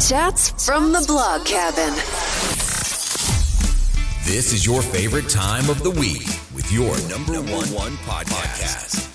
Chats 0.00 0.64
from 0.64 0.92
the 0.92 1.04
blog 1.08 1.44
cabin. 1.44 1.92
This 4.24 4.52
is 4.52 4.64
your 4.64 4.80
favorite 4.80 5.28
time 5.28 5.68
of 5.68 5.82
the 5.82 5.90
week 5.90 6.28
with 6.54 6.70
your 6.70 6.96
number 7.08 7.40
one 7.50 7.66
one 7.74 7.96
podcast. 8.06 9.07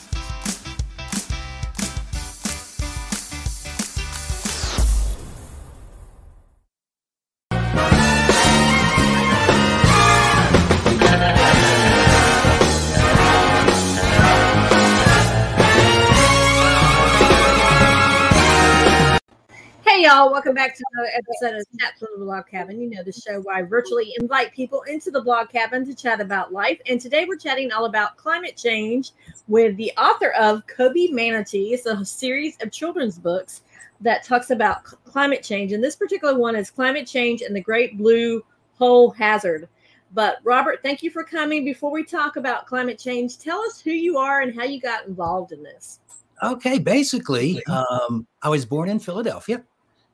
Y'all, 20.24 20.32
welcome 20.32 20.54
back 20.54 20.74
to 20.74 20.84
another 20.94 21.10
episode 21.18 21.60
of 21.60 21.66
Chats 21.78 22.00
from 22.00 22.08
the 22.18 22.24
Blog 22.24 22.48
Cabin. 22.48 22.80
You 22.80 22.90
know 22.90 23.04
the 23.04 23.12
show 23.12 23.42
where 23.42 23.58
I 23.58 23.62
virtually 23.62 24.14
invite 24.22 24.54
people 24.54 24.82
into 24.84 25.12
the 25.12 25.22
blog 25.22 25.50
cabin 25.50 25.86
to 25.86 25.94
chat 25.94 26.22
about 26.22 26.54
life. 26.54 26.80
And 26.88 27.02
today 27.02 27.26
we're 27.28 27.36
chatting 27.36 27.74
all 27.74 27.84
about 27.84 28.16
climate 28.16 28.56
change 28.56 29.12
with 29.50 29.76
the 29.76 29.92
author 29.98 30.30
of 30.40 30.66
Kobee 30.68 31.12
Manatee. 31.12 31.74
It's 31.74 31.88
a 31.88 32.06
series 32.06 32.56
of 32.62 32.72
children's 32.72 33.20
books 33.20 33.64
that 34.00 34.24
talks 34.24 34.50
about 34.50 34.86
climate 35.04 35.44
change. 35.44 35.74
And 35.74 35.84
this 35.84 35.98
particular 35.98 36.40
one 36.40 36.56
is 36.56 36.72
Climate 36.72 37.06
Change 37.06 37.42
and 37.42 37.54
the 37.54 37.60
Great 37.60 37.98
Blue 37.98 38.46
Hole 38.76 39.12
Hazard. 39.12 39.68
But 40.14 40.38
Robert, 40.46 40.80
thank 40.84 41.04
you 41.04 41.12
for 41.12 41.26
coming. 41.26 41.66
Before 41.66 41.92
we 41.92 42.06
talk 42.06 42.38
about 42.38 42.66
climate 42.66 42.98
change, 42.98 43.40
tell 43.40 43.60
us 43.60 43.82
who 43.82 43.92
you 43.92 44.18
are 44.18 44.40
and 44.40 44.56
how 44.56 44.64
you 44.64 44.80
got 44.80 45.06
involved 45.06 45.52
in 45.52 45.62
this. 45.64 46.00
Okay, 46.42 46.80
basically, 46.80 47.62
um, 47.66 48.26
I 48.42 48.48
was 48.48 48.66
born 48.66 48.88
in 48.88 49.00
Philadelphia 49.00 49.66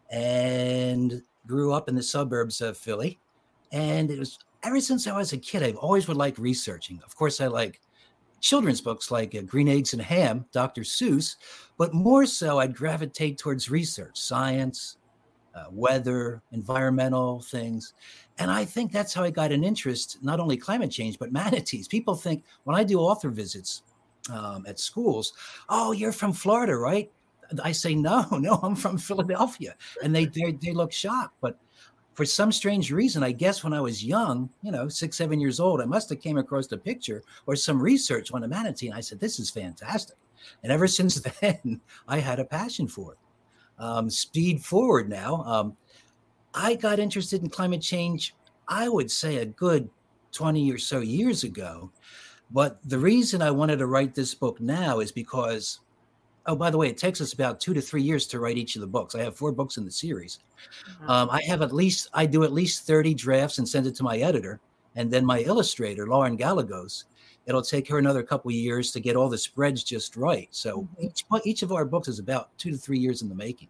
and 0.10 1.22
grew 1.46 1.74
up 1.74 1.90
in 1.90 1.96
the 1.96 2.04
suburbs 2.04 2.62
of 2.62 2.78
Philly. 2.78 3.20
And 3.72 4.10
it 4.10 4.20
was 4.20 4.40
ever 4.64 4.80
since 4.80 5.08
I 5.08 5.18
was 5.18 5.34
a 5.34 5.38
kid, 5.38 5.64
I've 5.64 5.78
always 5.78 6.08
would 6.08 6.18
like 6.18 6.38
researching. 6.38 7.00
Of 7.06 7.16
course, 7.16 7.42
I 7.42 7.48
like 7.48 7.82
children's 8.42 8.82
books 8.82 9.12
like 9.12 9.36
uh, 9.36 9.42
Green 9.42 9.68
Eggs 9.68 9.94
and 9.94 10.02
Ham, 10.02 10.46
Dr. 10.52 10.82
Seuss, 10.82 11.36
but 11.78 11.94
more 11.94 12.26
so, 12.26 12.60
I'd 12.60 12.76
gravitate 12.76 13.38
towards 13.38 13.70
research, 13.70 14.18
science, 14.18 14.98
uh, 15.56 15.66
weather, 15.72 16.42
environmental 16.52 17.42
things. 17.42 17.94
And 18.38 18.50
I 18.50 18.66
think 18.66 18.92
that's 18.92 19.14
how 19.14 19.24
I 19.24 19.32
got 19.32 19.52
an 19.52 19.64
interest, 19.64 20.20
not 20.22 20.40
only 20.40 20.58
climate 20.58 20.92
change, 20.92 21.20
but 21.20 21.32
manatees. 21.32 21.88
People 21.88 22.16
think 22.16 22.44
when 22.64 22.76
I 22.76 22.84
do 22.84 23.00
author 23.00 23.30
visits 23.30 23.84
um, 24.32 24.66
at 24.68 24.80
schools, 24.80 25.34
oh, 25.70 25.92
you're 25.92 26.12
from 26.12 26.34
Florida, 26.34 26.76
right? 26.76 27.12
I 27.64 27.72
say, 27.72 27.96
no, 27.96 28.26
no, 28.32 28.56
I'm 28.56 28.76
from 28.76 28.98
Philadelphia. 28.98 29.76
And 30.04 30.16
they, 30.16 30.26
they, 30.26 30.52
they 30.52 30.74
look 30.74 30.92
shocked. 30.92 31.36
But 31.42 31.58
for 32.14 32.26
some 32.26 32.52
strange 32.52 32.92
reason, 32.92 33.24
I 33.24 33.32
guess 33.32 33.64
when 33.64 33.74
I 33.74 33.82
was 33.82 34.04
young, 34.04 34.50
you 34.62 34.72
know, 34.72 34.90
six, 34.90 35.18
seven 35.18 35.40
years 35.40 35.60
old, 35.60 35.82
I 35.82 35.86
must 35.86 36.10
have 36.10 36.22
came 36.22 36.38
across 36.38 36.72
a 36.72 36.78
picture 36.78 37.24
or 37.48 37.56
some 37.56 37.82
research 37.82 38.32
on 38.32 38.44
a 38.44 38.48
manatee. 38.48 38.88
And 38.88 38.96
I 38.96 39.02
said, 39.02 39.20
this 39.20 39.40
is 39.40 39.50
fantastic. 39.50 40.18
And 40.64 40.72
ever 40.72 40.88
since 40.88 41.22
then, 41.42 41.82
I 42.08 42.20
had 42.20 42.40
a 42.40 42.46
passion 42.46 42.88
for 42.88 43.14
it. 43.14 43.20
Um, 43.82 44.10
speed 44.10 44.64
forward 44.64 45.10
now. 45.10 45.44
Um, 45.46 45.78
I 46.54 46.76
got 46.76 47.00
interested 47.00 47.42
in 47.42 47.50
climate 47.50 47.82
change, 47.82 48.36
I 48.68 48.90
would 48.90 49.10
say 49.10 49.38
a 49.38 49.46
good 49.46 49.90
20 50.32 50.72
or 50.72 50.78
so 50.78 51.00
years 51.00 51.44
ago. 51.44 51.92
But 52.52 52.80
the 52.84 53.00
reason 53.00 53.42
I 53.42 53.52
wanted 53.52 53.78
to 53.80 53.88
write 53.88 54.16
this 54.16 54.34
book 54.34 54.60
now 54.60 55.00
is 55.00 55.12
because, 55.12 55.80
oh, 56.50 56.56
by 56.56 56.70
the 56.70 56.78
way, 56.78 56.90
it 56.90 56.98
takes 56.98 57.22
us 57.22 57.34
about 57.34 57.60
two 57.60 57.74
to 57.74 57.82
three 57.82 58.02
years 58.02 58.26
to 58.28 58.40
write 58.40 58.58
each 58.58 58.76
of 58.76 58.82
the 58.82 58.88
books. 58.88 59.14
I 59.14 59.22
have 59.22 59.36
four 59.36 59.52
books 59.52 59.78
in 59.78 59.86
the 59.86 59.92
series. 59.92 60.40
Um, 61.08 61.30
I 61.30 61.42
have 61.44 61.62
at 61.62 61.72
least, 61.72 62.10
I 62.14 62.26
do 62.26 62.44
at 62.44 62.52
least 62.52 62.88
30 62.88 63.14
drafts 63.14 63.60
and 63.60 63.70
send 63.70 63.86
it 63.86 63.96
to 63.96 64.04
my 64.04 64.18
editor. 64.18 64.60
And 64.96 65.12
then 65.12 65.24
my 65.26 65.42
illustrator, 65.42 66.08
Lauren 66.08 66.36
Gallegos, 66.36 67.06
it'll 67.46 67.62
take 67.62 67.88
her 67.88 68.00
another 68.00 68.24
couple 68.24 68.50
of 68.50 68.56
years 68.56 68.92
to 68.92 69.00
get 69.00 69.16
all 69.16 69.30
the 69.30 69.38
spreads 69.38 69.84
just 69.84 70.18
right. 70.18 70.48
So 70.52 70.88
each, 71.00 71.24
each 71.46 71.62
of 71.62 71.72
our 71.72 71.86
books 71.86 72.08
is 72.08 72.20
about 72.20 72.58
two 72.58 72.72
to 72.72 72.78
three 72.78 73.00
years 73.00 73.22
in 73.22 73.30
the 73.30 73.36
making. 73.36 73.70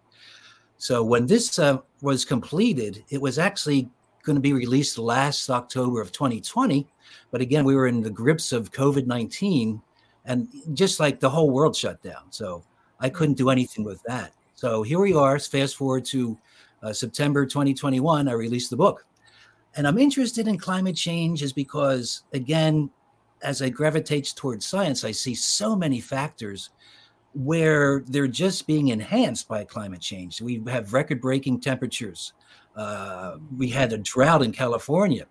So 0.78 1.03
when 1.03 1.28
this 1.28 1.59
uh, 1.59 1.79
was 2.01 2.23
completed, 2.23 3.03
it 3.09 3.22
was 3.22 3.38
actually 3.38 3.90
going 4.23 4.38
to 4.38 4.41
be 4.41 4.53
released 4.53 4.97
last 4.97 5.50
October 5.50 6.01
of 6.01 6.13
2020. 6.13 6.88
But 7.31 7.41
again, 7.41 7.66
we 7.66 7.75
were 7.75 7.88
in 7.88 8.01
the 8.01 8.09
grips 8.09 8.53
of 8.53 8.72
COVID 8.72 9.06
19 9.06 9.81
and 10.25 10.47
just 10.73 11.00
like 11.00 11.19
the 11.19 11.29
whole 11.29 11.50
world 11.50 11.75
shut 11.75 12.01
down. 12.01 12.23
So 12.29 12.63
I 12.99 13.09
couldn't 13.09 13.37
do 13.37 13.49
anything 13.49 13.83
with 13.83 14.01
that. 14.03 14.33
So 14.55 14.83
here 14.83 14.99
we 14.99 15.13
are. 15.13 15.39
Fast 15.39 15.75
forward 15.75 16.05
to 16.05 16.37
uh, 16.83 16.93
September 16.93 17.45
2021, 17.45 18.27
I 18.27 18.31
released 18.33 18.69
the 18.69 18.77
book. 18.77 19.05
And 19.75 19.87
I'm 19.87 19.97
interested 19.97 20.47
in 20.47 20.57
climate 20.57 20.95
change 20.95 21.43
is 21.43 21.53
because, 21.53 22.23
again, 22.33 22.89
as 23.41 23.61
I 23.61 23.69
gravitate 23.69 24.33
towards 24.35 24.65
science, 24.65 25.03
I 25.03 25.11
see 25.11 25.35
so 25.35 25.75
many 25.75 25.99
factors 25.99 26.71
where 27.33 28.03
they're 28.07 28.27
just 28.27 28.67
being 28.67 28.89
enhanced 28.89 29.47
by 29.47 29.63
climate 29.63 30.01
change. 30.01 30.41
We 30.41 30.63
have 30.67 30.93
record 30.93 31.21
breaking 31.21 31.61
temperatures. 31.61 32.33
Uh, 32.75 33.37
we 33.55 33.69
had 33.69 33.93
a 33.93 33.97
drought 33.97 34.41
in 34.41 34.51
California. 34.51 35.25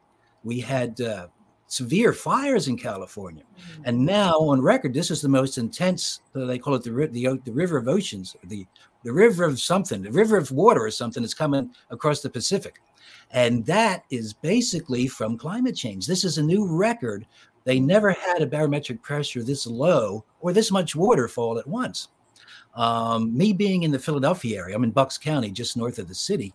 We 0.44 0.60
had 0.60 1.00
uh, 1.00 1.26
severe 1.68 2.12
fires 2.12 2.66
in 2.66 2.76
California. 2.76 3.44
And 3.84 4.04
now, 4.04 4.38
on 4.38 4.60
record, 4.60 4.94
this 4.94 5.10
is 5.10 5.20
the 5.20 5.28
most 5.28 5.58
intense, 5.58 6.20
they 6.34 6.58
call 6.58 6.74
it 6.74 6.82
the, 6.82 6.90
the, 6.90 7.40
the 7.44 7.52
river 7.52 7.76
of 7.76 7.88
oceans, 7.88 8.34
the, 8.44 8.66
the 9.04 9.12
river 9.12 9.44
of 9.44 9.60
something, 9.60 10.02
the 10.02 10.10
river 10.10 10.36
of 10.36 10.50
water 10.50 10.84
or 10.84 10.90
something 10.90 11.22
that's 11.22 11.34
coming 11.34 11.70
across 11.90 12.20
the 12.20 12.30
Pacific. 12.30 12.80
And 13.30 13.64
that 13.66 14.04
is 14.10 14.32
basically 14.32 15.06
from 15.06 15.36
climate 15.36 15.76
change. 15.76 16.06
This 16.06 16.24
is 16.24 16.38
a 16.38 16.42
new 16.42 16.66
record. 16.66 17.26
They 17.64 17.78
never 17.78 18.12
had 18.12 18.40
a 18.40 18.46
barometric 18.46 19.02
pressure 19.02 19.42
this 19.42 19.66
low 19.66 20.24
or 20.40 20.52
this 20.52 20.70
much 20.70 20.96
water 20.96 21.28
fall 21.28 21.58
at 21.58 21.66
once. 21.66 22.08
Um, 22.74 23.36
me 23.36 23.52
being 23.52 23.82
in 23.82 23.90
the 23.90 23.98
Philadelphia 23.98 24.58
area, 24.58 24.76
I'm 24.76 24.84
in 24.84 24.90
Bucks 24.90 25.18
County, 25.18 25.50
just 25.50 25.76
north 25.76 25.98
of 25.98 26.08
the 26.08 26.14
city. 26.14 26.54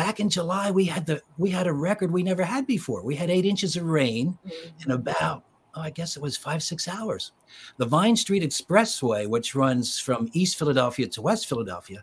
Back 0.00 0.18
in 0.18 0.30
July, 0.30 0.70
we 0.70 0.86
had 0.86 1.04
the 1.04 1.20
we 1.36 1.50
had 1.50 1.66
a 1.66 1.74
record 1.74 2.10
we 2.10 2.22
never 2.22 2.42
had 2.42 2.66
before. 2.66 3.04
We 3.04 3.14
had 3.14 3.28
eight 3.28 3.44
inches 3.44 3.76
of 3.76 3.84
rain 3.84 4.38
mm-hmm. 4.46 4.82
in 4.82 4.92
about 4.92 5.44
oh, 5.74 5.82
I 5.82 5.90
guess 5.90 6.16
it 6.16 6.22
was 6.22 6.38
five 6.38 6.62
six 6.62 6.88
hours. 6.88 7.32
The 7.76 7.84
Vine 7.84 8.16
Street 8.16 8.42
Expressway, 8.42 9.28
which 9.28 9.54
runs 9.54 10.00
from 10.00 10.30
East 10.32 10.58
Philadelphia 10.58 11.06
to 11.06 11.20
West 11.20 11.50
Philadelphia, 11.50 12.02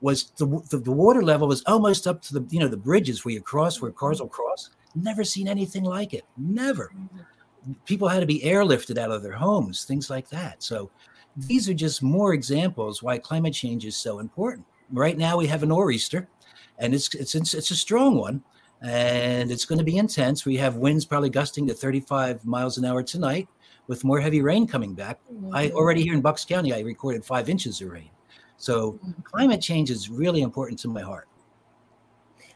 was 0.00 0.32
the, 0.36 0.46
the 0.68 0.78
the 0.78 0.90
water 0.90 1.22
level 1.22 1.46
was 1.46 1.62
almost 1.66 2.08
up 2.08 2.20
to 2.22 2.34
the 2.34 2.44
you 2.50 2.58
know 2.58 2.66
the 2.66 2.76
bridges 2.76 3.24
where 3.24 3.34
you 3.34 3.40
cross 3.40 3.80
where 3.80 3.92
cars 3.92 4.20
will 4.20 4.28
cross. 4.28 4.70
Never 4.96 5.22
seen 5.22 5.46
anything 5.46 5.84
like 5.84 6.14
it. 6.14 6.24
Never. 6.36 6.90
Mm-hmm. 6.92 7.72
People 7.84 8.08
had 8.08 8.18
to 8.18 8.26
be 8.26 8.40
airlifted 8.40 8.98
out 8.98 9.12
of 9.12 9.22
their 9.22 9.36
homes, 9.36 9.84
things 9.84 10.10
like 10.10 10.28
that. 10.30 10.60
So 10.60 10.90
these 11.36 11.68
are 11.68 11.74
just 11.74 12.02
more 12.02 12.34
examples 12.34 13.00
why 13.00 13.18
climate 13.18 13.54
change 13.54 13.84
is 13.84 13.96
so 13.96 14.18
important. 14.18 14.66
Right 14.90 15.16
now 15.16 15.36
we 15.36 15.46
have 15.46 15.62
a 15.62 15.66
nor'easter, 15.66 16.28
and 16.78 16.94
it's 16.94 17.14
it's 17.14 17.34
it's, 17.34 17.54
it's 17.54 17.70
a 17.70 17.76
strong 17.76 18.16
one, 18.16 18.42
and 18.82 19.50
it's 19.50 19.64
going 19.64 19.78
to 19.78 19.84
be 19.84 19.98
intense. 19.98 20.44
We 20.44 20.56
have 20.56 20.76
winds 20.76 21.04
probably 21.04 21.30
gusting 21.30 21.66
to 21.66 21.74
35 21.74 22.44
miles 22.44 22.78
an 22.78 22.84
hour 22.84 23.02
tonight, 23.02 23.48
with 23.88 24.04
more 24.04 24.20
heavy 24.20 24.42
rain 24.42 24.66
coming 24.66 24.94
back. 24.94 25.18
I 25.52 25.66
mm-hmm. 25.66 25.76
already 25.76 26.02
here 26.02 26.14
in 26.14 26.20
Bucks 26.20 26.44
County, 26.44 26.72
I 26.72 26.80
recorded 26.80 27.24
five 27.24 27.48
inches 27.48 27.80
of 27.80 27.90
rain. 27.90 28.10
So 28.56 28.92
mm-hmm. 28.92 29.22
climate 29.22 29.60
change 29.60 29.90
is 29.90 30.08
really 30.08 30.42
important 30.42 30.78
to 30.80 30.88
my 30.88 31.00
heart. 31.00 31.28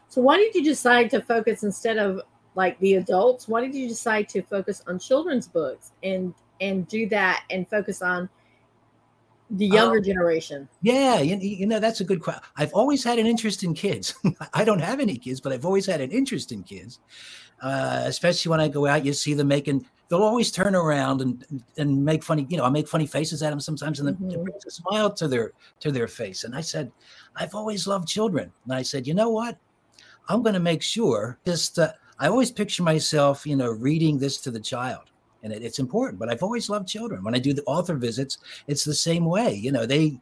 So 0.07 0.21
why 0.21 0.37
did 0.37 0.53
you 0.53 0.63
decide 0.63 1.09
to 1.09 1.21
focus 1.21 1.63
instead 1.63 1.97
of 1.97 2.21
like 2.55 2.79
the 2.79 2.95
adults? 2.95 3.47
Why 3.47 3.61
did 3.61 3.73
you 3.73 3.87
decide 3.87 4.29
to 4.29 4.43
focus 4.43 4.83
on 4.87 4.99
children's 4.99 5.47
books 5.47 5.91
and 6.03 6.33
and 6.61 6.87
do 6.87 7.09
that 7.09 7.43
and 7.49 7.67
focus 7.67 8.01
on 8.01 8.29
the 9.49 9.65
younger 9.67 9.97
Um, 9.97 10.03
generation? 10.03 10.67
Yeah, 10.81 11.19
you, 11.19 11.37
you 11.37 11.65
know 11.67 11.79
that's 11.79 12.01
a 12.01 12.03
good 12.03 12.21
question. 12.21 12.43
I've 12.57 12.73
always 12.73 13.03
had 13.03 13.19
an 13.19 13.25
interest 13.27 13.63
in 13.63 13.73
kids. 13.73 14.15
I 14.53 14.63
don't 14.63 14.79
have 14.81 14.99
any 14.99 15.17
kids, 15.17 15.41
but 15.41 15.51
I've 15.51 15.65
always 15.65 15.85
had 15.85 16.01
an 16.01 16.11
interest 16.11 16.51
in 16.51 16.63
kids. 16.63 16.99
Uh, 17.61 18.03
especially 18.05 18.49
when 18.49 18.59
I 18.59 18.67
go 18.67 18.85
out, 18.87 19.05
you 19.05 19.13
see 19.13 19.33
them 19.33 19.47
making. 19.47 19.85
They'll 20.09 20.23
always 20.23 20.51
turn 20.51 20.75
around 20.75 21.21
and 21.21 21.45
and 21.77 22.03
make 22.03 22.23
funny. 22.23 22.45
You 22.49 22.57
know, 22.57 22.65
I 22.65 22.69
make 22.69 22.87
funny 22.87 23.07
faces 23.07 23.41
at 23.41 23.51
them 23.51 23.59
sometimes, 23.59 23.99
and 23.99 24.07
then 24.07 24.31
it 24.31 24.43
brings 24.43 24.65
a 24.65 24.71
smile 24.71 25.11
to 25.13 25.27
their 25.27 25.53
to 25.79 25.91
their 25.91 26.07
face. 26.07 26.43
And 26.43 26.55
I 26.55 26.61
said, 26.61 26.91
I've 27.35 27.55
always 27.55 27.87
loved 27.87 28.07
children. 28.07 28.51
And 28.65 28.73
I 28.73 28.81
said, 28.81 29.07
you 29.07 29.13
know 29.13 29.29
what? 29.29 29.57
I'm 30.29 30.41
going 30.41 30.53
to 30.55 30.59
make 30.59 30.81
sure. 30.81 31.39
Just 31.45 31.79
uh, 31.79 31.93
I 32.19 32.27
always 32.27 32.51
picture 32.51 32.83
myself, 32.83 33.45
you 33.45 33.55
know, 33.55 33.71
reading 33.71 34.17
this 34.19 34.37
to 34.41 34.51
the 34.51 34.59
child. 34.59 35.11
And 35.43 35.53
it, 35.53 35.61
it's 35.61 35.79
important, 35.79 36.19
but 36.19 36.29
I've 36.29 36.43
always 36.43 36.69
loved 36.69 36.87
children. 36.87 37.23
When 37.23 37.35
I 37.35 37.39
do 37.39 37.53
the 37.53 37.63
author 37.65 37.95
visits, 37.95 38.37
it's 38.67 38.83
the 38.83 38.93
same 38.95 39.25
way. 39.25 39.53
You 39.53 39.71
know, 39.71 39.85
they 39.85 40.19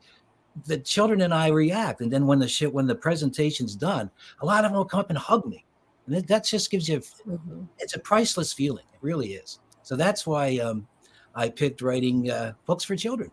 the 0.65 0.77
children 0.77 1.21
and 1.21 1.33
I 1.33 1.47
react. 1.47 2.01
And 2.01 2.12
then 2.12 2.27
when 2.27 2.39
the 2.39 2.47
shit, 2.47 2.73
when 2.73 2.88
the 2.88 2.95
presentation's 2.95 3.75
done, 3.75 4.09
a 4.41 4.45
lot 4.45 4.65
of 4.65 4.71
them 4.71 4.77
will 4.77 4.85
come 4.85 5.00
up 5.00 5.09
and 5.09 5.18
hug 5.18 5.45
me. 5.45 5.63
And 6.06 6.15
that, 6.15 6.27
that 6.27 6.44
just 6.45 6.69
gives 6.69 6.89
you, 6.89 7.00
Mhm. 7.00 7.68
it's 7.79 7.95
a 7.95 8.00
priceless 8.00 8.51
feeling. 8.51 8.83
It 8.94 9.00
really 9.01 9.33
is. 9.35 9.59
So 9.83 9.95
that's 9.95 10.27
why 10.27 10.57
um, 10.57 10.88
I 11.35 11.50
picked 11.50 11.81
writing 11.81 12.29
uh, 12.29 12.53
books 12.65 12.83
for 12.83 12.95
children. 12.95 13.31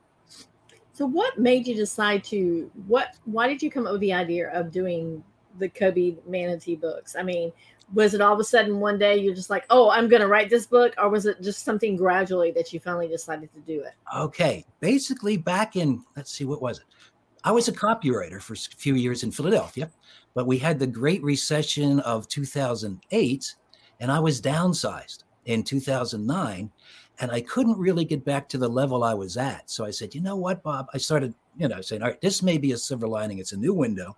So 0.93 1.07
what 1.07 1.39
made 1.39 1.67
you 1.67 1.75
decide 1.75 2.25
to 2.25 2.71
what 2.87 3.15
why 3.25 3.47
did 3.47 3.63
you 3.63 3.71
come 3.71 3.87
up 3.87 3.93
with 3.93 4.01
the 4.01 4.13
idea 4.13 4.51
of 4.51 4.73
doing 4.73 5.23
the 5.59 5.69
Kobee 5.69 6.17
Manatee 6.27 6.75
books? 6.75 7.15
I 7.17 7.23
mean, 7.23 7.53
was 7.95 8.15
it 8.15 8.21
all 8.21 8.35
of 8.35 8.41
a 8.41 8.45
sudden 8.45 8.81
one 8.81 8.99
day 8.99 9.17
you're 9.17 9.35
just 9.35 9.51
like, 9.51 9.65
oh, 9.71 9.91
I'm 9.91 10.09
going 10.09 10.21
to 10.21 10.29
write 10.29 10.51
this 10.51 10.67
book, 10.67 10.95
or 10.99 11.09
was 11.09 11.27
it 11.27 11.41
just 11.41 11.65
something 11.65 11.97
gradually 11.97 12.51
that 12.53 12.73
you 12.73 12.81
finally 12.81 13.09
decided 13.09 13.53
to 13.55 13.61
do 13.61 13.81
it? 13.81 13.95
Okay, 14.17 14.65
basically 14.81 15.37
back 15.37 15.77
in 15.77 16.05
let's 16.17 16.33
see, 16.33 16.45
what 16.45 16.63
was 16.63 16.79
it? 16.79 16.85
I 17.45 17.53
was 17.53 17.69
a 17.69 17.73
copywriter 17.73 18.43
for 18.43 18.55
a 18.55 18.57
few 18.57 18.95
years 18.95 19.23
in 19.23 19.31
Philadelphia, 19.31 19.91
but 20.35 20.47
we 20.47 20.59
had 20.59 20.79
the 20.79 20.87
Great 20.87 21.23
Recession 21.23 22.01
of 22.01 22.29
2008, 22.29 23.55
and 24.01 24.13
I 24.13 24.19
was 24.19 24.41
downsized 24.41 25.25
in 25.47 25.63
2009, 25.63 26.71
and 27.21 27.31
I 27.31 27.41
couldn't 27.41 27.79
really 27.79 28.05
get 28.05 28.25
back 28.25 28.49
to 28.51 28.59
the 28.59 28.69
level 28.69 29.03
I 29.03 29.15
was 29.15 29.37
at. 29.37 29.71
So 29.71 29.85
I 29.85 29.91
said, 29.91 30.15
you 30.15 30.21
know 30.21 30.37
what, 30.37 30.63
Bob? 30.63 30.89
I 30.93 30.99
started, 30.99 31.35
you 31.57 31.69
know, 31.69 31.81
saying, 31.81 32.03
all 32.03 32.09
right, 32.09 32.21
this 32.21 32.43
may 32.43 32.59
be 32.59 32.73
a 32.73 32.77
silver 32.77 33.09
lining. 33.09 33.39
It's 33.39 33.53
a 33.53 33.57
new 33.57 33.73
window. 33.73 34.17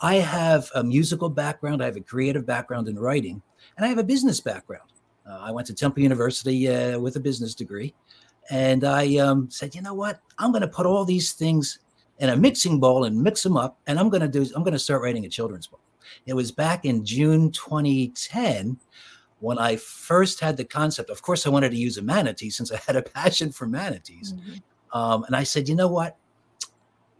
I 0.00 0.16
have 0.16 0.70
a 0.74 0.84
musical 0.84 1.28
background, 1.28 1.82
I 1.82 1.86
have 1.86 1.96
a 1.96 2.00
creative 2.00 2.46
background 2.46 2.88
in 2.88 2.98
writing, 2.98 3.42
and 3.76 3.84
I 3.84 3.88
have 3.88 3.98
a 3.98 4.04
business 4.04 4.40
background. 4.40 4.90
Uh, 5.28 5.38
I 5.42 5.50
went 5.50 5.66
to 5.66 5.74
Temple 5.74 6.02
University 6.02 6.68
uh, 6.68 6.98
with 6.98 7.16
a 7.16 7.20
business 7.20 7.54
degree, 7.54 7.94
and 8.50 8.84
I 8.84 9.16
um, 9.16 9.50
said, 9.50 9.74
you 9.74 9.82
know 9.82 9.94
what? 9.94 10.20
I'm 10.38 10.52
going 10.52 10.62
to 10.62 10.68
put 10.68 10.86
all 10.86 11.04
these 11.04 11.32
things 11.32 11.80
in 12.18 12.30
a 12.30 12.36
mixing 12.36 12.80
bowl 12.80 13.04
and 13.04 13.20
mix 13.20 13.42
them 13.42 13.56
up, 13.56 13.78
and 13.86 13.98
I'm 13.98 14.08
going 14.08 14.22
to 14.22 14.28
do. 14.28 14.42
I'm 14.54 14.62
going 14.62 14.72
to 14.72 14.78
start 14.78 15.02
writing 15.02 15.24
a 15.24 15.28
children's 15.28 15.66
book. 15.66 15.80
It 16.26 16.34
was 16.34 16.52
back 16.52 16.84
in 16.84 17.04
June 17.04 17.50
2010 17.50 18.78
when 19.40 19.58
I 19.58 19.76
first 19.76 20.40
had 20.40 20.56
the 20.56 20.64
concept. 20.64 21.10
Of 21.10 21.22
course, 21.22 21.46
I 21.46 21.50
wanted 21.50 21.70
to 21.70 21.76
use 21.76 21.98
a 21.98 22.02
manatee 22.02 22.50
since 22.50 22.72
I 22.72 22.80
had 22.86 22.96
a 22.96 23.02
passion 23.14 23.52
for 23.52 23.66
manatees, 23.66 24.32
mm-hmm. 24.32 24.98
um, 24.98 25.24
and 25.24 25.34
I 25.34 25.42
said, 25.42 25.68
you 25.68 25.74
know 25.74 25.88
what? 25.88 26.16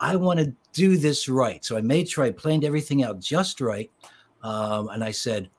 I 0.01 0.15
want 0.17 0.39
to 0.39 0.55
do 0.79 0.97
this 0.97 1.29
right. 1.29 1.65
So 1.65 1.77
I 1.77 1.81
made 1.81 2.09
sure 2.09 2.25
I 2.25 2.31
planned 2.31 2.65
everything 2.65 3.03
out 3.03 3.19
just 3.21 3.61
right. 3.61 3.91
Um, 4.43 4.89
and 4.91 5.03
I 5.03 5.11
said, 5.11 5.51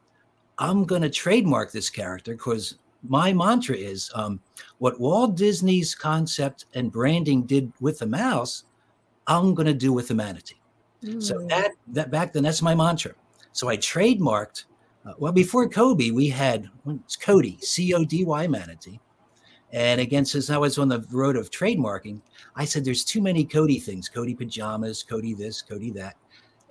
I'm 0.57 0.85
going 0.85 1.01
to 1.01 1.09
trademark 1.09 1.71
this 1.71 1.89
character 1.89 2.33
because 2.33 2.79
my 3.03 3.33
mantra 3.33 3.75
is 3.75 4.09
um, 4.15 4.39
what 4.77 4.99
Walt 4.99 5.35
Disney's 5.35 5.93
concept 5.95 6.65
and 6.73 6.91
branding 6.91 7.43
did 7.45 7.71
with 7.81 7.99
the 7.99 8.07
mouse, 8.07 8.63
I'm 9.27 9.53
going 9.53 9.67
to 9.67 9.73
do 9.73 9.91
with 9.93 10.07
the 10.07 10.15
manatee. 10.15 10.61
Mm. 11.03 11.21
So 11.21 11.45
that 11.47 11.71
that 11.95 12.11
back 12.11 12.33
then, 12.33 12.43
that's 12.43 12.61
my 12.61 12.75
mantra. 12.75 13.13
So 13.51 13.69
I 13.69 13.77
trademarked. 13.77 14.65
Uh, 15.05 15.13
well, 15.17 15.31
before 15.31 15.69
Kobee, 15.69 16.11
we 16.11 16.27
had 16.29 16.69
it's 17.05 17.15
Cody, 17.15 17.57
C 17.61 17.93
O 17.93 18.03
D 18.03 18.25
Y 18.25 18.47
manatee. 18.47 18.99
And 19.71 20.01
again, 20.01 20.25
since 20.25 20.49
I 20.49 20.57
was 20.57 20.77
on 20.77 20.89
the 20.89 21.05
road 21.11 21.35
of 21.35 21.51
trademarking, 21.51 22.21
I 22.55 22.65
said 22.65 22.83
there's 22.83 23.03
too 23.03 23.21
many 23.21 23.45
Cody 23.45 23.79
things 23.79 24.09
Cody 24.09 24.33
pajamas, 24.33 25.03
Cody 25.03 25.33
this, 25.33 25.61
Cody 25.61 25.91
that. 25.91 26.15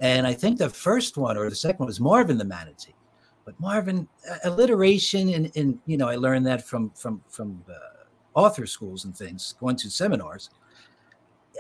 And 0.00 0.27
I 0.27 0.33
think 0.33 0.59
the 0.59 0.71
first 0.71 1.17
one 1.17 1.37
or 1.37 1.49
the 1.49 1.56
second 1.56 1.79
one 1.81 1.87
was 1.87 2.00
Marvin 2.00 2.39
the 2.39 2.45
Manatee. 2.45 2.95
But 3.45 3.59
Marvin, 3.61 4.06
alliteration, 4.45 5.31
and, 5.31 5.50
and 5.56 5.79
you 5.87 5.97
know, 5.97 6.09
I 6.09 6.17
learned 6.17 6.47
that 6.47 6.67
from 6.67 6.91
from 6.91 7.23
from 7.29 7.65
uh, 7.69 8.05
author 8.35 8.67
schools 8.67 9.05
and 9.05 9.17
things, 9.17 9.55
going 9.59 9.77
to 9.77 9.91
seminars. 9.91 10.51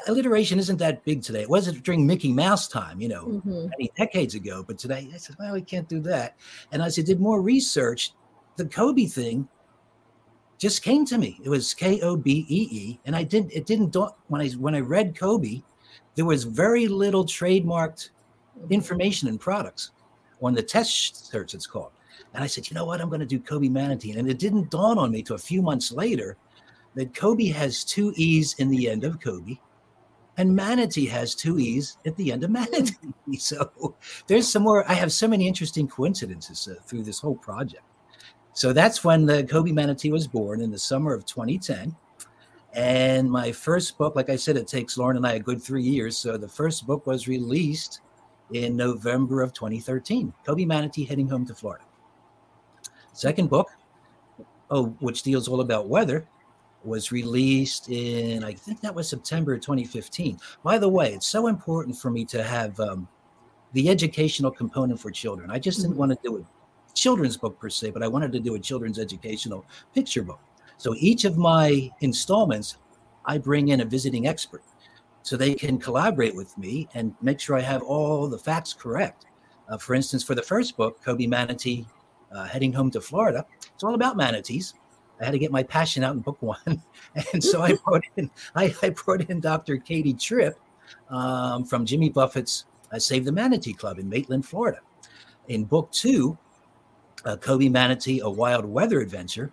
Alliteration 0.06 0.58
isn't 0.58 0.76
that 0.78 1.02
big 1.04 1.22
today. 1.22 1.42
It 1.42 1.50
wasn't 1.50 1.82
during 1.82 2.06
Mickey 2.06 2.30
Mouse 2.32 2.68
time, 2.68 3.00
you 3.00 3.08
know, 3.08 3.24
mm-hmm. 3.24 3.68
many 3.70 3.90
decades 3.96 4.34
ago. 4.34 4.62
But 4.62 4.78
today, 4.78 5.08
I 5.12 5.16
said, 5.16 5.36
well, 5.40 5.54
we 5.54 5.62
can't 5.62 5.88
do 5.88 5.98
that. 6.00 6.36
And 6.70 6.82
as 6.82 6.98
I 6.98 7.02
did 7.02 7.20
more 7.20 7.42
research, 7.42 8.12
the 8.56 8.66
Kobee 8.66 9.10
thing 9.10 9.48
just 10.58 10.82
came 10.82 11.04
to 11.06 11.18
me. 11.18 11.40
It 11.44 11.48
was 11.48 11.72
K 11.72 12.00
O 12.00 12.16
B 12.16 12.44
E 12.48 12.68
E, 12.70 13.00
and 13.06 13.14
I 13.14 13.22
didn't. 13.22 13.52
It 13.52 13.64
didn't 13.64 13.92
dawn 13.92 14.10
when 14.26 14.40
I 14.40 14.50
when 14.50 14.74
I 14.74 14.80
read 14.80 15.16
Kobee, 15.16 15.62
there 16.16 16.24
was 16.24 16.44
very 16.44 16.88
little 16.88 17.24
trademarked 17.24 18.10
information 18.70 19.28
and 19.28 19.40
products 19.40 19.92
on 20.42 20.54
the 20.54 20.62
test 20.62 21.30
search. 21.30 21.54
It's 21.54 21.66
called, 21.66 21.92
and 22.34 22.42
I 22.42 22.48
said, 22.48 22.68
you 22.68 22.74
know 22.74 22.84
what, 22.84 23.00
I'm 23.00 23.08
going 23.08 23.20
to 23.20 23.26
do 23.26 23.38
Kobee 23.38 23.70
Manatee, 23.70 24.12
and 24.12 24.28
it 24.28 24.38
didn't 24.38 24.70
dawn 24.70 24.98
on 24.98 25.12
me 25.12 25.22
till 25.22 25.36
a 25.36 25.38
few 25.38 25.62
months 25.62 25.92
later 25.92 26.36
that 26.96 27.14
Kobee 27.14 27.52
has 27.52 27.84
two 27.84 28.12
e's 28.16 28.54
in 28.54 28.68
the 28.68 28.90
end 28.90 29.04
of 29.04 29.20
Kobee, 29.20 29.60
and 30.38 30.54
Manatee 30.54 31.06
has 31.06 31.36
two 31.36 31.60
e's 31.60 31.98
at 32.04 32.16
the 32.16 32.32
end 32.32 32.42
of 32.44 32.50
Manatee. 32.50 32.96
So 33.38 33.94
there's 34.26 34.48
some 34.50 34.62
more. 34.62 34.90
I 34.90 34.94
have 34.94 35.12
so 35.12 35.28
many 35.28 35.46
interesting 35.46 35.86
coincidences 35.86 36.66
uh, 36.66 36.80
through 36.86 37.02
this 37.02 37.20
whole 37.20 37.36
project. 37.36 37.82
So 38.58 38.72
that's 38.72 39.04
when 39.04 39.24
the 39.24 39.44
Kobee 39.44 39.70
Manatee 39.70 40.10
was 40.10 40.26
born 40.26 40.60
in 40.60 40.72
the 40.72 40.78
summer 40.80 41.14
of 41.14 41.24
2010. 41.24 41.94
And 42.74 43.30
my 43.30 43.52
first 43.52 43.96
book, 43.96 44.16
like 44.16 44.30
I 44.30 44.34
said, 44.34 44.56
it 44.56 44.66
takes 44.66 44.98
Lauren 44.98 45.16
and 45.16 45.24
I 45.24 45.34
a 45.34 45.38
good 45.38 45.62
three 45.62 45.84
years. 45.84 46.18
So 46.18 46.36
the 46.36 46.48
first 46.48 46.84
book 46.84 47.06
was 47.06 47.28
released 47.28 48.00
in 48.52 48.74
November 48.74 49.42
of 49.42 49.52
2013 49.52 50.32
Kobee 50.44 50.66
Manatee 50.66 51.04
Heading 51.04 51.28
Home 51.28 51.46
to 51.46 51.54
Florida. 51.54 51.84
Second 53.12 53.48
book, 53.48 53.68
oh, 54.72 54.86
which 54.98 55.22
deals 55.22 55.46
all 55.46 55.60
about 55.60 55.86
weather, 55.86 56.26
was 56.82 57.12
released 57.12 57.88
in, 57.90 58.42
I 58.42 58.54
think 58.54 58.80
that 58.80 58.92
was 58.92 59.08
September 59.08 59.56
2015. 59.56 60.36
By 60.64 60.78
the 60.78 60.88
way, 60.88 61.14
it's 61.14 61.28
so 61.28 61.46
important 61.46 61.96
for 61.96 62.10
me 62.10 62.24
to 62.24 62.42
have 62.42 62.80
um, 62.80 63.06
the 63.72 63.88
educational 63.88 64.50
component 64.50 64.98
for 64.98 65.12
children. 65.12 65.48
I 65.48 65.60
just 65.60 65.78
didn't 65.78 65.92
mm-hmm. 65.92 66.00
want 66.00 66.10
to 66.10 66.18
do 66.28 66.38
it 66.38 66.44
children's 66.94 67.36
book 67.36 67.58
per 67.58 67.68
se, 67.68 67.90
but 67.90 68.02
I 68.02 68.08
wanted 68.08 68.32
to 68.32 68.40
do 68.40 68.54
a 68.54 68.58
children's 68.58 68.98
educational 68.98 69.64
picture 69.94 70.22
book. 70.22 70.40
So 70.76 70.94
each 70.98 71.24
of 71.24 71.36
my 71.36 71.90
installments, 72.00 72.76
I 73.24 73.38
bring 73.38 73.68
in 73.68 73.80
a 73.80 73.84
visiting 73.84 74.26
expert 74.26 74.62
so 75.22 75.36
they 75.36 75.54
can 75.54 75.78
collaborate 75.78 76.34
with 76.34 76.56
me 76.56 76.88
and 76.94 77.14
make 77.20 77.40
sure 77.40 77.56
I 77.56 77.60
have 77.60 77.82
all 77.82 78.28
the 78.28 78.38
facts 78.38 78.72
correct. 78.72 79.26
Uh, 79.68 79.76
for 79.76 79.94
instance, 79.94 80.22
for 80.24 80.34
the 80.34 80.42
first 80.42 80.76
book, 80.76 81.02
Kobee 81.04 81.26
Manatee 81.26 81.86
uh, 82.32 82.44
Heading 82.44 82.72
Home 82.72 82.90
to 82.92 83.00
Florida, 83.00 83.44
it's 83.74 83.84
all 83.84 83.94
about 83.94 84.16
manatees. 84.16 84.74
I 85.20 85.24
had 85.24 85.32
to 85.32 85.38
get 85.38 85.50
my 85.50 85.62
passion 85.62 86.04
out 86.04 86.14
in 86.14 86.20
book 86.20 86.38
one. 86.40 86.82
and 87.32 87.42
so 87.42 87.60
I 87.60 87.74
brought 87.84 88.04
in, 88.16 88.30
I, 88.54 88.74
I 88.82 88.90
brought 88.90 89.28
in 89.28 89.40
Dr. 89.40 89.76
Katie 89.76 90.14
Tripp 90.14 90.58
um, 91.10 91.64
from 91.64 91.84
Jimmy 91.84 92.08
Buffett's 92.08 92.66
uh, 92.92 92.98
Save 92.98 93.24
the 93.24 93.32
Manatee 93.32 93.74
Club 93.74 93.98
in 93.98 94.08
Maitland, 94.08 94.46
Florida. 94.46 94.80
In 95.48 95.64
book 95.64 95.90
two, 95.92 96.38
uh, 97.24 97.36
Kobee 97.36 97.70
Manatee, 97.70 98.20
A 98.20 98.30
Wild 98.30 98.64
Weather 98.64 99.00
Adventure, 99.00 99.52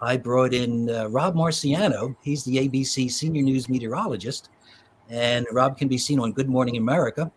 I 0.00 0.16
brought 0.16 0.52
in 0.52 0.90
uh, 0.90 1.08
Rob 1.08 1.34
Marciano. 1.34 2.16
He's 2.22 2.44
the 2.44 2.56
ABC 2.56 3.10
senior 3.10 3.42
news 3.42 3.68
meteorologist. 3.68 4.50
And 5.08 5.46
Rob 5.52 5.78
can 5.78 5.88
be 5.88 5.98
seen 5.98 6.18
on 6.18 6.32
Good 6.32 6.48
Morning 6.48 6.76
America 6.76 7.30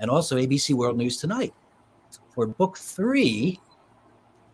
and 0.00 0.10
also 0.10 0.36
ABC 0.36 0.74
World 0.74 0.96
News 0.96 1.16
Tonight. 1.16 1.54
For 2.34 2.46
book 2.46 2.76
three, 2.76 3.60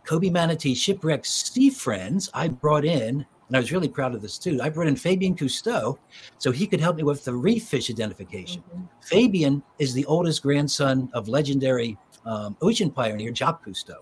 Kobee 0.05 0.31
Manatee 0.31 0.75
Shipwreck 0.75 1.25
Sea 1.25 1.69
Friends, 1.69 2.29
I 2.33 2.47
brought 2.47 2.85
in, 2.85 3.25
and 3.47 3.57
I 3.57 3.59
was 3.59 3.71
really 3.71 3.89
proud 3.89 4.15
of 4.15 4.21
this 4.21 4.37
too. 4.37 4.59
I 4.61 4.69
brought 4.69 4.87
in 4.87 4.95
Fabien 4.95 5.35
Cousteau 5.35 5.97
so 6.37 6.51
he 6.51 6.65
could 6.65 6.79
help 6.79 6.95
me 6.95 7.03
with 7.03 7.25
the 7.25 7.33
reef 7.33 7.65
fish 7.65 7.89
identification. 7.89 8.63
Mm-hmm. 8.69 8.83
Fabien 9.01 9.63
is 9.77 9.93
the 9.93 10.05
oldest 10.05 10.41
grandson 10.41 11.09
of 11.13 11.27
legendary 11.27 11.97
um, 12.25 12.55
ocean 12.61 12.89
pioneer 12.89 13.33
Jacques 13.33 13.65
Cousteau. 13.65 13.97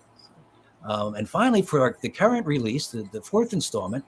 Um, 0.84 1.14
and 1.14 1.28
finally, 1.28 1.62
for 1.62 1.98
the 2.00 2.08
current 2.08 2.46
release, 2.46 2.88
the, 2.88 3.02
the 3.12 3.20
fourth 3.20 3.52
installment, 3.52 4.04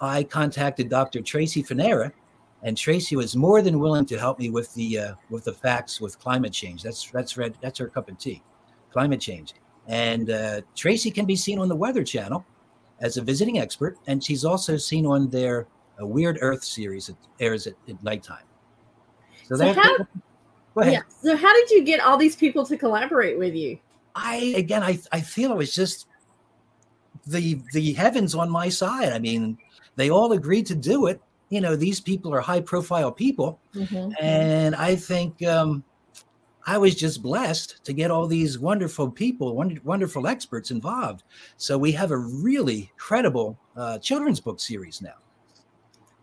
I 0.00 0.24
contacted 0.24 0.88
Dr. 0.88 1.22
Tracy 1.22 1.62
Fanara, 1.62 2.12
and 2.62 2.76
Tracy 2.76 3.16
was 3.16 3.36
more 3.36 3.62
than 3.62 3.78
willing 3.78 4.06
to 4.06 4.18
help 4.18 4.38
me 4.38 4.50
with 4.50 4.72
the 4.74 4.98
uh, 4.98 5.14
with 5.30 5.44
the 5.44 5.52
facts 5.52 6.00
with 6.00 6.18
climate 6.18 6.52
change. 6.52 6.82
That's 6.82 7.10
that's 7.10 7.36
red. 7.36 7.56
That's 7.60 7.78
her 7.78 7.88
cup 7.88 8.08
of 8.08 8.18
tea, 8.18 8.42
climate 8.92 9.20
change. 9.20 9.54
And 9.88 10.30
uh, 10.30 10.60
Tracy 10.76 11.10
can 11.10 11.24
be 11.24 11.36
seen 11.36 11.58
on 11.58 11.68
the 11.68 11.76
Weather 11.76 12.04
Channel 12.04 12.44
as 13.00 13.16
a 13.16 13.22
visiting 13.22 13.58
expert, 13.58 13.98
and 14.06 14.22
she's 14.22 14.44
also 14.44 14.76
seen 14.76 15.06
on 15.06 15.28
their 15.28 15.66
uh, 16.00 16.06
Weird 16.06 16.38
Earth 16.40 16.62
series 16.62 17.06
that 17.06 17.16
airs 17.40 17.66
at, 17.66 17.74
at 17.88 18.02
nighttime. 18.02 18.44
So, 19.48 19.56
so 19.56 19.72
how, 19.72 19.96
yeah. 20.84 21.00
So 21.20 21.36
how 21.36 21.52
did 21.52 21.70
you 21.70 21.82
get 21.82 22.00
all 22.00 22.16
these 22.16 22.36
people 22.36 22.64
to 22.66 22.76
collaborate 22.76 23.38
with 23.38 23.54
you? 23.54 23.78
I 24.14 24.54
again, 24.56 24.82
I 24.82 24.98
I 25.10 25.20
feel 25.20 25.52
it 25.52 25.56
was 25.56 25.74
just 25.74 26.06
the 27.26 27.60
the 27.72 27.92
heavens 27.94 28.34
on 28.34 28.50
my 28.50 28.68
side. 28.68 29.12
I 29.12 29.18
mean, 29.18 29.58
they 29.96 30.10
all 30.10 30.32
agreed 30.32 30.66
to 30.66 30.74
do 30.74 31.06
it. 31.06 31.20
You 31.48 31.60
know, 31.60 31.76
these 31.76 32.00
people 32.00 32.34
are 32.34 32.40
high 32.40 32.62
profile 32.62 33.12
people, 33.12 33.60
mm-hmm. 33.74 34.12
and 34.20 34.74
I 34.74 34.96
think 34.96 35.42
um, 35.46 35.84
I 36.66 36.78
was 36.78 36.94
just 36.94 37.22
blessed 37.22 37.84
to 37.84 37.92
get 37.92 38.10
all 38.10 38.26
these 38.26 38.58
wonderful 38.58 39.10
people, 39.10 39.54
wonderful 39.84 40.26
experts 40.26 40.70
involved. 40.70 41.24
So 41.56 41.76
we 41.76 41.92
have 41.92 42.10
a 42.10 42.16
really 42.16 42.90
credible 42.96 43.58
uh, 43.76 43.98
children's 43.98 44.40
book 44.40 44.60
series 44.60 45.02
now. 45.02 45.14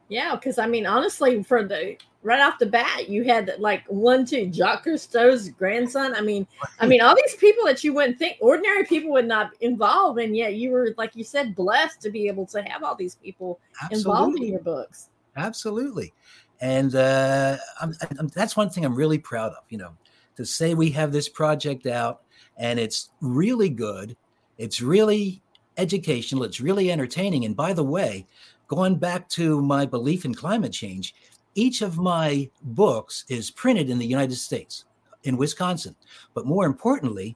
Yeah, 0.08 0.36
because 0.36 0.58
I 0.58 0.66
mean, 0.66 0.88
honestly, 0.88 1.44
for 1.44 1.64
the 1.64 1.98
right 2.24 2.42
off 2.42 2.60
the 2.60 2.66
bat, 2.66 3.10
you 3.10 3.24
had 3.24 3.54
like 3.60 3.84
one, 3.88 4.26
two, 4.26 4.52
Jacques 4.52 4.86
Cousteau's 4.86 5.50
grandson. 5.50 6.14
I 6.16 6.22
mean, 6.22 6.46
I 6.80 6.88
mean, 6.88 7.02
all 7.02 7.16
these 7.16 7.36
people 7.36 7.66
that 7.66 7.84
you 7.84 7.94
wouldn't 7.94 8.20
think 8.20 8.38
ordinary 8.42 8.84
people 8.86 9.12
would 9.12 9.28
not 9.28 9.52
involve, 9.62 10.18
and 10.18 10.36
yet 10.36 10.56
you 10.56 10.72
were, 10.72 10.94
like 10.98 11.16
you 11.16 11.24
said, 11.24 11.56
blessed 11.56 12.02
to 12.02 12.10
be 12.10 12.28
able 12.28 12.46
to 12.48 12.62
have 12.64 12.84
all 12.84 12.96
these 12.96 13.16
people 13.16 13.60
Absolutely. 13.84 13.98
involved 14.00 14.38
in 14.40 14.48
your 14.48 14.60
books. 14.60 15.10
Absolutely, 15.38 16.14
and 16.62 16.96
uh, 16.96 17.58
I'm, 17.82 17.94
I'm, 18.20 18.28
that's 18.30 18.58
one 18.58 18.70
thing 18.70 18.86
I'm 18.86 18.96
really 18.96 19.20
proud 19.20 19.52
of. 19.52 19.64
You 19.70 19.78
know, 19.78 19.92
to 20.36 20.46
say 20.46 20.74
we 20.74 20.90
have 20.92 21.12
this 21.12 21.30
project 21.30 21.86
out 21.86 22.22
and 22.60 22.78
it's 22.78 23.10
really 23.22 23.70
good. 23.70 24.16
It's 24.58 24.82
really 24.82 25.42
educational. 25.78 26.44
It's 26.44 26.62
really 26.62 26.92
entertaining. 26.92 27.46
And 27.46 27.56
by 27.56 27.74
the 27.74 27.84
way, 27.84 28.28
going 28.68 28.98
back 28.98 29.28
to 29.30 29.62
my 29.62 29.86
belief 29.86 30.26
in 30.26 30.36
climate 30.36 30.74
change, 30.74 31.16
each 31.60 31.82
of 31.82 31.98
my 31.98 32.50
books 32.62 33.26
is 33.28 33.52
printed 33.52 33.90
in 33.90 34.00
the 34.00 34.06
United 34.06 34.36
States, 34.36 34.86
in 35.24 35.36
Wisconsin. 35.36 35.96
But 36.34 36.46
more 36.46 36.66
importantly, 36.66 37.36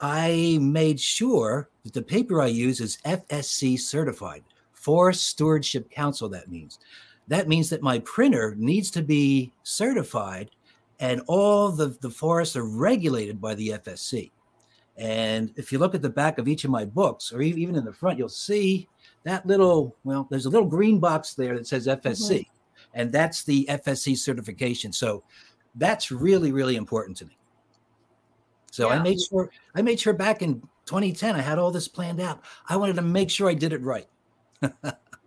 I 0.00 0.58
made 0.60 1.00
sure 1.00 1.68
that 1.82 1.92
the 1.92 2.02
paper 2.02 2.40
I 2.40 2.46
use 2.46 2.80
is 2.80 2.98
FSC 3.04 3.80
certified, 3.80 4.44
Forest 4.72 5.26
Stewardship 5.26 5.90
Council, 5.90 6.28
that 6.28 6.48
means. 6.48 6.78
That 7.26 7.48
means 7.48 7.68
that 7.70 7.82
my 7.82 7.98
printer 8.00 8.54
needs 8.56 8.90
to 8.92 9.02
be 9.02 9.52
certified 9.64 10.50
and 11.00 11.20
all 11.26 11.70
the, 11.70 11.96
the 12.00 12.10
forests 12.10 12.56
are 12.56 12.64
regulated 12.64 13.40
by 13.40 13.54
the 13.54 13.70
FSC. 13.70 14.30
And 14.96 15.52
if 15.56 15.70
you 15.70 15.78
look 15.78 15.94
at 15.94 16.02
the 16.02 16.08
back 16.10 16.38
of 16.38 16.48
each 16.48 16.64
of 16.64 16.70
my 16.70 16.84
books, 16.84 17.32
or 17.32 17.40
even 17.40 17.76
in 17.76 17.84
the 17.84 17.92
front, 17.92 18.18
you'll 18.18 18.28
see 18.28 18.88
that 19.22 19.46
little, 19.46 19.94
well, 20.02 20.26
there's 20.28 20.46
a 20.46 20.50
little 20.50 20.66
green 20.66 20.98
box 20.98 21.34
there 21.34 21.56
that 21.56 21.68
says 21.68 21.86
FSC, 21.86 22.40
mm-hmm. 22.40 22.57
And 22.94 23.12
that's 23.12 23.44
the 23.44 23.66
FSC 23.70 24.16
certification. 24.16 24.92
So 24.92 25.22
that's 25.74 26.10
really, 26.10 26.52
really 26.52 26.76
important 26.76 27.16
to 27.18 27.26
me. 27.26 27.36
So 28.70 28.88
yeah. 28.88 28.96
I 28.96 29.02
made 29.02 29.20
sure 29.20 29.50
I 29.74 29.82
made 29.82 29.98
sure 29.98 30.12
back 30.12 30.42
in 30.42 30.60
2010 30.86 31.34
I 31.34 31.40
had 31.40 31.58
all 31.58 31.70
this 31.70 31.88
planned 31.88 32.20
out. 32.20 32.42
I 32.68 32.76
wanted 32.76 32.96
to 32.96 33.02
make 33.02 33.30
sure 33.30 33.48
I 33.48 33.54
did 33.54 33.72
it 33.72 33.82
right. 33.82 34.06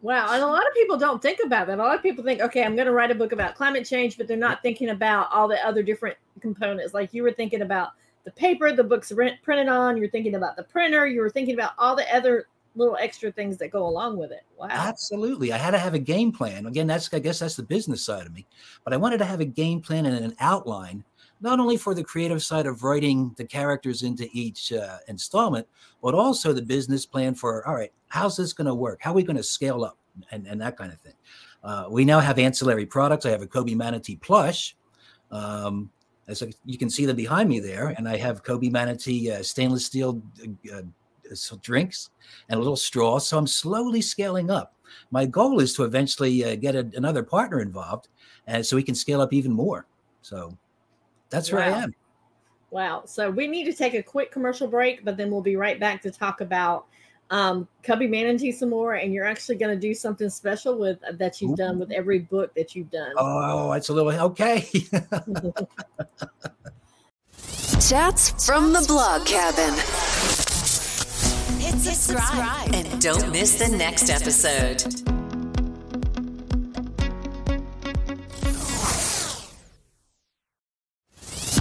wow, 0.01 0.33
and 0.33 0.43
a 0.43 0.47
lot 0.47 0.67
of 0.67 0.73
people 0.73 0.97
don't 0.97 1.21
think 1.21 1.39
about 1.43 1.67
that. 1.67 1.79
A 1.79 1.81
lot 1.81 1.95
of 1.95 2.03
people 2.03 2.23
think, 2.23 2.41
okay, 2.41 2.63
I'm 2.63 2.75
going 2.75 2.87
to 2.87 2.91
write 2.91 3.11
a 3.11 3.15
book 3.15 3.31
about 3.31 3.55
climate 3.55 3.85
change, 3.85 4.17
but 4.17 4.27
they're 4.27 4.37
not 4.37 4.61
thinking 4.61 4.89
about 4.89 5.31
all 5.31 5.47
the 5.47 5.65
other 5.65 5.83
different 5.83 6.17
components. 6.41 6.93
Like 6.93 7.13
you 7.13 7.23
were 7.23 7.31
thinking 7.31 7.61
about 7.61 7.91
the 8.23 8.31
paper 8.31 8.71
the 8.71 8.83
book's 8.83 9.11
printed 9.43 9.67
on, 9.67 9.97
you're 9.97 10.09
thinking 10.09 10.35
about 10.35 10.55
the 10.55 10.63
printer, 10.63 11.07
you 11.07 11.21
were 11.21 11.29
thinking 11.29 11.55
about 11.55 11.71
all 11.77 11.95
the 11.95 12.15
other 12.15 12.47
little 12.75 12.97
extra 12.97 13.31
things 13.31 13.57
that 13.57 13.69
go 13.69 13.85
along 13.85 14.17
with 14.17 14.31
it. 14.31 14.43
Wow. 14.57 14.67
Absolutely. 14.69 15.51
I 15.51 15.57
had 15.57 15.71
to 15.71 15.77
have 15.77 15.93
a 15.93 15.99
game 15.99 16.31
plan. 16.31 16.65
Again, 16.65 16.87
that's 16.87 17.13
I 17.13 17.19
guess 17.19 17.39
that's 17.39 17.55
the 17.55 17.63
business 17.63 18.03
side 18.03 18.25
of 18.25 18.33
me. 18.33 18.47
But 18.83 18.93
I 18.93 18.97
wanted 18.97 19.17
to 19.19 19.25
have 19.25 19.41
a 19.41 19.45
game 19.45 19.81
plan 19.81 20.05
and 20.05 20.23
an 20.23 20.35
outline 20.39 21.03
not 21.41 21.59
only 21.59 21.75
for 21.75 21.95
the 21.95 22.03
creative 22.03 22.41
side 22.43 22.67
of 22.67 22.83
writing 22.83 23.33
the 23.35 23.43
characters 23.43 24.03
into 24.03 24.29
each 24.31 24.71
uh, 24.71 24.97
installment, 25.07 25.67
but 26.01 26.13
also 26.13 26.53
the 26.53 26.61
business 26.61 27.05
plan 27.05 27.33
for 27.33 27.67
all 27.67 27.75
right, 27.75 27.91
how's 28.07 28.37
this 28.37 28.53
going 28.53 28.67
to 28.67 28.75
work? 28.75 28.99
How 29.01 29.11
are 29.11 29.15
we 29.15 29.23
going 29.23 29.37
to 29.37 29.43
scale 29.43 29.83
up 29.83 29.97
and, 30.31 30.45
and 30.47 30.61
that 30.61 30.77
kind 30.77 30.93
of 30.93 30.99
thing? 30.99 31.15
Uh, 31.63 31.85
we 31.89 32.05
now 32.05 32.19
have 32.19 32.39
ancillary 32.39 32.85
products. 32.85 33.25
I 33.25 33.31
have 33.31 33.41
a 33.41 33.47
Kobee 33.47 33.75
Manatee 33.75 34.17
plush. 34.17 34.75
Um, 35.31 35.89
as 36.27 36.43
you 36.65 36.77
can 36.77 36.89
see 36.89 37.05
them 37.05 37.15
behind 37.15 37.49
me 37.49 37.59
there, 37.59 37.93
and 37.97 38.07
I 38.07 38.17
have 38.17 38.43
Kobee 38.43 38.69
Manatee 38.69 39.31
uh, 39.31 39.43
stainless 39.43 39.85
steel 39.85 40.21
uh, 40.73 40.81
drinks 41.61 42.09
and 42.49 42.57
a 42.57 42.61
little 42.61 42.75
straw. 42.75 43.19
So 43.19 43.37
I'm 43.37 43.47
slowly 43.47 44.01
scaling 44.01 44.49
up. 44.49 44.75
My 45.09 45.25
goal 45.25 45.59
is 45.59 45.73
to 45.75 45.83
eventually 45.83 46.43
uh, 46.43 46.55
get 46.55 46.75
a, 46.75 46.89
another 46.95 47.23
partner 47.23 47.61
involved, 47.61 48.09
and 48.47 48.65
so 48.65 48.75
we 48.75 48.83
can 48.83 48.95
scale 48.95 49.21
up 49.21 49.33
even 49.33 49.51
more. 49.51 49.87
So 50.21 50.57
that's 51.29 51.51
wow. 51.51 51.57
where 51.57 51.67
I 51.67 51.83
am. 51.83 51.93
Wow. 52.71 53.03
So 53.05 53.29
we 53.29 53.47
need 53.47 53.65
to 53.65 53.73
take 53.73 53.93
a 53.93 54.03
quick 54.03 54.31
commercial 54.31 54.67
break, 54.67 55.03
but 55.03 55.17
then 55.17 55.29
we'll 55.29 55.41
be 55.41 55.57
right 55.57 55.79
back 55.79 56.01
to 56.03 56.11
talk 56.11 56.41
about 56.41 56.85
um, 57.29 57.67
Kobee 57.83 58.09
Manatee 58.09 58.51
some 58.51 58.69
more. 58.69 58.93
And 58.93 59.13
you're 59.13 59.25
actually 59.25 59.57
going 59.57 59.73
to 59.73 59.79
do 59.79 59.93
something 59.93 60.29
special 60.29 60.77
with 60.77 60.97
uh, 61.03 61.11
that 61.13 61.41
you've 61.41 61.57
done 61.57 61.79
with 61.79 61.91
every 61.91 62.19
book 62.19 62.53
that 62.55 62.75
you've 62.75 62.89
done. 62.89 63.11
Oh, 63.17 63.73
it's 63.73 63.89
a 63.89 63.93
little 63.93 64.11
okay. 64.11 64.65
Chats 67.89 68.45
from 68.45 68.71
the 68.71 68.85
blog 68.87 69.25
cabin. 69.25 69.73
Hit 71.71 71.95
subscribe 71.95 72.75
and 72.75 73.01
don't 73.01 73.31
miss 73.31 73.55
the 73.55 73.69
next 73.75 74.09
episode. 74.09 74.79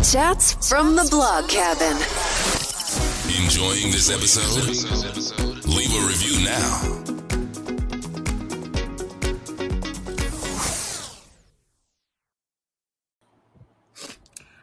Chats 0.05 0.69
from 0.69 0.97
the 0.97 1.07
blog 1.11 1.49
cabin. 1.49 1.97
Enjoying 3.43 3.93
this 3.93 4.11
episode? 4.11 4.67
Leave 5.67 5.95
a 5.95 6.07
review 6.07 6.45
now. 6.45 7.01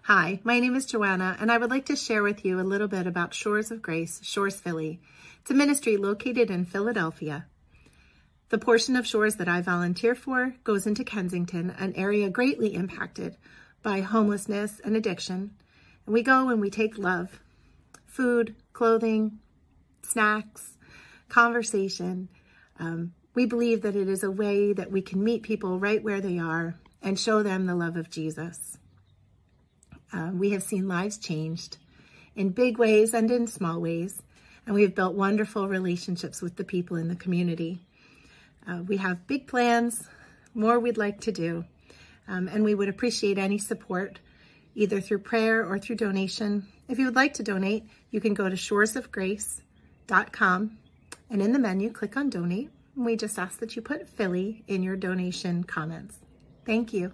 Hi, 0.03 0.39
my 0.43 0.59
name 0.59 0.75
is 0.75 0.85
Joanna, 0.85 1.37
and 1.39 1.51
I 1.51 1.57
would 1.57 1.69
like 1.69 1.85
to 1.85 1.95
share 1.95 2.23
with 2.23 2.43
you 2.43 2.59
a 2.59 2.63
little 2.63 2.87
bit 2.87 3.07
about 3.07 3.33
Shores 3.33 3.71
of 3.71 3.81
Grace, 3.81 4.19
Shores 4.23 4.59
Philly. 4.59 4.99
It's 5.47 5.53
a 5.53 5.55
ministry 5.55 5.95
located 5.95 6.51
in 6.51 6.65
Philadelphia. 6.65 7.45
The 8.49 8.57
portion 8.57 8.97
of 8.97 9.07
Shores 9.07 9.37
that 9.37 9.47
I 9.47 9.61
volunteer 9.61 10.13
for 10.13 10.53
goes 10.65 10.85
into 10.85 11.05
Kensington, 11.05 11.69
an 11.79 11.93
area 11.95 12.29
greatly 12.29 12.75
impacted 12.75 13.37
by 13.81 14.01
homelessness 14.01 14.81
and 14.83 14.97
addiction. 14.97 15.51
And 16.05 16.13
we 16.13 16.21
go 16.21 16.49
and 16.49 16.59
we 16.59 16.69
take 16.69 16.97
love, 16.97 17.39
food, 18.05 18.57
clothing, 18.73 19.39
snacks, 20.01 20.75
conversation. 21.29 22.27
Um, 22.77 23.13
we 23.33 23.45
believe 23.45 23.83
that 23.83 23.95
it 23.95 24.09
is 24.09 24.23
a 24.23 24.29
way 24.29 24.73
that 24.73 24.91
we 24.91 25.01
can 25.01 25.23
meet 25.23 25.43
people 25.43 25.79
right 25.79 26.03
where 26.03 26.19
they 26.19 26.39
are 26.39 26.75
and 27.01 27.17
show 27.17 27.41
them 27.41 27.67
the 27.67 27.75
love 27.75 27.95
of 27.95 28.09
Jesus. 28.09 28.77
Uh, 30.11 30.31
we 30.33 30.49
have 30.49 30.63
seen 30.63 30.89
lives 30.89 31.17
changed 31.17 31.77
in 32.35 32.49
big 32.49 32.77
ways 32.77 33.13
and 33.13 33.31
in 33.31 33.47
small 33.47 33.79
ways, 33.79 34.21
and 34.67 34.75
we 34.75 34.83
have 34.83 34.93
built 34.93 35.15
wonderful 35.15 35.67
relationships 35.67 36.39
with 36.41 36.57
the 36.57 36.63
people 36.63 36.97
in 36.97 37.07
the 37.07 37.15
community. 37.15 37.81
Uh, 38.67 38.83
we 38.85 38.97
have 38.97 39.25
big 39.25 39.47
plans, 39.47 40.07
more 40.53 40.79
we'd 40.79 40.97
like 40.97 41.21
to 41.21 41.31
do, 41.31 41.65
um, 42.27 42.47
and 42.49 42.63
we 42.63 42.75
would 42.75 42.89
appreciate 42.89 43.39
any 43.39 43.57
support, 43.57 44.19
either 44.75 45.01
through 45.01 45.19
prayer 45.19 45.65
or 45.65 45.79
through 45.79 45.95
donation. 45.95 46.67
If 46.89 46.99
you 46.99 47.05
would 47.05 47.15
like 47.15 47.33
to 47.35 47.43
donate, 47.43 47.85
you 48.11 48.19
can 48.19 48.33
go 48.33 48.49
to 48.49 48.55
shoresofgrace.com 48.55 50.77
and 51.29 51.41
in 51.41 51.51
the 51.51 51.59
menu, 51.59 51.91
click 51.91 52.15
on 52.17 52.29
donate. 52.29 52.69
We 52.95 53.15
just 53.15 53.39
ask 53.39 53.59
that 53.59 53.75
you 53.75 53.81
put 53.81 54.07
Philly 54.07 54.63
in 54.67 54.83
your 54.83 54.95
donation 54.95 55.63
comments. 55.63 56.19
Thank 56.65 56.93
you. 56.93 57.13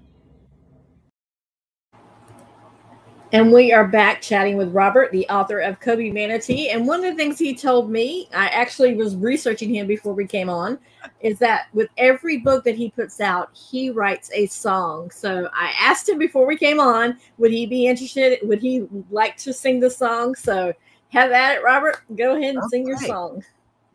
And 3.34 3.52
we 3.52 3.74
are 3.74 3.88
back 3.88 4.22
chatting 4.22 4.58
with 4.58 4.72
Robert, 4.76 5.12
the 5.12 5.28
author 5.28 5.58
of 5.58 5.80
Kobee 5.80 6.14
Manatee. 6.14 6.70
And 6.70 6.86
one 6.86 7.04
of 7.04 7.12
the 7.12 7.18
things 7.18 7.40
he 7.40 7.56
told 7.56 7.90
me, 7.90 8.30
I 8.32 8.46
actually 8.50 8.94
was 8.94 9.16
researching 9.16 9.74
him 9.74 9.88
before 9.88 10.14
we 10.14 10.28
came 10.28 10.52
on, 10.52 10.78
is 11.20 11.40
that 11.40 11.66
with 11.74 11.90
every 11.98 12.38
book 12.38 12.64
that 12.64 12.76
he 12.76 12.92
puts 12.92 13.20
out, 13.20 13.50
he 13.52 13.90
writes 13.90 14.30
a 14.36 14.46
song. 14.46 15.10
So 15.10 15.50
I 15.52 15.74
asked 15.80 16.08
him 16.08 16.20
before 16.20 16.46
we 16.46 16.56
came 16.56 16.80
on, 16.80 17.18
would 17.40 17.50
he 17.50 17.66
be 17.66 17.88
interested? 17.88 18.38
Would 18.44 18.62
he 18.62 18.86
like 19.10 19.36
to 19.38 19.52
sing 19.52 19.80
the 19.80 19.90
song? 19.90 20.36
So 20.36 20.72
have 21.10 21.32
at 21.32 21.58
it, 21.58 21.64
Robert. 21.64 22.04
Go 22.16 22.38
ahead 22.38 22.54
and 22.54 22.60
All 22.60 22.70
sing 22.70 22.86
right. 22.86 23.02
your 23.02 23.10
song. 23.10 23.44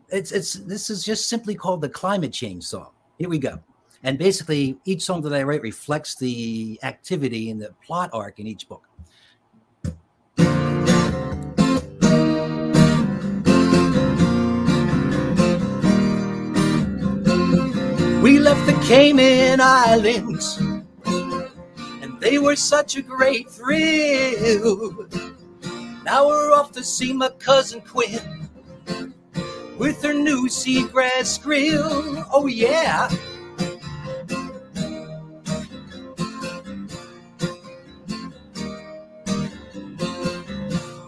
It's 0.09 0.33
it's 0.33 0.55
this 0.55 0.89
is 0.89 1.01
just 1.01 1.29
simply 1.29 1.55
called 1.55 1.79
the 1.79 1.89
climate 1.89 2.33
change 2.33 2.65
song. 2.65 2.89
Here 3.17 3.29
we 3.29 3.37
go. 3.37 3.57
And 4.03 4.17
basically, 4.17 4.77
each 4.83 5.03
song 5.03 5.21
that 5.21 5.33
I 5.33 5.43
write 5.43 5.61
reflects 5.61 6.15
the 6.15 6.77
activity 6.83 7.51
and 7.51 7.61
the 7.61 7.73
plot 7.85 8.09
arc 8.11 8.39
in 8.39 8.47
each 8.47 8.67
book. 8.67 8.85
We 18.21 18.37
left 18.37 18.65
the 18.65 18.73
Cayman 18.85 19.61
Islands, 19.61 20.57
and 21.05 22.19
they 22.19 22.37
were 22.37 22.57
such 22.57 22.97
a 22.97 23.01
great 23.01 23.49
thrill. 23.49 25.07
Now 26.03 26.27
we're 26.27 26.51
off 26.51 26.73
to 26.73 26.83
see 26.83 27.13
my 27.13 27.29
cousin 27.29 27.79
Quinn 27.79 28.49
with 29.77 30.03
her 30.03 30.13
new 30.13 30.47
seagrass 30.49 31.41
grill. 31.41 32.25
Oh, 32.31 32.47
yeah. 32.47 33.07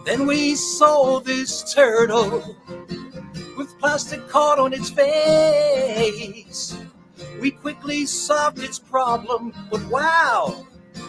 Then 0.06 0.26
we 0.26 0.54
saw 0.54 1.20
this 1.20 1.74
turtle 1.74 2.56
with 3.58 3.78
plastic 3.78 4.26
caught 4.28 4.58
on 4.58 4.72
its 4.72 4.88
face. 4.88 6.78
We 7.42 7.50
quickly 7.50 8.06
solved 8.06 8.60
its 8.60 8.78
problem, 8.78 9.52
but 9.68 9.84
wow, 9.86 10.64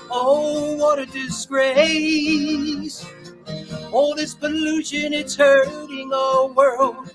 oh, 0.10 0.76
what 0.78 0.98
a 0.98 1.06
disgrace. 1.06 3.06
All 3.92 4.16
this 4.16 4.34
pollution, 4.34 5.14
it's 5.14 5.36
hurting 5.36 6.12
our 6.12 6.48
world. 6.48 7.12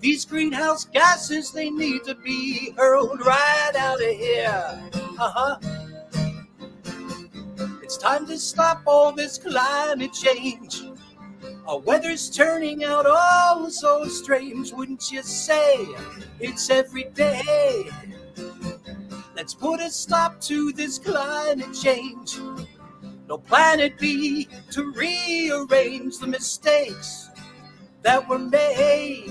These 0.00 0.26
greenhouse 0.26 0.84
gases, 0.84 1.52
they 1.52 1.70
need 1.70 2.04
to 2.04 2.14
be 2.14 2.74
hurled 2.76 3.24
right 3.24 3.72
out 3.78 4.02
of 4.02 4.10
here. 4.10 4.82
Uh 5.18 5.32
huh. 5.34 5.56
It's 7.82 7.96
time 7.96 8.26
to 8.26 8.36
stop 8.36 8.82
all 8.86 9.10
this 9.10 9.38
climate 9.38 10.12
change. 10.12 10.82
Our 11.66 11.78
weather's 11.78 12.28
turning 12.28 12.84
out 12.84 13.06
oh 13.08 13.70
so 13.70 14.04
strange, 14.04 14.74
wouldn't 14.74 15.10
you 15.10 15.22
say? 15.22 15.86
It's 16.40 16.68
every 16.68 17.04
day. 17.04 17.88
Let's 19.40 19.54
put 19.54 19.80
a 19.80 19.88
stop 19.88 20.38
to 20.42 20.70
this 20.70 20.98
climate 20.98 21.72
change. 21.72 22.38
No 23.26 23.38
planet 23.38 23.98
B 23.98 24.46
to 24.70 24.92
rearrange 24.92 26.18
the 26.18 26.26
mistakes 26.26 27.30
that 28.02 28.28
were 28.28 28.38
made. 28.38 29.30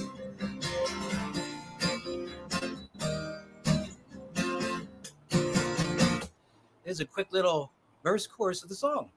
There's 6.84 7.02
a 7.02 7.06
quick 7.06 7.28
little 7.32 7.72
verse 8.04 8.26
chorus 8.26 8.64
of 8.64 8.70
the 8.70 8.76
song. 8.76 9.10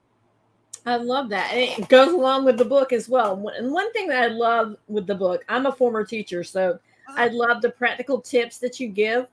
I 0.84 0.96
love 0.96 1.30
that. 1.30 1.54
And 1.54 1.84
it 1.84 1.88
goes 1.88 2.12
along 2.12 2.44
with 2.44 2.58
the 2.58 2.66
book 2.66 2.92
as 2.92 3.08
well. 3.08 3.32
And 3.56 3.72
one 3.72 3.90
thing 3.94 4.08
that 4.08 4.25
I 4.25 4.26
love 4.26 4.76
with 4.88 5.06
the 5.06 5.14
book, 5.14 5.42
I'm 5.49 5.64
a 5.64 5.72
former 5.72 6.04
teacher, 6.04 6.44
so 6.44 6.78
I 7.08 7.28
love 7.28 7.62
the 7.62 7.70
practical 7.70 8.20
tips 8.20 8.58
that 8.58 8.78
you 8.78 8.88
give 8.88 9.26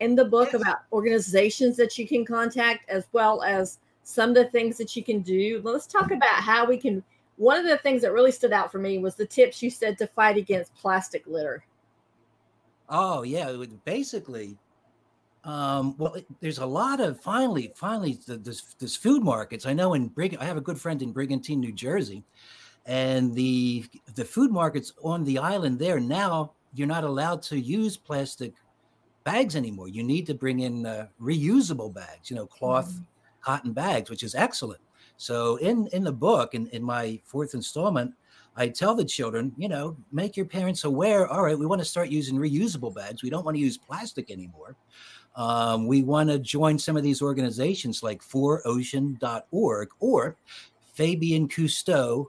in 0.00 0.14
the 0.14 0.24
book 0.24 0.54
about 0.54 0.78
organizations 0.92 1.76
that 1.76 1.98
you 1.98 2.06
can 2.06 2.24
contact 2.24 2.88
as 2.88 3.04
well 3.12 3.42
as 3.42 3.78
some 4.02 4.30
of 4.30 4.34
the 4.34 4.46
things 4.46 4.76
that 4.78 4.94
you 4.94 5.02
can 5.02 5.20
do. 5.20 5.60
Let's 5.64 5.86
talk 5.86 6.10
about 6.10 6.34
how 6.34 6.66
we 6.66 6.76
can. 6.76 7.02
One 7.36 7.58
of 7.58 7.66
the 7.66 7.78
things 7.78 8.02
that 8.02 8.12
really 8.12 8.32
stood 8.32 8.52
out 8.52 8.72
for 8.72 8.78
me 8.78 8.98
was 8.98 9.14
the 9.14 9.26
tips 9.26 9.62
you 9.62 9.70
said 9.70 9.98
to 9.98 10.06
fight 10.06 10.36
against 10.36 10.74
plastic 10.74 11.26
litter. 11.26 11.64
Oh 12.88 13.22
yeah, 13.22 13.64
basically. 13.84 14.56
Um, 15.44 15.94
well, 15.96 16.16
there's 16.40 16.58
a 16.58 16.66
lot 16.66 17.00
of 17.00 17.20
finally, 17.20 17.72
finally, 17.76 18.18
the, 18.26 18.36
this 18.36 18.74
this 18.78 18.96
food 18.96 19.22
markets. 19.22 19.66
I 19.66 19.72
know 19.72 19.94
in 19.94 20.08
Brig, 20.08 20.36
I 20.40 20.44
have 20.44 20.56
a 20.56 20.62
good 20.62 20.80
friend 20.80 21.02
in 21.02 21.12
Brigantine, 21.12 21.60
New 21.60 21.72
Jersey, 21.72 22.24
and 22.86 23.34
the 23.34 23.84
the 24.14 24.24
food 24.24 24.50
markets 24.50 24.92
on 25.02 25.24
the 25.24 25.38
island 25.38 25.78
there 25.78 26.00
now 26.00 26.52
you're 26.76 26.86
not 26.86 27.04
allowed 27.04 27.42
to 27.42 27.58
use 27.58 27.96
plastic 27.96 28.52
bags 29.26 29.56
anymore. 29.56 29.88
You 29.88 30.04
need 30.04 30.24
to 30.26 30.34
bring 30.34 30.60
in 30.60 30.86
uh, 30.86 31.08
reusable 31.20 31.92
bags, 31.92 32.30
you 32.30 32.36
know, 32.36 32.46
cloth, 32.46 33.00
cotton 33.42 33.72
bags, 33.72 34.08
which 34.08 34.22
is 34.22 34.36
excellent. 34.36 34.80
So 35.18 35.56
in 35.56 35.88
in 35.88 36.04
the 36.04 36.12
book, 36.12 36.54
in 36.54 36.68
in 36.68 36.82
my 36.82 37.20
fourth 37.24 37.52
installment, 37.52 38.14
I 38.56 38.68
tell 38.68 38.94
the 38.94 39.04
children, 39.04 39.52
you 39.58 39.68
know, 39.68 39.96
make 40.12 40.36
your 40.36 40.46
parents 40.46 40.84
aware. 40.84 41.26
All 41.26 41.42
right, 41.42 41.58
we 41.58 41.66
want 41.66 41.80
to 41.80 41.84
start 41.84 42.08
using 42.08 42.36
reusable 42.36 42.94
bags. 42.94 43.22
We 43.22 43.28
don't 43.28 43.44
want 43.44 43.56
to 43.56 43.60
use 43.60 43.76
plastic 43.76 44.30
anymore. 44.30 44.76
Um, 45.34 45.86
we 45.86 46.02
want 46.02 46.30
to 46.30 46.38
join 46.38 46.78
some 46.78 46.96
of 46.96 47.02
these 47.02 47.20
organizations 47.20 48.02
like 48.02 48.22
forocean.org 48.22 49.88
or 50.00 50.36
Fabien 50.94 51.48
Cousteau 51.48 52.26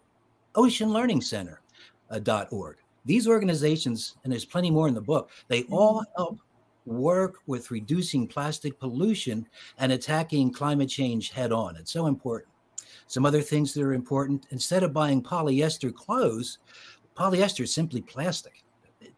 Ocean 0.56 0.92
Learning 0.92 1.22
Center 1.22 1.62
uh, 2.10 2.46
org. 2.52 2.78
These 3.06 3.28
organizations, 3.28 4.18
and 4.24 4.34
there's 4.34 4.44
plenty 4.44 4.72
more 4.72 4.90
in 4.90 4.94
the 4.94 5.02
book, 5.02 5.30
they 5.48 5.64
all 5.70 6.04
help 6.18 6.40
work 6.88 7.40
with 7.46 7.70
reducing 7.72 8.28
plastic 8.28 8.80
pollution 8.80 9.48
and 9.78 9.92
attacking 9.92 10.52
climate 10.52 10.90
change 10.90 11.32
head 11.32 11.52
on. 11.52 11.76
It's 11.76 11.92
so 11.92 12.08
important. 12.08 12.52
Some 13.08 13.26
other 13.26 13.42
things 13.42 13.74
that 13.74 13.84
are 13.84 13.94
important 13.94 14.48
instead 14.52 14.84
of 14.84 14.94
buying 14.94 15.22
polyester 15.22 15.94
clothes, 15.94 16.60
polyester 17.16 17.62
is 17.62 17.74
simply 17.74 18.02
plastic. 18.02 18.64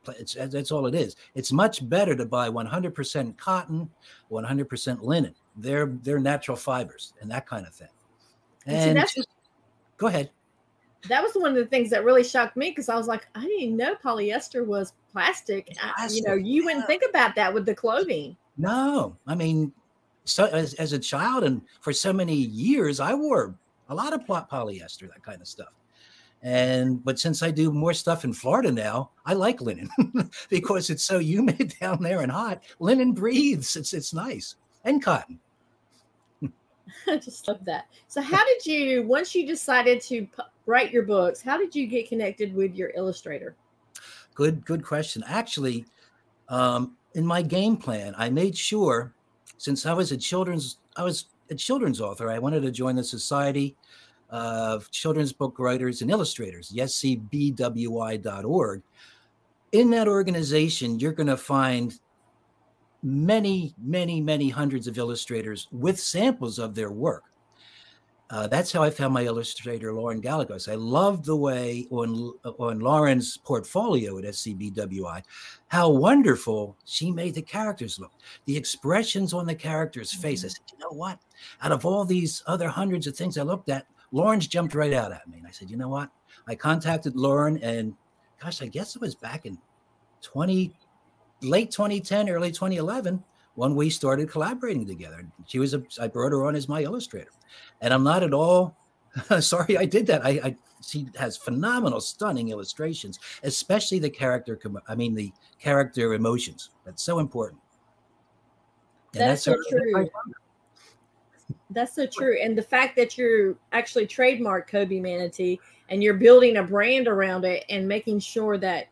It's, 0.07 0.33
that's 0.33 0.71
all 0.71 0.87
it 0.87 0.95
is. 0.95 1.15
It's 1.35 1.51
much 1.51 1.87
better 1.87 2.15
to 2.15 2.25
buy 2.25 2.49
100% 2.49 3.37
cotton, 3.37 3.89
100% 4.31 5.01
linen. 5.03 5.35
They're 5.55 5.97
they're 6.03 6.19
natural 6.19 6.57
fibers 6.57 7.13
and 7.21 7.29
that 7.31 7.45
kind 7.45 7.67
of 7.67 7.73
thing. 7.73 7.89
And 8.65 8.97
just, 8.97 9.27
go 9.97 10.07
ahead. 10.07 10.31
That 11.07 11.21
was 11.21 11.33
one 11.33 11.51
of 11.51 11.55
the 11.55 11.65
things 11.65 11.89
that 11.91 12.03
really 12.03 12.23
shocked 12.23 12.57
me 12.57 12.69
because 12.69 12.89
I 12.89 12.95
was 12.95 13.07
like, 13.07 13.27
I 13.35 13.41
didn't 13.41 13.77
know 13.77 13.95
polyester 13.95 14.65
was 14.65 14.93
plastic. 15.11 15.75
I- 15.81 16.05
uh, 16.05 16.09
you 16.09 16.21
know, 16.21 16.29
Plastic, 16.33 16.45
you 16.45 16.65
wouldn't 16.65 16.87
think 16.87 17.03
about 17.09 17.35
that 17.35 17.53
with 17.53 17.65
the 17.65 17.75
clothing. 17.75 18.35
No, 18.57 19.17
I 19.27 19.35
mean, 19.35 19.71
so 20.25 20.45
as, 20.45 20.73
as 20.75 20.93
a 20.93 20.99
child 20.99 21.43
and 21.43 21.61
for 21.81 21.93
so 21.93 22.13
many 22.13 22.35
years, 22.35 22.99
I 22.99 23.13
wore 23.13 23.55
a 23.89 23.95
lot 23.95 24.13
of 24.13 24.21
polyester, 24.25 25.07
that 25.09 25.23
kind 25.23 25.41
of 25.41 25.47
stuff. 25.47 25.73
And 26.41 27.03
but 27.03 27.19
since 27.19 27.43
I 27.43 27.51
do 27.51 27.71
more 27.71 27.93
stuff 27.93 28.23
in 28.23 28.31
Florida 28.31 28.71
now, 28.71 29.11
I 29.25 29.33
like 29.33 29.59
linen 29.59 29.89
because 30.49 30.89
it's 30.89 31.03
so 31.03 31.19
humid 31.19 31.73
down 31.81 32.01
there 32.01 32.21
and 32.21 32.31
hot. 32.31 32.63
Linen 32.79 33.11
breathes. 33.11 33.75
It's 33.75 33.93
it's 33.93 34.13
nice 34.13 34.55
and 34.85 35.03
cotton. 35.03 35.39
I 37.07 37.17
just 37.17 37.47
love 37.47 37.65
that. 37.65 37.87
So, 38.07 38.21
how 38.21 38.43
did 38.45 38.65
you, 38.65 39.03
once 39.03 39.35
you 39.35 39.45
decided 39.45 40.01
to 40.01 40.27
write 40.65 40.91
your 40.91 41.03
books, 41.03 41.41
how 41.41 41.57
did 41.57 41.75
you 41.75 41.87
get 41.87 42.09
connected 42.09 42.53
with 42.53 42.75
your 42.75 42.91
illustrator? 42.95 43.55
Good 44.39 44.63
good 44.63 44.85
question. 44.85 45.21
Actually, 45.27 45.85
um, 46.47 46.95
in 47.13 47.25
my 47.25 47.41
game 47.41 47.75
plan, 47.75 48.15
I 48.17 48.29
made 48.29 48.55
sure 48.55 49.13
since 49.57 49.85
I 49.85 49.91
was 49.91 50.13
a 50.13 50.17
children's 50.17 50.77
I 50.95 51.03
was 51.03 51.25
a 51.49 51.55
children's 51.55 51.99
author, 51.99 52.29
I 52.29 52.39
wanted 52.39 52.61
to 52.61 52.71
join 52.71 52.95
the 52.95 53.03
Society 53.03 53.75
of 54.29 54.89
Children's 54.91 55.33
Book 55.33 55.59
Writers 55.59 56.01
and 56.01 56.09
Illustrators, 56.09 56.71
scbwi.org. 56.71 57.21
In 59.73 59.89
that 59.89 60.07
organization, 60.07 60.99
you're 60.99 61.11
going 61.11 61.27
to 61.27 61.35
find 61.35 61.99
many, 63.03 63.75
many, 63.77 64.21
many 64.21 64.47
hundreds 64.47 64.87
of 64.87 64.97
illustrators 64.97 65.67
with 65.73 65.99
samples 65.99 66.59
of 66.59 66.75
their 66.75 66.91
work. 66.91 67.25
Uh, 68.31 68.45
that's 68.45 68.71
how 68.71 68.83
I 68.83 68.91
found 68.91 69.13
my 69.13 69.23
illustrator, 69.23 69.91
Lauren 69.91 70.21
Gallegos. 70.21 70.67
I 70.67 70.75
loved 70.75 71.25
the 71.25 71.35
way 71.35 71.87
on 71.89 72.33
on 72.59 72.79
Lauren's 72.79 73.37
portfolio 73.37 74.19
at 74.19 74.23
SCBWI, 74.23 75.23
how 75.67 75.89
wonderful 75.89 76.77
she 76.85 77.11
made 77.11 77.33
the 77.33 77.41
characters 77.41 77.99
look. 77.99 78.11
The 78.45 78.55
expressions 78.55 79.33
on 79.33 79.47
the 79.47 79.55
character's 79.55 80.13
face. 80.13 80.45
I 80.45 80.49
said, 80.49 80.61
you 80.71 80.77
know 80.77 80.95
what? 80.95 81.19
Out 81.63 81.71
of 81.71 81.85
all 81.87 82.05
these 82.05 82.43
other 82.45 82.67
hundreds 82.67 83.07
of 83.07 83.15
things 83.15 83.35
I 83.37 83.41
looked 83.41 83.69
at, 83.69 83.87
Lauren's 84.11 84.47
jumped 84.47 84.75
right 84.75 84.93
out 84.93 85.11
at 85.11 85.27
me. 85.27 85.39
And 85.39 85.47
I 85.47 85.51
said, 85.51 85.71
you 85.71 85.77
know 85.77 85.89
what? 85.89 86.11
I 86.47 86.53
contacted 86.53 87.15
Lauren, 87.15 87.57
and 87.63 87.95
gosh, 88.39 88.61
I 88.61 88.67
guess 88.67 88.95
it 88.95 89.01
was 89.01 89.15
back 89.15 89.47
in 89.47 89.57
20, 90.21 90.71
late 91.41 91.71
2010, 91.71 92.29
early 92.29 92.51
2011, 92.51 93.23
when 93.55 93.75
we 93.75 93.89
started 93.89 94.29
collaborating 94.29 94.87
together. 94.87 95.25
She 95.45 95.59
was 95.59 95.73
a, 95.73 95.83
I 95.99 96.07
brought 96.07 96.31
her 96.31 96.45
on 96.45 96.55
as 96.55 96.69
my 96.69 96.81
illustrator, 96.83 97.31
and 97.81 97.93
I'm 97.93 98.03
not 98.03 98.23
at 98.23 98.33
all 98.33 98.75
sorry 99.39 99.77
I 99.77 99.85
did 99.85 100.07
that. 100.07 100.25
I, 100.25 100.29
I 100.43 100.55
she 100.81 101.07
has 101.17 101.35
phenomenal, 101.35 101.99
stunning 101.99 102.49
illustrations, 102.49 103.19
especially 103.43 103.99
the 103.99 104.09
character. 104.09 104.59
I 104.87 104.95
mean, 104.95 105.13
the 105.13 105.31
character 105.59 106.13
emotions. 106.13 106.69
That's 106.85 107.03
so 107.03 107.19
important. 107.19 107.61
And 109.13 109.21
That's 109.21 109.43
so 109.43 109.51
how- 109.51 109.57
how 109.57 110.03
true. 110.03 110.09
That's 111.71 111.95
so 111.95 112.05
true. 112.07 112.37
And 112.41 112.57
the 112.57 112.63
fact 112.63 112.95
that 112.95 113.17
you're 113.17 113.55
actually 113.73 114.07
trademarked 114.07 114.67
Kobee 114.67 115.01
Manatee 115.01 115.59
and 115.89 116.01
you're 116.01 116.13
building 116.13 116.57
a 116.57 116.63
brand 116.63 117.07
around 117.07 117.43
it 117.45 117.65
and 117.69 117.87
making 117.87 118.19
sure 118.19 118.57
that 118.57 118.87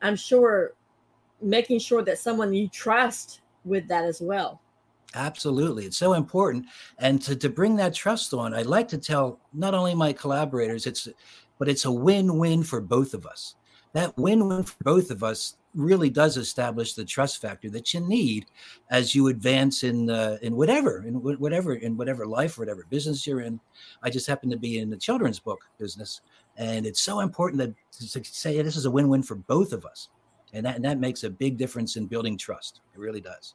I'm 0.00 0.16
sure 0.16 0.74
making 1.40 1.80
sure 1.80 2.02
that 2.02 2.18
someone 2.18 2.54
you 2.54 2.68
trust 2.68 3.40
with 3.64 3.88
that 3.88 4.04
as 4.04 4.20
well. 4.20 4.60
Absolutely. 5.14 5.84
It's 5.84 5.98
so 5.98 6.14
important. 6.14 6.66
And 6.98 7.20
to, 7.22 7.36
to 7.36 7.50
bring 7.50 7.76
that 7.76 7.94
trust 7.94 8.32
on, 8.32 8.54
I'd 8.54 8.66
like 8.66 8.88
to 8.88 8.98
tell 8.98 9.38
not 9.52 9.74
only 9.74 9.94
my 9.94 10.12
collaborators, 10.12 10.86
it's 10.86 11.08
but 11.58 11.68
it's 11.68 11.84
a 11.84 11.92
win-win 11.92 12.64
for 12.64 12.80
both 12.80 13.14
of 13.14 13.26
us. 13.26 13.54
That 13.92 14.16
win-win 14.16 14.64
for 14.64 14.82
both 14.82 15.10
of 15.10 15.22
us 15.22 15.56
really 15.74 16.10
does 16.10 16.36
establish 16.36 16.94
the 16.94 17.04
trust 17.04 17.40
factor 17.40 17.70
that 17.70 17.94
you 17.94 18.00
need 18.00 18.46
as 18.90 19.14
you 19.14 19.28
advance 19.28 19.84
in 19.84 20.10
uh, 20.10 20.38
in 20.42 20.56
whatever 20.56 21.04
in 21.06 21.14
wh- 21.14 21.40
whatever 21.40 21.74
in 21.74 21.96
whatever 21.96 22.26
life 22.26 22.56
or 22.56 22.62
whatever 22.62 22.86
business 22.90 23.26
you're 23.26 23.42
in. 23.42 23.60
I 24.02 24.10
just 24.10 24.26
happen 24.26 24.50
to 24.50 24.56
be 24.56 24.78
in 24.78 24.90
the 24.90 24.96
children's 24.96 25.38
book 25.38 25.60
business, 25.78 26.22
and 26.56 26.86
it's 26.86 27.02
so 27.02 27.20
important 27.20 27.58
that 27.60 27.74
to 27.98 28.24
say 28.24 28.60
this 28.60 28.76
is 28.76 28.86
a 28.86 28.90
win-win 28.90 29.22
for 29.22 29.36
both 29.36 29.72
of 29.72 29.84
us, 29.84 30.08
and 30.52 30.64
that 30.66 30.76
and 30.76 30.84
that 30.84 30.98
makes 30.98 31.24
a 31.24 31.30
big 31.30 31.56
difference 31.56 31.96
in 31.96 32.06
building 32.06 32.36
trust. 32.38 32.80
It 32.94 32.98
really 33.00 33.20
does. 33.20 33.54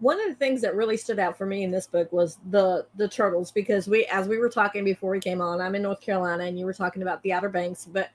one 0.00 0.20
of 0.20 0.28
the 0.28 0.34
things 0.34 0.60
that 0.62 0.76
really 0.76 0.96
stood 0.96 1.18
out 1.18 1.36
for 1.36 1.46
me 1.46 1.64
in 1.64 1.70
this 1.70 1.86
book 1.86 2.12
was 2.12 2.38
the 2.50 2.86
the 2.96 3.08
turtles 3.08 3.50
because 3.50 3.88
we 3.88 4.04
as 4.06 4.28
we 4.28 4.38
were 4.38 4.48
talking 4.48 4.84
before 4.84 5.10
we 5.10 5.18
came 5.20 5.40
on 5.40 5.60
i'm 5.60 5.74
in 5.74 5.82
north 5.82 6.00
carolina 6.00 6.44
and 6.44 6.58
you 6.58 6.64
were 6.64 6.72
talking 6.74 7.02
about 7.02 7.20
the 7.22 7.32
outer 7.32 7.48
banks 7.48 7.84
but 7.86 8.10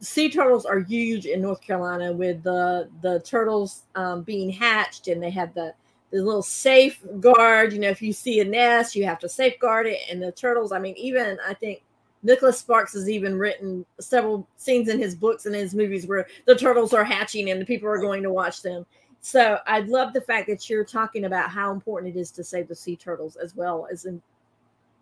sea 0.00 0.28
turtles 0.30 0.66
are 0.66 0.80
huge 0.80 1.24
in 1.24 1.40
north 1.40 1.60
carolina 1.62 2.12
with 2.12 2.42
the 2.42 2.90
the 3.02 3.20
turtles 3.20 3.84
um, 3.94 4.22
being 4.22 4.50
hatched 4.50 5.08
and 5.08 5.22
they 5.22 5.30
have 5.30 5.54
the 5.54 5.72
the 6.10 6.20
little 6.22 6.42
safeguard 6.42 7.72
you 7.72 7.78
know 7.78 7.88
if 7.88 8.02
you 8.02 8.12
see 8.12 8.40
a 8.40 8.44
nest 8.44 8.94
you 8.94 9.04
have 9.06 9.18
to 9.18 9.28
safeguard 9.28 9.86
it 9.86 10.00
and 10.10 10.22
the 10.22 10.32
turtles 10.32 10.72
i 10.72 10.78
mean 10.78 10.94
even 10.98 11.38
i 11.48 11.54
think 11.54 11.82
Nicholas 12.24 12.58
Sparks 12.58 12.94
has 12.94 13.08
even 13.08 13.38
written 13.38 13.84
several 14.00 14.48
scenes 14.56 14.88
in 14.88 14.98
his 14.98 15.14
books 15.14 15.46
and 15.46 15.54
his 15.54 15.74
movies 15.74 16.06
where 16.06 16.26
the 16.46 16.56
turtles 16.56 16.92
are 16.92 17.04
hatching 17.04 17.50
and 17.50 17.60
the 17.60 17.66
people 17.66 17.88
are 17.88 18.00
going 18.00 18.22
to 18.22 18.32
watch 18.32 18.62
them. 18.62 18.84
So 19.20 19.58
I 19.66 19.80
love 19.80 20.12
the 20.12 20.20
fact 20.22 20.48
that 20.48 20.68
you're 20.68 20.84
talking 20.84 21.24
about 21.24 21.50
how 21.50 21.70
important 21.70 22.16
it 22.16 22.18
is 22.18 22.30
to 22.32 22.42
save 22.42 22.66
the 22.66 22.74
sea 22.74 22.96
turtles 22.96 23.36
as 23.36 23.54
well 23.54 23.86
as 23.92 24.06
in 24.06 24.20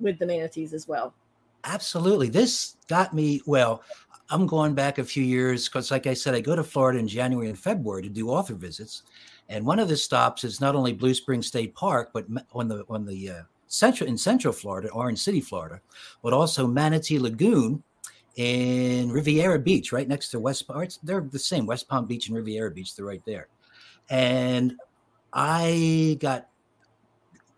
with 0.01 0.19
the 0.19 0.27
manatees 0.27 0.75
as 0.75 0.87
well. 0.89 1.15
Absolutely. 1.65 2.29
This 2.29 2.77
got 2.89 3.15
me, 3.15 3.41
well, 3.47 3.83
I'm 4.31 4.47
going 4.47 4.75
back 4.75 4.99
a 4.99 5.05
few 5.05 5.23
years 5.23 5.69
because, 5.69 5.91
like 5.91 6.07
I 6.07 6.15
said, 6.15 6.35
I 6.35 6.41
go 6.41 6.57
to 6.57 6.65
Florida 6.65 6.99
in 6.99 7.07
January 7.07 7.49
and 7.49 7.59
February 7.59 8.03
to 8.03 8.09
do 8.09 8.31
author 8.31 8.55
visits. 8.55 9.03
And 9.49 9.65
one 9.65 9.79
of 9.79 9.89
the 9.89 9.97
stops 9.97 10.43
is 10.45 10.61
not 10.61 10.75
only 10.75 10.93
Blue 10.93 11.15
Spring 11.15 11.43
State 11.43 11.75
Park, 11.75 12.11
but 12.13 12.27
on 12.53 12.67
the 12.69 12.85
on 12.89 13.05
the 13.05 13.31
uh, 13.31 13.43
central 13.73 14.09
in 14.09 14.19
Central 14.19 14.53
Florida, 14.53 14.91
Orange 14.91 15.19
City, 15.19 15.41
Florida, 15.41 15.81
but 16.23 16.33
also 16.33 16.67
Manatee 16.67 17.19
Lagoon 17.19 17.83
in 18.37 19.11
Riviera 19.11 19.59
Beach, 19.59 19.93
right 19.93 20.07
next 20.07 20.29
to 20.31 20.41
West. 20.41 20.67
Palm. 20.69 20.87
They're 21.03 21.23
the 21.23 21.39
same, 21.39 21.67
West 21.67 21.89
Palm 21.89 22.07
Beach 22.07 22.29
and 22.29 22.37
Riviera 22.37 22.71
Beach. 22.71 22.95
They're 22.95 23.07
right 23.07 23.23
there. 23.27 23.49
And 24.11 24.75
I 25.33 26.19
got 26.21 26.49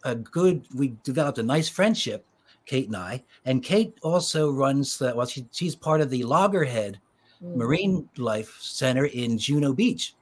a 0.05 0.15
good. 0.15 0.67
We 0.75 0.97
developed 1.03 1.39
a 1.39 1.43
nice 1.43 1.69
friendship, 1.69 2.25
Kate 2.65 2.87
and 2.87 2.97
I. 2.97 3.25
And 3.45 3.63
Kate 3.63 3.95
also 4.03 4.51
runs 4.51 4.99
the. 4.99 5.15
Well, 5.15 5.27
she, 5.27 5.47
she's 5.51 5.75
part 5.75 6.01
of 6.01 6.11
the 6.11 6.23
Loggerhead 6.23 7.01
mm. 7.43 7.57
Marine 7.57 8.09
Life 8.19 8.57
Center 8.61 9.07
in 9.07 9.37
Juno 9.37 9.73
Beach. 9.73 10.15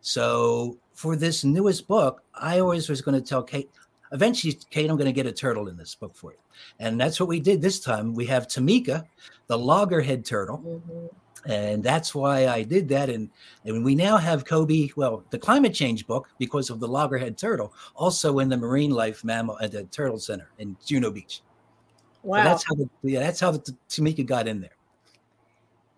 So 0.00 0.78
for 0.94 1.16
this 1.16 1.44
newest 1.44 1.86
book, 1.86 2.22
I 2.34 2.60
always 2.60 2.88
was 2.88 3.02
going 3.02 3.20
to 3.20 3.26
tell 3.26 3.42
Kate, 3.42 3.70
eventually, 4.14 4.58
Kate, 4.70 4.88
I'm 4.88 4.96
going 4.96 5.06
to 5.06 5.12
get 5.12 5.26
a 5.26 5.32
turtle 5.32 5.68
in 5.68 5.76
this 5.76 5.94
book 5.94 6.16
for 6.16 6.32
you. 6.32 6.38
And 6.78 6.98
that's 6.98 7.20
what 7.20 7.28
we 7.28 7.40
did 7.40 7.60
this 7.60 7.80
time. 7.80 8.14
We 8.14 8.24
have 8.26 8.46
Tamika, 8.46 9.04
the 9.48 9.58
loggerhead 9.58 10.24
turtle. 10.24 10.58
Mm-hmm. 10.58 11.50
And 11.50 11.84
that's 11.84 12.14
why 12.14 12.46
I 12.46 12.62
did 12.62 12.88
that. 12.88 13.10
And, 13.10 13.28
and 13.66 13.84
we 13.84 13.94
now 13.94 14.16
have 14.16 14.46
Kobee, 14.46 14.92
well, 14.96 15.24
the 15.28 15.38
climate 15.38 15.74
change 15.74 16.06
book, 16.06 16.26
because 16.38 16.70
of 16.70 16.80
the 16.80 16.88
loggerhead 16.88 17.36
turtle, 17.36 17.74
also 17.94 18.38
in 18.38 18.48
the 18.48 18.56
Marine 18.56 18.92
Life 18.92 19.24
Mammal 19.24 19.58
at 19.60 19.72
the 19.72 19.84
Turtle 19.84 20.18
Center 20.18 20.48
in 20.58 20.74
Juno 20.86 21.10
Beach. 21.10 21.42
Wow. 22.22 22.38
So 22.38 22.44
that's 22.44 22.64
how 22.66 22.74
the 22.76 22.88
yeah, 23.02 23.20
that's 23.20 23.40
how 23.40 23.50
the 23.50 23.76
Tamika 23.90 24.24
got 24.24 24.48
in 24.48 24.62
there. 24.62 24.70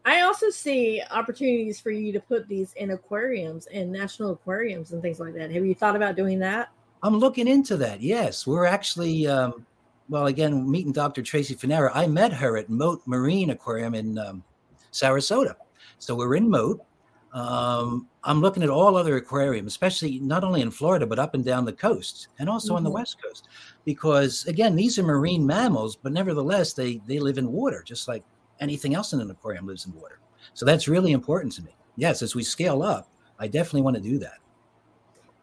I 0.05 0.23
also 0.23 0.51
see 0.51 1.01
opportunities 1.13 1.81
for 1.81 1.93
you 1.93 2.13
to 2.13 2.21
put 2.21 2.49
these 2.49 2.73
in 2.73 2.91
aquariums 2.91 3.67
and 3.67 3.93
national 3.93 4.33
aquariums 4.33 4.93
and 4.93 5.01
things 5.01 5.21
like 5.21 5.35
that. 5.35 5.53
Have 5.53 5.65
you 5.65 5.75
thought 5.77 5.95
about 5.95 6.17
doing 6.17 6.41
that? 6.41 6.71
I'm 7.07 7.21
looking 7.21 7.47
into 7.47 7.77
that. 7.77 8.01
Yes, 8.01 8.49
we're 8.49 8.65
actually, 8.65 9.29
um, 9.29 9.65
well, 10.09 10.27
again, 10.27 10.69
meeting 10.69 10.91
Dr. 10.91 11.23
Tracy 11.23 11.55
Fanara. 11.55 11.93
I 11.95 12.09
met 12.09 12.33
her 12.33 12.57
at 12.57 12.69
Mote 12.69 13.01
Marine 13.07 13.51
Aquarium 13.51 13.95
in 13.95 14.19
um, 14.19 14.43
Sarasota. 14.91 15.55
So 16.01 16.17
we're 16.17 16.35
in 16.35 16.51
Mote. 16.51 16.85
Um, 17.33 18.09
I'm 18.25 18.41
looking 18.41 18.65
at 18.65 18.71
all 18.71 18.97
other 18.97 19.19
aquariums, 19.19 19.69
especially 19.69 20.19
not 20.19 20.43
only 20.43 20.63
in 20.63 20.73
Florida, 20.73 21.07
but 21.07 21.21
up 21.21 21.35
and 21.35 21.45
down 21.45 21.65
the 21.65 21.73
coast 21.73 22.27
and 22.41 22.49
also 22.49 22.71
mm-hmm. 22.71 22.79
on 22.79 22.83
the 22.83 22.91
mm-hmm. 22.91 22.99
West 22.99 23.23
Coast. 23.23 23.47
Because 23.85 24.45
again, 24.47 24.75
these 24.75 24.99
are 24.99 25.05
marine 25.05 25.47
mammals, 25.47 25.95
but 25.95 26.13
nevertheless, 26.13 26.73
they, 26.73 27.01
they 27.07 27.21
live 27.21 27.39
in 27.39 27.53
water, 27.53 27.85
just 27.87 28.09
like 28.09 28.25
anything 28.59 28.97
else 28.97 29.13
in 29.13 29.21
an 29.21 29.31
aquarium 29.31 29.69
lives 29.69 29.87
in 29.87 29.95
water. 29.95 30.19
So 30.55 30.67
that's 30.67 30.89
really 30.89 31.13
important 31.13 31.53
to 31.53 31.63
me. 31.63 31.77
Yes, 31.95 32.21
as 32.21 32.35
we 32.35 32.43
scale 32.43 32.83
up, 32.83 33.09
I 33.39 33.47
definitely 33.47 33.83
want 33.83 33.95
to 33.95 34.03
do 34.03 34.19
that. 34.19 34.39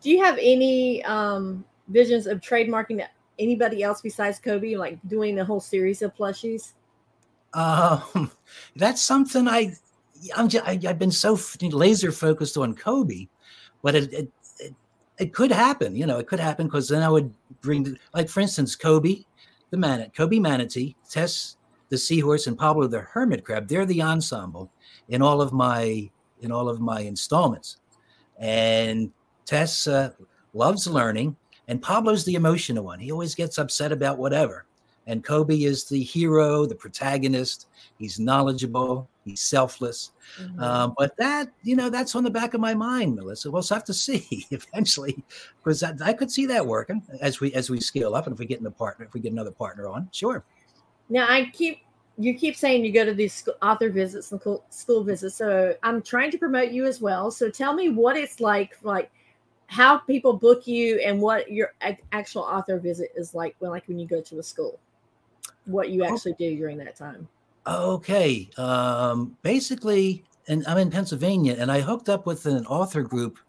Do 0.03 0.09
you 0.09 0.21
have 0.21 0.37
any 0.39 1.03
um, 1.05 1.63
visions 1.87 2.27
of 2.27 2.41
trademarking 2.41 3.05
anybody 3.39 3.83
else 3.83 4.01
besides 4.01 4.37
Kobee, 4.37 4.77
like 4.77 4.99
doing 5.07 5.39
a 5.39 5.45
whole 5.45 5.61
series 5.61 6.01
of 6.01 6.13
plushies? 6.13 6.73
Um, 7.53 8.29
that's 8.75 9.01
something 9.01 9.47
I, 9.47 9.73
I'm 10.35 10.49
just, 10.49 10.65
I, 10.65 10.77
have 10.83 10.99
been 10.99 11.11
so 11.11 11.39
laser 11.61 12.11
focused 12.11 12.57
on 12.57 12.75
Kobee, 12.75 13.29
but 13.81 13.95
it, 13.95 14.13
it, 14.13 14.31
it, 14.59 14.75
it 15.17 15.33
could 15.33 15.51
happen. 15.51 15.95
You 15.95 16.05
know, 16.05 16.19
it 16.19 16.27
could 16.27 16.39
happen 16.39 16.67
because 16.67 16.89
then 16.89 17.01
I 17.01 17.09
would 17.09 17.33
bring, 17.61 17.97
like 18.13 18.27
for 18.27 18.41
instance, 18.41 18.75
Kobee, 18.75 19.25
the 19.69 19.77
man, 19.77 20.11
Kobee 20.15 20.41
manatee, 20.41 20.95
Tess 21.09 21.55
the 21.87 21.97
seahorse, 21.97 22.47
and 22.47 22.57
Pablo 22.57 22.87
the 22.87 23.01
hermit 23.01 23.45
crab. 23.45 23.67
They're 23.67 23.85
the 23.85 24.01
ensemble 24.01 24.69
in 25.07 25.21
all 25.21 25.41
of 25.41 25.53
my 25.53 26.09
in 26.41 26.51
all 26.51 26.67
of 26.67 26.81
my 26.81 27.01
installments. 27.01 27.77
And 28.37 29.11
Tess 29.45 29.87
uh, 29.87 30.11
loves 30.53 30.87
learning, 30.87 31.35
and 31.67 31.81
Pablo's 31.81 32.25
the 32.25 32.35
emotional 32.35 32.83
one. 32.83 32.99
He 32.99 33.11
always 33.11 33.35
gets 33.35 33.57
upset 33.57 33.91
about 33.91 34.17
whatever. 34.17 34.65
And 35.05 35.23
Kobee 35.23 35.65
is 35.65 35.83
the 35.85 36.01
hero, 36.01 36.65
the 36.65 36.75
protagonist. 36.75 37.67
He's 37.97 38.19
knowledgeable. 38.19 39.09
He's 39.25 39.41
selfless. 39.41 40.11
Mm-hmm. 40.39 40.61
Um, 40.61 40.93
but 40.97 41.15
that, 41.17 41.49
you 41.61 41.75
know, 41.75 41.89
that's 41.89 42.15
on 42.15 42.23
the 42.23 42.29
back 42.29 42.53
of 42.53 42.61
my 42.61 42.73
mind, 42.73 43.15
Melissa. 43.15 43.51
We'll 43.51 43.63
have 43.63 43.83
to 43.85 43.93
see 43.93 44.45
eventually, 44.51 45.23
because 45.57 45.83
I, 45.83 45.93
I, 46.03 46.13
could 46.13 46.31
see 46.31 46.45
that 46.47 46.65
working 46.65 47.01
as 47.21 47.39
we 47.39 47.53
as 47.53 47.69
we 47.69 47.79
scale 47.79 48.15
up, 48.15 48.27
and 48.27 48.33
if 48.33 48.39
we 48.39 48.45
get 48.45 48.59
in 48.59 48.65
a 48.65 48.71
partner, 48.71 49.05
if 49.05 49.13
we 49.13 49.19
get 49.19 49.31
another 49.31 49.51
partner 49.51 49.87
on, 49.87 50.09
sure. 50.11 50.43
Now 51.09 51.27
I 51.29 51.49
keep 51.53 51.79
you 52.17 52.33
keep 52.33 52.55
saying 52.55 52.85
you 52.85 52.91
go 52.91 53.05
to 53.05 53.13
these 53.13 53.47
author 53.61 53.89
visits 53.89 54.31
and 54.31 54.41
school 54.69 55.03
visits, 55.03 55.35
so 55.35 55.75
I'm 55.83 56.01
trying 56.01 56.31
to 56.31 56.37
promote 56.37 56.71
you 56.71 56.85
as 56.85 57.01
well. 57.01 57.31
So 57.31 57.49
tell 57.49 57.73
me 57.73 57.89
what 57.89 58.15
it's 58.15 58.39
like, 58.39 58.77
like 58.83 59.11
how 59.67 59.97
people 59.97 60.33
book 60.33 60.67
you 60.67 60.99
and 60.99 61.19
what 61.19 61.51
your 61.51 61.73
actual 62.11 62.43
author 62.43 62.79
visit 62.79 63.11
is 63.15 63.33
like 63.33 63.55
when, 63.59 63.71
like 63.71 63.87
when 63.87 63.99
you 63.99 64.07
go 64.07 64.21
to 64.21 64.39
a 64.39 64.43
school. 64.43 64.79
What 65.65 65.89
you 65.89 66.03
actually 66.03 66.33
do 66.33 66.55
during 66.55 66.77
that 66.79 66.95
time. 66.95 67.27
Okay, 67.65 68.49
um, 68.57 69.37
basically, 69.41 70.25
and 70.49 70.65
I'm 70.67 70.77
in 70.77 70.91
Pennsylvania, 70.91 71.55
and 71.57 71.71
I 71.71 71.79
hooked 71.79 72.09
up 72.09 72.25
with 72.25 72.45
an 72.45 72.65
author 72.65 73.01
group. 73.01 73.39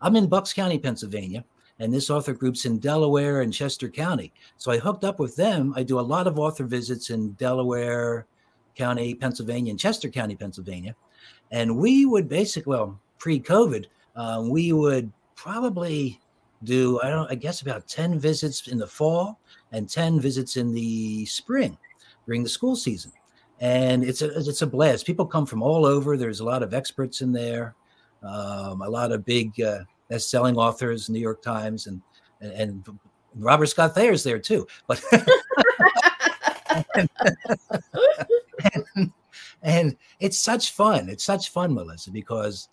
I'm 0.00 0.16
in 0.16 0.26
Bucks 0.26 0.54
County, 0.54 0.78
Pennsylvania, 0.78 1.44
and 1.78 1.92
this 1.92 2.08
author 2.08 2.32
group's 2.32 2.64
in 2.64 2.78
Delaware 2.78 3.42
and 3.42 3.52
Chester 3.52 3.90
County. 3.90 4.32
So 4.56 4.72
I 4.72 4.78
hooked 4.78 5.04
up 5.04 5.18
with 5.18 5.36
them. 5.36 5.74
I 5.76 5.82
do 5.82 6.00
a 6.00 6.00
lot 6.00 6.26
of 6.26 6.38
author 6.38 6.64
visits 6.64 7.10
in 7.10 7.32
Delaware 7.32 8.26
County, 8.74 9.14
Pennsylvania, 9.14 9.70
and 9.70 9.78
Chester 9.78 10.08
County, 10.08 10.34
Pennsylvania. 10.34 10.96
And 11.50 11.76
we 11.76 12.06
would 12.06 12.28
basically, 12.28 12.70
well, 12.70 12.98
pre-COVID, 13.18 13.86
uh, 14.16 14.42
we 14.46 14.72
would 14.72 15.12
probably 15.38 16.20
do 16.64 17.00
I 17.00 17.10
don't 17.10 17.30
I 17.30 17.36
guess 17.36 17.62
about 17.62 17.86
10 17.86 18.18
visits 18.18 18.66
in 18.66 18.78
the 18.78 18.86
fall 18.86 19.38
and 19.70 19.88
10 19.88 20.18
visits 20.20 20.56
in 20.56 20.74
the 20.74 21.24
spring 21.26 21.78
during 22.26 22.42
the 22.42 22.48
school 22.48 22.74
season. 22.74 23.12
And 23.60 24.02
it's 24.04 24.20
a 24.22 24.36
it's 24.36 24.62
a 24.62 24.66
blast. 24.66 25.06
People 25.06 25.26
come 25.26 25.46
from 25.46 25.62
all 25.62 25.86
over. 25.86 26.16
There's 26.16 26.40
a 26.40 26.44
lot 26.44 26.62
of 26.62 26.74
experts 26.74 27.22
in 27.22 27.32
there, 27.32 27.74
um, 28.22 28.82
a 28.82 28.88
lot 28.88 29.10
of 29.10 29.24
big 29.24 29.60
uh, 29.60 29.80
best-selling 30.08 30.56
authors, 30.56 31.08
New 31.08 31.18
York 31.18 31.42
Times, 31.42 31.88
and 31.88 32.00
and, 32.40 32.52
and 32.52 32.98
Robert 33.34 33.66
Scott 33.66 33.96
Thayer's 33.96 34.22
there 34.22 34.38
too. 34.38 34.64
But 34.86 35.02
and, 36.94 37.10
and, 38.94 39.12
and 39.62 39.96
it's 40.20 40.38
such 40.38 40.70
fun. 40.70 41.08
It's 41.08 41.24
such 41.24 41.50
fun, 41.50 41.74
Melissa, 41.74 42.12
because 42.12 42.68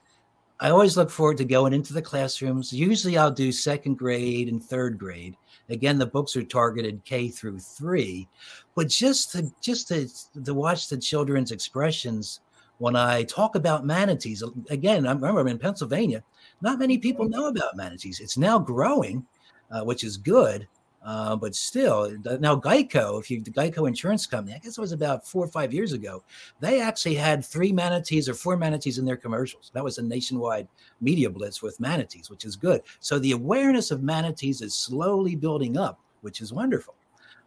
I 0.59 0.69
always 0.69 0.95
look 0.95 1.09
forward 1.09 1.37
to 1.37 1.45
going 1.45 1.73
into 1.73 1.93
the 1.93 2.01
classrooms. 2.01 2.71
Usually, 2.71 3.17
I'll 3.17 3.31
do 3.31 3.51
second 3.51 3.97
grade 3.97 4.47
and 4.47 4.63
third 4.63 4.97
grade. 4.97 5.35
Again, 5.69 5.97
the 5.97 6.05
books 6.05 6.35
are 6.35 6.43
targeted 6.43 7.03
K 7.05 7.27
through 7.27 7.59
three, 7.59 8.27
but 8.75 8.87
just 8.87 9.31
to 9.31 9.51
just 9.61 9.87
to, 9.89 10.07
to 10.43 10.53
watch 10.53 10.87
the 10.87 10.97
children's 10.97 11.51
expressions 11.51 12.39
when 12.77 12.95
I 12.95 13.23
talk 13.23 13.55
about 13.55 13.85
manatees. 13.85 14.43
Again, 14.69 15.07
I 15.07 15.11
remember 15.11 15.41
I'm 15.41 15.47
in 15.47 15.59
Pennsylvania 15.59 16.23
not 16.61 16.79
many 16.79 16.97
people 16.97 17.27
know 17.27 17.47
about 17.47 17.75
manatees. 17.75 18.19
It's 18.19 18.37
now 18.37 18.57
growing, 18.57 19.25
uh, 19.71 19.83
which 19.83 20.03
is 20.03 20.17
good. 20.17 20.67
Uh, 21.05 21.35
but 21.35 21.53
still, 21.53 22.11
now 22.39 22.55
Geico, 22.55 23.19
if 23.21 23.29
you 23.29 23.39
the 23.39 23.51
Geico 23.51 23.87
insurance 23.87 24.25
company, 24.25 24.55
I 24.55 24.59
guess 24.59 24.75
it 24.75 24.81
was 24.81 24.91
about 24.91 25.27
four 25.27 25.45
or 25.45 25.47
five 25.47 25.71
years 25.71 25.93
ago, 25.93 26.23
they 26.59 26.81
actually 26.81 27.13
had 27.13 27.45
three 27.45 27.71
manatees 27.71 28.27
or 28.27 28.33
four 28.33 28.57
manatees 28.57 28.97
in 28.97 29.05
their 29.05 29.15
commercials. 29.15 29.69
That 29.75 29.83
was 29.83 29.99
a 29.99 30.01
nationwide 30.01 30.67
media 31.01 31.29
blitz 31.29 31.61
with 31.61 31.79
manatees, 31.79 32.31
which 32.31 32.43
is 32.43 32.55
good. 32.55 32.81
So 33.01 33.19
the 33.19 33.33
awareness 33.33 33.91
of 33.91 34.01
manatees 34.01 34.61
is 34.61 34.73
slowly 34.73 35.35
building 35.35 35.77
up, 35.77 35.99
which 36.21 36.41
is 36.41 36.51
wonderful. 36.51 36.95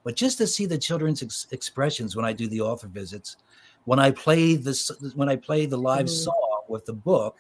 But 0.05 0.15
just 0.15 0.39
to 0.39 0.47
see 0.47 0.65
the 0.65 0.79
children's 0.79 1.25
ex- 1.25 1.49
expressions 1.51 2.15
when 2.15 2.25
I 2.25 2.33
do 2.33 2.47
the 2.47 2.61
author 2.61 2.87
visits, 2.87 3.39
when 3.87 3.99
I 3.99 4.13
play 4.13 4.55
this, 4.55 4.89
when 5.17 5.29
I 5.29 5.35
play 5.35 5.67
the 5.67 5.77
live 5.77 6.07
mm-hmm. 6.07 6.31
song 6.31 6.61
with 6.69 6.87
the 6.87 6.93
book, 6.93 7.39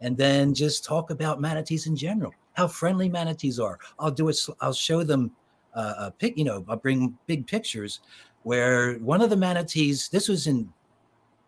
and 0.00 0.16
then 0.16 0.54
just 0.54 0.84
talk 0.84 1.10
about 1.10 1.40
manatees 1.40 1.86
in 1.86 1.94
general, 1.94 2.34
how 2.54 2.66
friendly 2.66 3.08
manatees 3.08 3.60
are. 3.60 3.78
I'll 4.00 4.10
do 4.10 4.28
it. 4.28 4.36
I'll 4.60 4.72
show 4.72 5.04
them 5.04 5.30
uh, 5.74 5.94
a 5.98 6.10
pic. 6.10 6.36
You 6.36 6.44
know, 6.44 6.64
I'll 6.68 6.76
bring 6.76 7.16
big 7.26 7.46
pictures 7.46 8.00
where 8.42 8.94
one 8.94 9.20
of 9.20 9.30
the 9.30 9.36
manatees. 9.36 10.08
This 10.08 10.28
was 10.28 10.46
in 10.46 10.68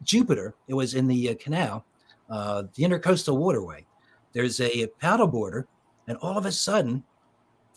Jupiter. 0.03 0.55
It 0.69 0.75
was 0.75 0.95
in 0.95 1.07
the 1.07 1.31
uh, 1.31 1.35
canal, 1.39 1.85
uh, 2.31 2.65
the 2.75 2.85
intercoastal 2.85 3.37
waterway. 3.37 3.85
There's 4.33 4.61
a 4.61 4.87
paddleboarder, 5.03 5.65
and 6.09 6.19
all 6.19 6.37
of 6.37 6.47
a 6.47 6.53
sudden, 6.53 7.03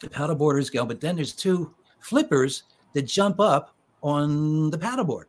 the 0.01 0.09
paddleboarders 0.09 0.71
go. 0.71 0.85
But 0.85 1.01
then 1.01 1.15
there's 1.15 1.33
two 1.33 1.73
flippers 1.99 2.63
that 2.93 3.03
jump 3.03 3.39
up 3.39 3.75
on 4.01 4.69
the 4.69 4.77
paddleboard, 4.77 5.25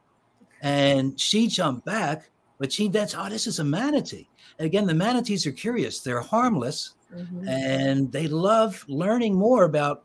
and 0.63 1.19
she 1.19 1.47
jumped 1.47 1.85
back. 1.85 2.31
But 2.59 2.73
she 2.73 2.89
that's 2.89 3.15
oh, 3.15 3.29
this 3.29 3.47
is 3.47 3.61
a 3.61 3.65
manatee. 3.65 4.29
And 4.59 4.67
again, 4.67 4.87
the 4.87 4.95
manatees 4.95 5.47
are 5.47 5.53
curious. 5.53 6.01
They're 6.01 6.21
harmless 6.21 6.95
mm-hmm. 7.15 7.49
and 7.49 8.11
they 8.13 8.27
love 8.27 8.85
learning 8.89 9.35
more 9.35 9.65
about 9.65 10.05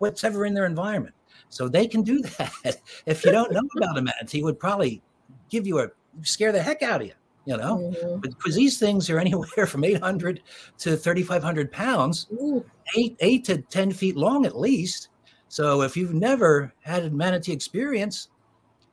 what's 0.00 0.24
ever 0.24 0.44
in 0.44 0.52
their 0.54 0.66
environment. 0.66 1.14
So 1.48 1.68
they 1.68 1.86
can 1.86 2.02
do 2.02 2.20
that. 2.38 2.76
if 3.06 3.24
you 3.24 3.30
don't 3.30 3.52
know 3.52 3.62
about 3.76 3.96
a 3.98 4.02
manatee, 4.02 4.40
it 4.40 4.44
would 4.44 4.58
probably 4.58 5.00
give 5.48 5.66
you 5.66 5.78
a 5.80 5.88
scare 6.22 6.52
the 6.52 6.62
heck 6.62 6.82
out 6.82 7.00
of 7.02 7.06
you, 7.06 7.12
you 7.44 7.56
know, 7.56 7.92
Mhm. 8.02 8.20
because 8.20 8.54
these 8.54 8.78
things 8.78 9.08
are 9.10 9.18
anywhere 9.18 9.66
from 9.66 9.84
800 9.84 10.42
to 10.78 10.96
3,500 10.96 11.70
pounds, 11.72 12.26
Ooh, 12.32 12.64
eight, 12.96 13.16
eight 13.20 13.44
to 13.44 13.58
10 13.62 13.92
feet 13.92 14.16
long 14.16 14.44
at 14.46 14.58
least. 14.58 15.08
So 15.48 15.82
if 15.82 15.96
you've 15.96 16.14
never 16.14 16.72
had 16.82 17.04
a 17.04 17.10
manatee 17.10 17.52
experience, 17.52 18.28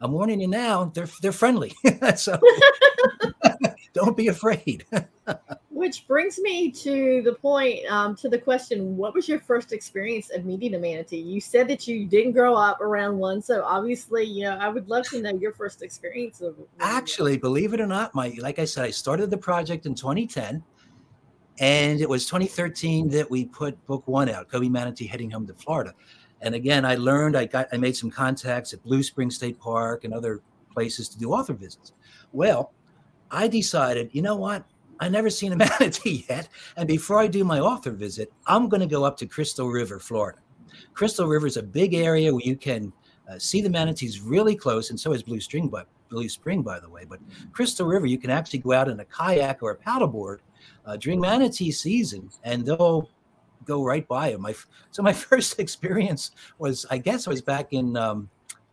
I'm 0.01 0.11
warning 0.11 0.39
you 0.41 0.47
now, 0.47 0.85
they're, 0.93 1.07
they're 1.21 1.31
friendly. 1.31 1.73
so 2.15 2.39
don't 3.93 4.15
be 4.17 4.27
afraid. 4.27 4.85
Which 5.77 6.07
brings 6.07 6.39
me 6.39 6.71
to 6.71 7.21
the 7.21 7.33
point, 7.33 7.85
um, 7.91 8.15
to 8.15 8.29
the 8.29 8.39
question: 8.39 8.97
What 8.97 9.13
was 9.13 9.29
your 9.29 9.39
first 9.39 9.71
experience 9.71 10.31
of 10.31 10.43
meeting 10.43 10.73
a 10.73 10.79
manatee? 10.79 11.19
You 11.19 11.39
said 11.39 11.67
that 11.67 11.87
you 11.87 12.07
didn't 12.07 12.31
grow 12.31 12.55
up 12.55 12.81
around 12.81 13.19
one, 13.19 13.43
so 13.43 13.63
obviously, 13.63 14.23
you 14.23 14.45
know, 14.45 14.57
I 14.57 14.69
would 14.69 14.89
love 14.89 15.07
to 15.09 15.21
know 15.21 15.37
your 15.37 15.53
first 15.53 15.83
experience 15.83 16.41
of. 16.41 16.55
Actually, 16.79 17.37
believe 17.37 17.75
it 17.75 17.79
or 17.79 17.85
not, 17.85 18.15
my 18.15 18.35
like 18.39 18.57
I 18.57 18.65
said, 18.65 18.85
I 18.85 18.89
started 18.89 19.29
the 19.29 19.37
project 19.37 19.85
in 19.85 19.93
2010, 19.93 20.63
and 21.59 22.01
it 22.01 22.09
was 22.09 22.25
2013 22.25 23.09
that 23.09 23.29
we 23.29 23.45
put 23.45 23.77
book 23.85 24.01
one 24.07 24.29
out, 24.29 24.49
Kobee 24.49 24.71
Manatee 24.71 25.05
heading 25.05 25.29
home 25.29 25.45
to 25.45 25.53
Florida. 25.53 25.93
And 26.41 26.55
again, 26.55 26.85
I 26.85 26.95
learned 26.95 27.37
I 27.37 27.45
got 27.45 27.67
I 27.71 27.77
made 27.77 27.95
some 27.95 28.09
contacts 28.09 28.73
at 28.73 28.81
Blue 28.81 29.03
Spring 29.03 29.29
State 29.29 29.59
Park 29.59 30.05
and 30.05 30.13
other 30.15 30.41
places 30.73 31.07
to 31.09 31.19
do 31.19 31.33
author 31.33 31.53
visits. 31.53 31.93
Well, 32.33 32.73
I 33.29 33.47
decided, 33.47 34.09
you 34.11 34.23
know 34.23 34.37
what? 34.37 34.65
I 34.99 35.09
never 35.09 35.29
seen 35.29 35.53
a 35.53 35.55
manatee 35.79 36.25
yet, 36.29 36.49
and 36.75 36.87
before 36.87 37.19
I 37.19 37.27
do 37.27 37.43
my 37.43 37.59
author 37.59 37.91
visit, 37.91 38.31
I'm 38.45 38.69
going 38.69 38.81
to 38.81 38.87
go 38.87 39.03
up 39.03 39.17
to 39.17 39.25
Crystal 39.25 39.67
River, 39.67 39.99
Florida. 39.99 40.39
Crystal 40.93 41.27
River 41.27 41.47
is 41.47 41.57
a 41.57 41.63
big 41.63 41.93
area 41.93 42.33
where 42.33 42.43
you 42.43 42.55
can 42.55 42.91
uh, 43.29 43.37
see 43.37 43.61
the 43.61 43.69
manatees 43.69 44.21
really 44.21 44.55
close, 44.55 44.89
and 44.89 44.99
so 44.99 45.13
is 45.13 45.23
Blue 45.23 45.39
Spring, 45.39 45.67
but 45.67 45.87
Blue 46.09 46.29
Spring, 46.29 46.61
by 46.61 46.79
the 46.79 46.89
way. 46.89 47.05
But 47.07 47.19
Crystal 47.51 47.85
River, 47.85 48.05
you 48.05 48.17
can 48.17 48.29
actually 48.29 48.59
go 48.59 48.73
out 48.73 48.87
in 48.87 48.99
a 48.99 49.05
kayak 49.05 49.61
or 49.61 49.71
a 49.71 49.77
paddleboard 49.77 50.39
uh, 50.85 50.97
during 50.97 51.19
manatee 51.19 51.71
season, 51.71 52.29
and 52.43 52.65
they'll 52.65 53.09
go 53.65 53.83
right 53.83 54.07
by 54.07 54.31
them. 54.31 54.41
My 54.41 54.55
so 54.91 55.03
my 55.03 55.13
first 55.27 55.59
experience 55.59 56.31
was, 56.57 56.85
I 56.89 56.97
guess, 56.97 57.27
it 57.27 57.29
was 57.29 57.41
back 57.41 57.73
in 57.73 57.97
um, 57.97 58.29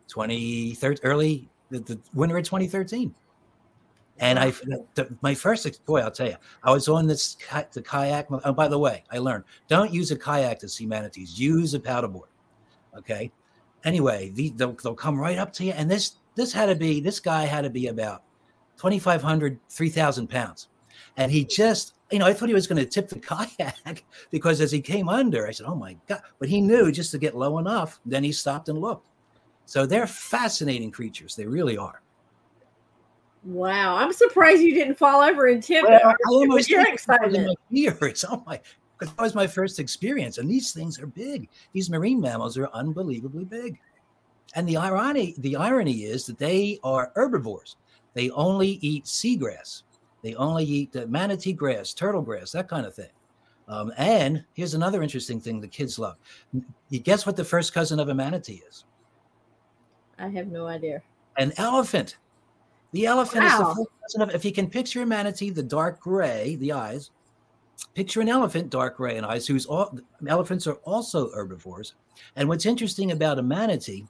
2013, 0.08 1.00
early 1.02 1.48
the, 1.70 1.80
the 1.80 1.98
winter 2.14 2.36
of 2.36 2.44
2013. 2.44 3.14
And 4.18 4.38
I, 4.38 4.50
the, 4.94 5.08
my 5.22 5.34
first 5.34 5.84
boy, 5.86 6.00
I'll 6.00 6.10
tell 6.10 6.28
you, 6.28 6.36
I 6.62 6.70
was 6.70 6.88
on 6.88 7.06
this 7.06 7.36
the 7.72 7.82
kayak. 7.82 8.26
Oh, 8.30 8.52
by 8.52 8.68
the 8.68 8.78
way, 8.78 9.02
I 9.10 9.18
learned 9.18 9.44
don't 9.68 9.92
use 9.92 10.12
a 10.12 10.16
kayak 10.16 10.60
to 10.60 10.68
see 10.68 10.86
manatees. 10.86 11.38
Use 11.38 11.74
a 11.74 11.80
paddleboard. 11.80 12.28
Okay. 12.96 13.32
Anyway, 13.84 14.30
the, 14.34 14.50
they'll, 14.50 14.72
they'll 14.72 14.94
come 14.94 15.18
right 15.18 15.36
up 15.36 15.52
to 15.54 15.64
you, 15.64 15.72
and 15.72 15.90
this 15.90 16.16
this 16.36 16.52
had 16.52 16.66
to 16.66 16.76
be 16.76 17.00
this 17.00 17.18
guy 17.18 17.44
had 17.44 17.62
to 17.62 17.70
be 17.70 17.88
about 17.88 18.22
2,500, 18.78 19.58
3,000 19.68 20.28
pounds, 20.28 20.68
and 21.16 21.30
he 21.30 21.44
just 21.44 21.94
you 22.10 22.18
know 22.20 22.26
I 22.26 22.32
thought 22.32 22.48
he 22.48 22.54
was 22.54 22.68
going 22.68 22.82
to 22.82 22.86
tip 22.88 23.08
the 23.08 23.18
kayak 23.58 24.04
because 24.30 24.60
as 24.60 24.70
he 24.70 24.80
came 24.80 25.08
under, 25.08 25.46
I 25.48 25.50
said, 25.50 25.66
"Oh 25.66 25.74
my 25.74 25.96
god!" 26.06 26.22
But 26.38 26.48
he 26.48 26.60
knew 26.60 26.92
just 26.92 27.10
to 27.10 27.18
get 27.18 27.36
low 27.36 27.58
enough. 27.58 28.00
Then 28.06 28.22
he 28.22 28.30
stopped 28.30 28.68
and 28.68 28.80
looked. 28.80 29.08
So 29.66 29.86
they're 29.86 30.06
fascinating 30.06 30.92
creatures. 30.92 31.34
They 31.34 31.46
really 31.46 31.76
are. 31.76 32.00
Wow, 33.44 33.96
I'm 33.96 34.12
surprised 34.12 34.62
you 34.62 34.74
didn't 34.74 34.94
fall 34.94 35.20
over 35.22 35.46
and 35.46 35.62
tip 35.62 35.84
Well, 35.84 35.96
it. 35.98 36.02
I 36.04 36.14
almost 36.28 36.70
your 36.70 36.86
excitement. 36.88 37.46
my 37.46 37.54
fears. 37.70 38.24
Oh 38.30 38.42
my! 38.46 38.60
That 39.00 39.18
was 39.18 39.34
my 39.34 39.46
first 39.46 39.78
experience, 39.80 40.38
and 40.38 40.48
these 40.50 40.72
things 40.72 40.98
are 40.98 41.06
big. 41.06 41.48
These 41.72 41.90
marine 41.90 42.20
mammals 42.20 42.56
are 42.56 42.68
unbelievably 42.72 43.44
big. 43.44 43.78
And 44.54 44.68
the 44.68 44.76
irony, 44.76 45.34
the 45.38 45.56
irony 45.56 46.04
is 46.04 46.26
that 46.26 46.38
they 46.38 46.78
are 46.84 47.12
herbivores. 47.16 47.76
They 48.14 48.30
only 48.30 48.78
eat 48.82 49.04
seagrass. 49.04 49.82
They 50.22 50.34
only 50.36 50.64
eat 50.64 50.96
uh, 50.96 51.06
manatee 51.06 51.52
grass, 51.52 51.92
turtle 51.92 52.22
grass, 52.22 52.52
that 52.52 52.68
kind 52.68 52.86
of 52.86 52.94
thing. 52.94 53.10
Um, 53.66 53.92
and 53.98 54.44
here's 54.54 54.74
another 54.74 55.02
interesting 55.02 55.40
thing 55.40 55.60
the 55.60 55.68
kids 55.68 55.98
love. 55.98 56.16
You 56.88 57.00
guess 57.00 57.26
what 57.26 57.36
the 57.36 57.44
first 57.44 57.74
cousin 57.74 57.98
of 57.98 58.08
a 58.08 58.14
manatee 58.14 58.62
is? 58.68 58.84
I 60.18 60.28
have 60.28 60.46
no 60.46 60.66
idea. 60.66 61.02
An 61.36 61.52
elephant. 61.56 62.16
The 62.94 63.06
elephant 63.06 63.44
is 63.44 63.52
Wow. 63.52 63.58
the 63.58 63.74
first 63.74 63.90
cousin 64.02 64.22
of. 64.22 64.34
If 64.36 64.44
you 64.44 64.52
can 64.52 64.70
picture 64.70 65.02
a 65.02 65.06
manatee, 65.06 65.50
the 65.50 65.64
dark 65.64 65.98
gray, 66.00 66.54
the 66.60 66.70
eyes. 66.72 67.10
Picture 67.94 68.20
an 68.20 68.28
elephant, 68.28 68.70
dark 68.70 68.96
gray 68.96 69.16
and 69.16 69.26
eyes. 69.26 69.48
Who's 69.48 69.66
all 69.66 69.98
elephants 70.28 70.68
are 70.68 70.78
also 70.84 71.28
herbivores. 71.32 71.94
And 72.36 72.48
what's 72.48 72.66
interesting 72.66 73.10
about 73.10 73.40
a 73.40 73.42
manatee, 73.42 74.06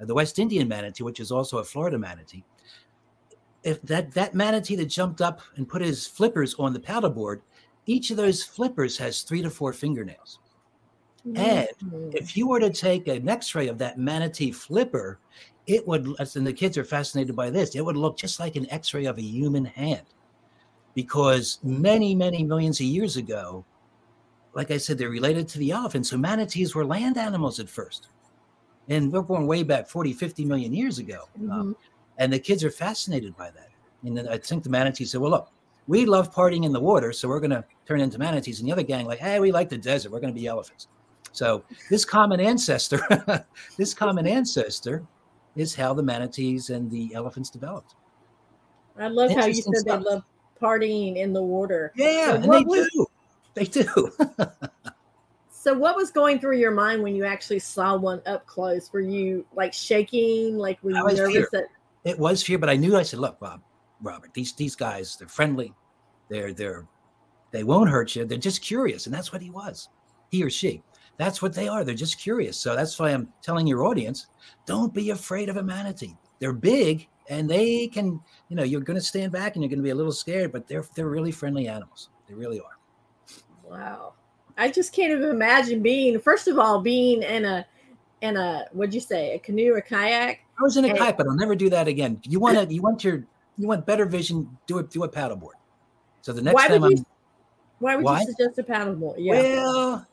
uh, 0.00 0.04
the 0.04 0.14
West 0.14 0.38
Indian 0.38 0.68
manatee, 0.68 1.02
which 1.02 1.18
is 1.18 1.32
also 1.32 1.58
a 1.58 1.64
Florida 1.64 1.98
manatee, 1.98 2.44
if 3.64 3.82
that 3.82 4.12
that 4.12 4.32
manatee 4.32 4.76
that 4.76 4.86
jumped 4.86 5.20
up 5.20 5.40
and 5.56 5.68
put 5.68 5.82
his 5.82 6.06
flippers 6.06 6.54
on 6.54 6.72
the 6.72 6.78
paddleboard, 6.78 7.40
each 7.86 8.12
of 8.12 8.16
those 8.16 8.44
flippers 8.44 8.96
has 8.98 9.22
three 9.22 9.42
to 9.42 9.50
four 9.50 9.72
fingernails. 9.72 10.38
And 11.34 11.68
Mhm. 11.82 12.14
if 12.14 12.36
you 12.36 12.46
were 12.46 12.60
to 12.60 12.70
take 12.70 13.08
an 13.08 13.28
x-ray 13.28 13.66
of 13.66 13.76
that 13.78 13.98
manatee 13.98 14.52
flipper 14.52 15.18
it 15.66 15.86
would 15.86 16.06
and 16.18 16.46
the 16.46 16.52
kids 16.52 16.76
are 16.78 16.84
fascinated 16.84 17.36
by 17.36 17.50
this 17.50 17.74
it 17.74 17.84
would 17.84 17.96
look 17.96 18.16
just 18.16 18.40
like 18.40 18.56
an 18.56 18.66
x-ray 18.70 19.04
of 19.04 19.18
a 19.18 19.22
human 19.22 19.64
hand. 19.64 20.06
Because 20.94 21.58
many 21.62 22.14
many 22.14 22.42
millions 22.42 22.80
of 22.80 22.86
years 22.86 23.16
ago 23.16 23.64
like 24.54 24.70
i 24.72 24.76
said 24.76 24.98
they're 24.98 25.10
related 25.10 25.46
to 25.48 25.58
the 25.58 25.70
elephant. 25.70 26.06
So 26.06 26.16
manatees 26.16 26.74
were 26.74 26.84
land 26.84 27.16
animals 27.18 27.60
at 27.60 27.68
first. 27.68 28.08
And 28.88 29.12
we're 29.12 29.22
born 29.22 29.46
way 29.46 29.62
back 29.62 29.86
40 29.88 30.12
50 30.12 30.44
million 30.44 30.74
years 30.74 30.98
ago. 30.98 31.28
Um, 31.38 31.48
Mhm. 31.50 31.74
and 32.18 32.32
the 32.32 32.38
kids 32.38 32.64
are 32.64 32.70
fascinated 32.70 33.36
by 33.36 33.50
that. 33.50 33.68
And 34.04 34.16
then 34.16 34.26
i 34.28 34.36
think 34.38 34.64
the 34.64 34.70
manatee 34.70 35.04
said 35.04 35.20
well 35.20 35.30
look 35.30 35.48
we 35.86 36.04
love 36.06 36.32
partying 36.34 36.64
in 36.64 36.72
the 36.72 36.80
water 36.80 37.12
so 37.12 37.28
we're 37.28 37.40
going 37.40 37.50
to 37.50 37.64
turn 37.86 38.00
into 38.00 38.18
manatees. 38.18 38.60
And 38.60 38.68
the 38.68 38.72
other 38.72 38.82
gang 38.82 39.06
like 39.06 39.18
hey 39.20 39.38
we 39.40 39.52
like 39.52 39.68
the 39.68 39.78
desert. 39.78 40.10
We're 40.10 40.20
going 40.20 40.34
to 40.34 40.40
be 40.40 40.46
elephants. 40.46 40.88
So 41.32 41.62
this 41.90 42.04
common 42.04 42.40
ancestor 42.40 43.00
this 43.76 43.94
common 43.94 44.26
ancestor 44.38 45.04
is 45.56 45.74
how 45.74 45.92
the 45.94 46.02
manatees 46.02 46.70
and 46.70 46.90
the 46.90 47.14
elephants 47.14 47.50
developed 47.50 47.94
I 48.98 49.08
love 49.08 49.30
how 49.32 49.46
you 49.46 49.54
said 49.54 49.84
they 49.84 49.96
love 49.96 50.22
partying 50.60 51.16
in 51.16 51.32
the 51.32 51.42
water. 51.42 51.92
yeah 51.96 52.26
So 52.26 52.34
and 52.34 52.44
they 52.44 52.64
was- 52.64 52.88
do 52.92 53.06
they 53.54 53.64
do 53.64 54.10
So, 55.52 55.74
what 55.74 55.94
was 55.94 56.10
going 56.10 56.38
through 56.38 56.56
your 56.56 56.70
mind 56.70 57.02
when 57.02 57.14
you 57.14 57.26
actually 57.26 57.58
saw 57.58 57.94
one 57.94 58.22
up 58.24 58.46
close? 58.46 58.90
Were 58.94 59.00
you 59.02 59.44
like 59.54 59.74
shaking? 59.74 60.56
Like, 60.56 60.82
were 60.82 60.92
you 60.92 61.04
nervous 61.04 61.32
fear. 61.34 61.48
that 61.52 61.64
it 62.04 62.18
was 62.18 62.42
fear 62.42 62.56
but 62.56 62.70
i 62.70 62.76
knew 62.76 62.96
i 62.96 63.02
said 63.02 63.20
look 63.20 63.38
bob 63.38 63.60
robert 64.00 64.32
these 64.32 64.54
these 64.54 64.74
guys 64.74 65.16
they're 65.18 65.28
friendly 65.28 65.74
they're 66.30 66.54
they're 66.54 66.86
they 67.50 67.62
won't 67.62 67.90
hurt 67.90 68.16
you 68.16 68.24
they're 68.24 68.38
just 68.38 68.62
curious 68.62 69.04
and 69.04 69.14
that's 69.14 69.32
what 69.34 69.42
he 69.42 69.50
was 69.50 69.90
he 70.30 70.42
or 70.42 70.48
she 70.48 70.82
that's 71.20 71.42
what 71.42 71.54
they 71.54 71.68
are 71.68 71.84
they're 71.84 71.94
just 71.94 72.18
curious 72.18 72.56
so 72.56 72.74
that's 72.74 72.98
why 72.98 73.10
i'm 73.10 73.28
telling 73.42 73.66
your 73.66 73.84
audience 73.84 74.26
don't 74.66 74.94
be 74.94 75.10
afraid 75.10 75.48
of 75.48 75.56
a 75.56 75.62
manatee 75.62 76.16
they're 76.40 76.52
big 76.52 77.06
and 77.28 77.48
they 77.48 77.86
can 77.88 78.18
you 78.48 78.56
know 78.56 78.62
you're 78.62 78.80
going 78.80 78.98
to 78.98 79.04
stand 79.04 79.30
back 79.30 79.54
and 79.54 79.62
you're 79.62 79.68
going 79.68 79.78
to 79.78 79.84
be 79.84 79.90
a 79.90 79.94
little 79.94 80.12
scared 80.12 80.50
but 80.50 80.66
they're 80.66 80.84
they're 80.96 81.08
really 81.08 81.30
friendly 81.30 81.68
animals 81.68 82.08
they 82.26 82.34
really 82.34 82.58
are 82.58 82.80
Wow. 83.70 84.14
I 84.58 84.68
just 84.68 84.92
can't 84.92 85.12
even 85.12 85.30
imagine 85.30 85.80
being, 85.80 86.18
first 86.18 86.48
of 86.48 86.58
all, 86.58 86.80
being 86.82 87.22
in 87.22 87.44
a, 87.44 87.64
in 88.20 88.36
a, 88.36 88.66
what'd 88.72 88.92
you 88.92 89.00
say, 89.00 89.34
a 89.34 89.38
canoe 89.38 89.72
or 89.72 89.80
kayak? 89.80 90.38
i 90.58 90.62
was 90.62 90.76
in 90.76 90.84
a 90.84 90.88
Hey. 90.88 90.98
kayak 90.98 91.16
but 91.16 91.26
i'll 91.26 91.36
never 91.36 91.54
do 91.54 91.70
that 91.70 91.88
again 91.88 92.20
you 92.24 92.38
want 92.38 92.58
to 92.58 92.74
you 92.74 92.82
want 92.82 93.02
your 93.02 93.24
you 93.56 93.66
want 93.66 93.86
better 93.86 94.04
vision 94.04 94.58
do 94.66 94.76
it 94.76 94.90
do 94.90 95.04
a 95.04 95.08
paddleboard 95.08 95.56
so 96.20 96.34
the 96.34 96.42
next 96.42 96.54
Why 96.56 96.68
time 96.68 96.82
would 96.82 96.92
i'm 96.92 96.98
you, 96.98 97.04
why 97.78 97.96
would 97.96 98.04
Why? 98.04 98.20
you 98.20 98.26
suggest 98.26 98.58
a 98.58 98.62
paddleboard? 98.62 99.14
Yeah. 99.16 99.40
Well, 99.40 100.06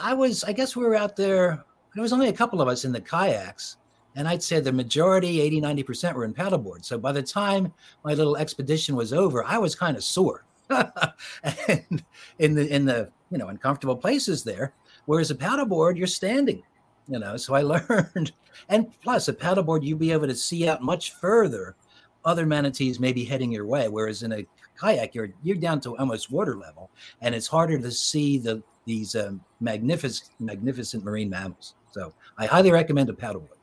I 0.00 0.14
was, 0.14 0.44
I 0.44 0.52
guess 0.52 0.76
we 0.76 0.84
were 0.84 0.96
out 0.96 1.16
there. 1.16 1.64
There 1.94 2.02
was 2.02 2.12
only 2.12 2.28
a 2.28 2.32
couple 2.32 2.60
of 2.60 2.68
us 2.68 2.84
in 2.84 2.92
the 2.92 3.00
kayaks. 3.00 3.76
And 4.16 4.26
I'd 4.26 4.42
say 4.42 4.60
the 4.60 4.72
majority, 4.72 5.40
80, 5.40 5.60
90% 5.60 6.14
were 6.14 6.24
in 6.24 6.34
paddleboard. 6.34 6.84
So 6.84 6.98
by 6.98 7.12
the 7.12 7.22
time 7.22 7.72
my 8.04 8.14
little 8.14 8.36
expedition 8.36 8.96
was 8.96 9.12
over, 9.12 9.44
I 9.44 9.58
was 9.58 9.74
kind 9.74 9.96
of 9.96 10.02
sore. 10.02 10.44
and 10.70 12.04
in 12.38 12.54
the, 12.54 12.68
in 12.68 12.84
the, 12.84 13.10
you 13.30 13.38
know, 13.38 13.48
uncomfortable 13.48 13.96
places 13.96 14.42
there. 14.42 14.74
Whereas 15.06 15.30
a 15.30 15.34
paddleboard, 15.34 15.96
you're 15.96 16.06
standing, 16.06 16.62
you 17.08 17.18
know. 17.18 17.36
So 17.36 17.54
I 17.54 17.62
learned. 17.62 18.32
And 18.68 18.92
plus, 19.00 19.28
a 19.28 19.32
paddleboard, 19.32 19.84
you'd 19.84 19.98
be 19.98 20.12
able 20.12 20.26
to 20.26 20.34
see 20.34 20.68
out 20.68 20.82
much 20.82 21.12
further. 21.14 21.76
Other 22.24 22.46
manatees 22.46 23.00
may 23.00 23.12
be 23.12 23.24
heading 23.24 23.50
your 23.50 23.66
way. 23.66 23.88
Whereas 23.88 24.22
in 24.22 24.32
a 24.32 24.46
kayak, 24.76 25.14
you're 25.14 25.30
you're 25.42 25.56
down 25.56 25.80
to 25.80 25.96
almost 25.96 26.30
water 26.30 26.56
level 26.56 26.90
and 27.20 27.34
it's 27.34 27.46
harder 27.46 27.78
to 27.78 27.90
see 27.90 28.38
the 28.38 28.62
these 28.86 29.14
um, 29.14 29.40
magnificent 29.60 30.30
magnificent 30.40 31.04
marine 31.04 31.30
mammals. 31.30 31.74
So 31.92 32.12
I 32.38 32.46
highly 32.46 32.70
recommend 32.70 33.10
a 33.10 33.12
paddleboard. 33.12 33.58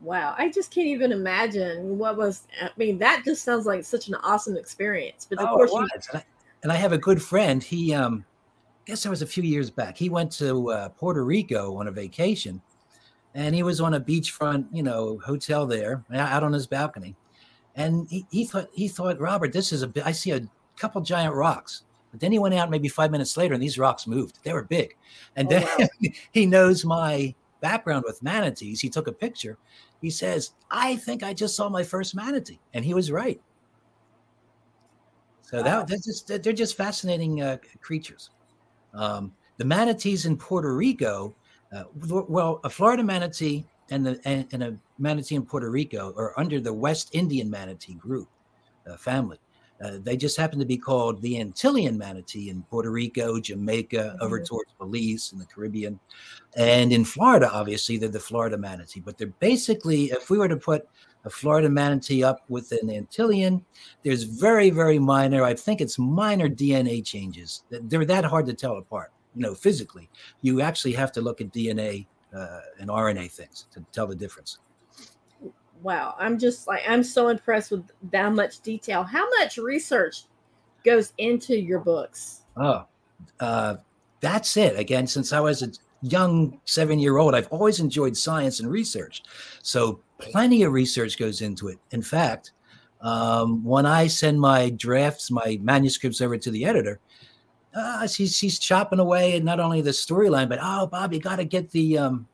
Wow. 0.00 0.34
I 0.36 0.50
just 0.50 0.72
can't 0.72 0.88
even 0.88 1.12
imagine 1.12 1.96
what 1.96 2.16
was, 2.16 2.48
I 2.60 2.70
mean, 2.76 2.98
that 2.98 3.22
just 3.24 3.44
sounds 3.44 3.66
like 3.66 3.84
such 3.84 4.08
an 4.08 4.16
awesome 4.16 4.56
experience. 4.56 5.26
But 5.28 5.38
of 5.38 5.48
Oh, 5.48 5.54
course, 5.54 5.70
it 5.70 5.74
you. 5.74 5.80
And 5.80 6.18
I, 6.18 6.24
and 6.64 6.72
I 6.72 6.76
have 6.76 6.92
a 6.92 6.98
good 6.98 7.22
friend. 7.22 7.62
He, 7.62 7.94
um, 7.94 8.24
I 8.82 8.90
guess 8.90 9.04
that 9.04 9.10
was 9.10 9.22
a 9.22 9.26
few 9.26 9.44
years 9.44 9.70
back. 9.70 9.96
He 9.96 10.08
went 10.08 10.32
to 10.32 10.70
uh, 10.70 10.88
Puerto 10.88 11.24
Rico 11.24 11.76
on 11.76 11.86
a 11.86 11.92
vacation, 11.92 12.60
and 13.34 13.54
he 13.54 13.62
was 13.62 13.80
on 13.80 13.94
a 13.94 14.00
beachfront, 14.00 14.66
you 14.72 14.82
know, 14.82 15.20
hotel 15.24 15.66
there, 15.66 16.04
out 16.12 16.42
on 16.42 16.52
his 16.52 16.66
balcony, 16.66 17.14
and 17.76 18.08
he, 18.10 18.26
he 18.30 18.44
thought 18.44 18.68
he 18.72 18.88
thought 18.88 19.20
Robert, 19.20 19.52
this 19.52 19.72
is 19.72 19.84
a. 19.84 19.92
I 20.04 20.10
see 20.10 20.32
a 20.32 20.42
couple 20.76 21.00
giant 21.00 21.34
rocks. 21.34 21.84
But 22.12 22.20
then 22.20 22.30
he 22.30 22.38
went 22.38 22.54
out 22.54 22.70
maybe 22.70 22.88
five 22.88 23.10
minutes 23.10 23.36
later, 23.36 23.54
and 23.54 23.62
these 23.62 23.78
rocks 23.78 24.06
moved. 24.06 24.38
They 24.44 24.52
were 24.52 24.62
big, 24.62 24.96
and 25.34 25.48
Oh, 25.48 25.50
then 25.50 25.66
wow. 25.78 26.08
he 26.32 26.46
knows 26.46 26.84
my 26.84 27.34
background 27.60 28.04
with 28.06 28.22
manatees. 28.22 28.80
He 28.80 28.90
took 28.90 29.08
a 29.08 29.12
picture. 29.12 29.56
He 30.00 30.10
says, 30.10 30.52
"I 30.70 30.96
think 30.96 31.22
I 31.22 31.32
just 31.32 31.56
saw 31.56 31.68
my 31.68 31.82
first 31.82 32.14
manatee," 32.14 32.60
and 32.74 32.84
he 32.84 32.92
was 32.92 33.10
right. 33.10 33.40
So 35.42 35.62
that 35.62 35.86
that's 35.88 36.04
just 36.04 36.28
they're 36.28 36.52
just 36.52 36.76
fascinating 36.76 37.42
uh, 37.42 37.58
creatures. 37.80 38.30
Um, 38.94 39.32
the 39.58 39.64
manatees 39.64 40.26
in 40.26 40.36
Puerto 40.36 40.74
Rico, 40.74 41.34
uh, 41.74 41.84
well, 41.94 42.60
a 42.64 42.70
Florida 42.70 43.02
manatee 43.02 43.66
and 43.90 44.04
the 44.04 44.20
and, 44.24 44.46
and 44.52 44.62
a 44.62 44.76
manatee 44.98 45.34
in 45.34 45.44
Puerto 45.44 45.70
Rico 45.70 46.14
are 46.16 46.38
under 46.38 46.60
the 46.60 46.72
West 46.72 47.10
Indian 47.12 47.50
manatee 47.50 47.94
group 47.94 48.28
uh, 48.90 48.96
family. 48.96 49.38
Uh, 49.82 49.98
they 50.02 50.16
just 50.16 50.36
happen 50.36 50.58
to 50.58 50.64
be 50.64 50.76
called 50.76 51.20
the 51.22 51.34
Antillean 51.34 51.96
manatee 51.96 52.50
in 52.50 52.62
Puerto 52.64 52.90
Rico, 52.90 53.40
Jamaica, 53.40 54.16
over 54.20 54.40
Mhm. 54.40 54.46
towards 54.46 54.70
Belize 54.78 55.32
in 55.32 55.38
the 55.38 55.46
Caribbean, 55.46 55.98
and 56.56 56.92
in 56.92 57.04
Florida, 57.04 57.50
obviously 57.52 57.96
they're 57.96 58.08
the 58.08 58.20
Florida 58.20 58.56
manatee. 58.56 59.00
But 59.00 59.18
they're 59.18 59.34
basically, 59.40 60.10
if 60.12 60.30
we 60.30 60.38
were 60.38 60.48
to 60.48 60.56
put 60.56 60.86
a 61.24 61.30
Florida 61.30 61.68
manatee 61.68 62.22
up 62.24 62.44
with 62.48 62.72
an 62.72 62.88
Antillean, 62.88 63.62
there's 64.02 64.24
very, 64.24 64.70
very 64.70 64.98
minor. 64.98 65.44
I 65.44 65.54
think 65.54 65.80
it's 65.80 65.98
minor 65.98 66.48
DNA 66.48 67.00
changes. 67.00 67.64
They're 67.70 68.04
that 68.04 68.24
hard 68.24 68.46
to 68.46 68.54
tell 68.54 68.76
apart. 68.76 69.12
You 69.34 69.42
know, 69.42 69.54
physically, 69.54 70.10
you 70.42 70.60
actually 70.60 70.92
have 70.92 71.12
to 71.12 71.20
look 71.20 71.40
at 71.40 71.52
DNA 71.52 72.06
uh, 72.34 72.60
and 72.80 72.90
RNA 72.90 73.30
things 73.30 73.66
to 73.72 73.84
tell 73.92 74.06
the 74.06 74.16
difference. 74.16 74.58
Wow, 75.82 76.14
I'm 76.18 76.38
just 76.38 76.68
like 76.68 76.82
I'm 76.88 77.02
so 77.02 77.28
impressed 77.28 77.70
with 77.70 77.84
that 78.10 78.32
much 78.32 78.60
detail. 78.60 79.02
How 79.02 79.28
much 79.38 79.56
research 79.56 80.24
goes 80.84 81.12
into 81.18 81.58
your 81.58 81.80
books? 81.80 82.42
Oh, 82.56 82.86
uh, 83.40 83.76
that's 84.20 84.56
it. 84.56 84.78
Again, 84.78 85.06
since 85.06 85.32
I 85.32 85.40
was 85.40 85.62
a 85.62 85.72
young 86.02 86.60
seven 86.64 86.98
year 86.98 87.18
old, 87.18 87.34
I've 87.34 87.48
always 87.48 87.80
enjoyed 87.80 88.16
science 88.16 88.60
and 88.60 88.70
research. 88.70 89.22
So, 89.62 90.00
plenty 90.18 90.62
of 90.62 90.72
research 90.72 91.18
goes 91.18 91.40
into 91.40 91.68
it. 91.68 91.78
In 91.90 92.02
fact, 92.02 92.52
um, 93.00 93.64
when 93.64 93.86
I 93.86 94.06
send 94.06 94.40
my 94.40 94.70
drafts, 94.70 95.30
my 95.30 95.58
manuscripts 95.60 96.20
over 96.20 96.38
to 96.38 96.50
the 96.50 96.64
editor, 96.64 97.00
uh, 97.74 98.06
she's, 98.06 98.36
she's 98.36 98.58
chopping 98.58 99.00
away 99.00 99.36
at 99.36 99.42
not 99.42 99.58
only 99.58 99.80
the 99.80 99.90
storyline, 99.90 100.48
but 100.48 100.58
oh, 100.62 100.86
Bob, 100.86 101.12
you 101.12 101.20
got 101.20 101.36
to 101.36 101.44
get 101.44 101.70
the. 101.70 101.98
Um, 101.98 102.28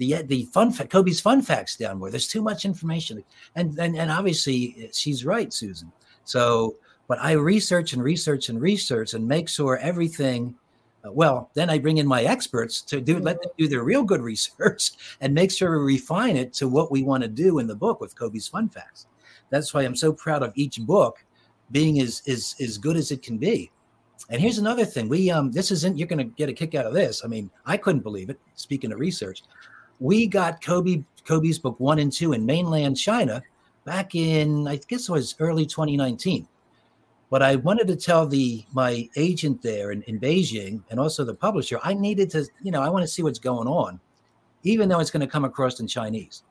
the, 0.00 0.22
the 0.22 0.44
fun 0.46 0.72
fa- 0.72 0.86
Kobee's 0.86 1.20
fun 1.20 1.42
facts 1.42 1.76
down 1.76 1.98
more. 1.98 2.10
There's 2.10 2.26
too 2.26 2.40
much 2.40 2.64
information, 2.64 3.22
and 3.54 3.78
and 3.78 3.96
and 3.96 4.10
obviously 4.10 4.90
she's 4.94 5.26
right, 5.26 5.52
Susan. 5.52 5.92
So 6.24 6.76
but 7.06 7.18
I 7.20 7.32
research 7.32 7.92
and 7.92 8.02
research 8.02 8.48
and 8.48 8.60
research 8.60 9.14
and 9.14 9.28
make 9.28 9.48
sure 9.48 9.76
everything. 9.76 10.54
uh, 11.04 11.12
well, 11.12 11.50
then 11.54 11.68
I 11.68 11.78
bring 11.78 11.98
in 11.98 12.06
my 12.06 12.22
experts 12.22 12.80
to 12.82 13.00
do 13.00 13.18
let 13.18 13.42
them 13.42 13.52
do 13.58 13.68
their 13.68 13.84
real 13.84 14.02
good 14.02 14.22
research 14.32 14.92
and 15.20 15.34
make 15.34 15.50
sure 15.50 15.78
we 15.78 15.94
refine 15.94 16.36
it 16.36 16.54
to 16.54 16.66
what 16.66 16.90
we 16.90 17.02
want 17.02 17.22
to 17.22 17.28
do 17.28 17.58
in 17.58 17.66
the 17.66 17.76
book 17.76 18.00
with 18.00 18.16
Kobee's 18.16 18.48
fun 18.48 18.70
facts. 18.70 19.06
That's 19.50 19.74
why 19.74 19.82
I'm 19.82 19.96
so 19.96 20.14
proud 20.14 20.42
of 20.42 20.52
each 20.54 20.80
book 20.80 21.22
being 21.72 22.00
as 22.00 22.22
as 22.26 22.56
as 22.58 22.78
good 22.78 22.96
as 22.96 23.10
it 23.10 23.22
can 23.22 23.36
be. 23.36 23.70
And 24.30 24.40
here's 24.40 24.58
another 24.58 24.86
thing: 24.86 25.08
we 25.08 25.30
um 25.30 25.50
this 25.52 25.70
isn't 25.70 25.98
you're 25.98 26.08
to 26.08 26.24
get 26.24 26.48
a 26.48 26.54
kick 26.54 26.74
out 26.74 26.86
of 26.86 26.94
this. 26.94 27.22
I 27.22 27.28
mean, 27.28 27.50
I 27.66 27.76
couldn't 27.76 28.02
believe 28.02 28.30
it. 28.30 28.38
Speaking 28.54 28.92
of 28.92 29.00
research, 29.00 29.42
we 30.00 30.26
got 30.26 30.60
Kobee 30.62 31.04
Kobee's 31.24 31.58
book 31.58 31.78
one 31.78 31.98
and 31.98 32.12
two 32.12 32.32
in 32.32 32.44
mainland 32.44 32.96
China 32.96 33.42
back 33.84 34.14
in 34.14 34.66
I 34.66 34.76
guess 34.88 35.08
it 35.08 35.12
was 35.12 35.36
early 35.38 35.66
2019 35.66 36.48
but 37.30 37.42
I 37.42 37.56
wanted 37.56 37.86
to 37.86 37.96
tell 37.96 38.26
the 38.26 38.64
my 38.72 39.08
agent 39.16 39.62
there 39.62 39.92
in, 39.92 40.02
in 40.02 40.18
Beijing 40.18 40.82
and 40.90 40.98
also 40.98 41.24
the 41.24 41.34
publisher, 41.34 41.78
I 41.82 41.94
needed 41.94 42.28
to, 42.30 42.44
you 42.60 42.72
know, 42.72 42.82
I 42.82 42.88
want 42.88 43.04
to 43.04 43.08
see 43.08 43.22
what's 43.22 43.38
going 43.38 43.68
on, 43.68 44.00
even 44.64 44.88
though 44.88 44.98
it's 44.98 45.12
going 45.12 45.20
to 45.20 45.28
come 45.28 45.44
across 45.44 45.78
in 45.78 45.86
Chinese. 45.86 46.42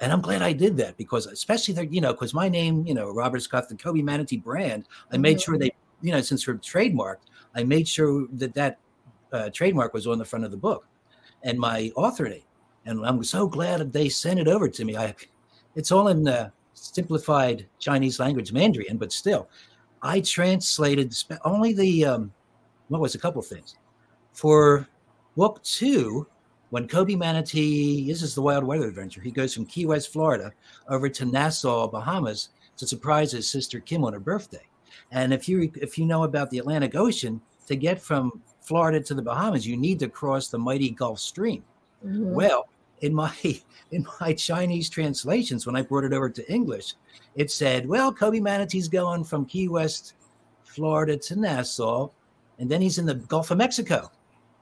And 0.00 0.12
I'm 0.12 0.20
glad 0.20 0.42
I 0.42 0.52
did 0.52 0.76
that 0.78 0.96
because 0.96 1.26
especially 1.26 1.72
there, 1.72 1.84
you 1.84 2.00
know, 2.00 2.12
because 2.12 2.34
my 2.34 2.48
name, 2.48 2.84
you 2.84 2.94
know, 2.94 3.12
Robert 3.12 3.40
Scott, 3.42 3.68
the 3.68 3.76
Kobee 3.76 4.02
Manatee 4.02 4.38
brand, 4.38 4.88
I 5.12 5.18
made 5.18 5.40
sure 5.40 5.56
they, 5.56 5.70
you 6.02 6.10
know, 6.10 6.20
since 6.20 6.48
we're 6.48 6.54
trademarked, 6.54 7.28
I 7.54 7.62
made 7.62 7.86
sure 7.86 8.26
that 8.32 8.54
that 8.54 8.80
uh, 9.32 9.50
trademark 9.50 9.94
was 9.94 10.08
on 10.08 10.18
the 10.18 10.24
front 10.24 10.44
of 10.44 10.50
the 10.50 10.56
book 10.56 10.84
and 11.44 11.58
my 11.58 11.92
author 11.94 12.28
name. 12.28 12.42
And 12.86 13.04
I'm 13.06 13.24
so 13.24 13.46
glad 13.46 13.80
that 13.80 13.92
they 13.92 14.08
sent 14.08 14.40
it 14.40 14.48
over 14.48 14.68
to 14.68 14.84
me. 14.84 14.96
I, 14.96 15.14
it's 15.74 15.90
all 15.90 16.08
in 16.08 16.28
uh, 16.28 16.50
simplified 16.74 17.66
Chinese 17.78 18.20
language 18.20 18.52
Mandarin, 18.52 18.98
but 18.98 19.12
still, 19.12 19.48
I 20.02 20.20
translated 20.20 21.14
only 21.44 21.72
the 21.72 22.04
um, 22.04 22.32
what 22.88 23.00
was 23.00 23.14
a 23.14 23.18
couple 23.18 23.40
things 23.42 23.76
for 24.32 24.86
book 25.36 25.62
two. 25.62 26.26
When 26.70 26.88
Kobee 26.88 27.16
Manatee, 27.16 28.08
this 28.08 28.20
is 28.20 28.34
the 28.34 28.42
Wild 28.42 28.64
Weather 28.64 28.88
Adventure. 28.88 29.20
He 29.20 29.30
goes 29.30 29.54
from 29.54 29.64
Key 29.64 29.86
West, 29.86 30.12
Florida, 30.12 30.52
over 30.88 31.08
to 31.08 31.24
Nassau, 31.24 31.86
Bahamas, 31.86 32.48
to 32.78 32.86
surprise 32.86 33.30
his 33.30 33.48
sister 33.48 33.78
Kim 33.78 34.04
on 34.04 34.12
her 34.12 34.18
birthday. 34.18 34.66
And 35.12 35.32
if 35.32 35.48
you 35.48 35.70
if 35.76 35.96
you 35.98 36.04
know 36.04 36.24
about 36.24 36.50
the 36.50 36.58
Atlantic 36.58 36.96
Ocean, 36.96 37.40
to 37.68 37.76
get 37.76 38.00
from 38.00 38.42
Florida 38.60 39.00
to 39.00 39.14
the 39.14 39.22
Bahamas, 39.22 39.66
you 39.66 39.76
need 39.76 39.98
to 40.00 40.08
cross 40.08 40.48
the 40.48 40.58
mighty 40.58 40.90
Gulf 40.90 41.20
Stream. 41.20 41.62
Mhm. 42.04 42.32
Well, 42.32 42.68
in 43.04 43.14
my 43.14 43.32
in 43.92 44.06
my 44.20 44.32
Chinese 44.32 44.88
translations, 44.90 45.66
when 45.66 45.76
I 45.76 45.82
brought 45.82 46.04
it 46.04 46.12
over 46.12 46.28
to 46.30 46.52
English, 46.52 46.94
it 47.36 47.50
said, 47.50 47.86
"Well, 47.86 48.12
Kobee 48.12 48.40
Manatee's 48.40 48.88
going 48.88 49.24
from 49.24 49.44
Key 49.46 49.68
West, 49.68 50.14
Florida 50.64 51.16
to 51.16 51.36
Nassau, 51.36 52.10
and 52.58 52.68
then 52.70 52.80
he's 52.80 52.98
in 52.98 53.06
the 53.06 53.14
Gulf 53.14 53.50
of 53.50 53.58
Mexico." 53.58 54.10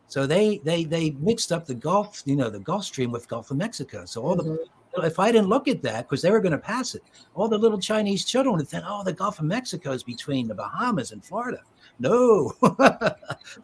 So 0.08 0.26
they 0.26 0.58
they 0.58 0.84
they 0.84 1.10
mixed 1.12 1.52
up 1.52 1.66
the 1.66 1.74
Gulf, 1.74 2.22
you 2.26 2.36
know, 2.36 2.50
the 2.50 2.58
Gulf 2.58 2.84
Stream 2.84 3.10
with 3.12 3.28
Gulf 3.28 3.50
of 3.50 3.56
Mexico. 3.56 4.04
So 4.04 4.22
all 4.22 4.36
Mhm. 4.36 4.58
the 4.58 5.06
if 5.06 5.18
I 5.18 5.32
didn't 5.32 5.48
look 5.48 5.68
at 5.68 5.80
that 5.82 6.06
because 6.06 6.20
they 6.20 6.30
were 6.30 6.40
going 6.40 6.52
to 6.52 6.58
pass 6.58 6.94
it, 6.94 7.02
all 7.34 7.48
the 7.48 7.56
little 7.56 7.78
Chinese 7.80 8.26
children 8.26 8.56
would 8.56 8.68
think, 8.68 8.84
"Oh, 8.86 9.02
the 9.02 9.12
Gulf 9.14 9.38
of 9.38 9.46
Mexico 9.46 9.92
is 9.92 10.02
between 10.02 10.48
the 10.48 10.54
Bahamas 10.54 11.12
and 11.12 11.24
Florida." 11.24 11.60
No, 11.98 12.52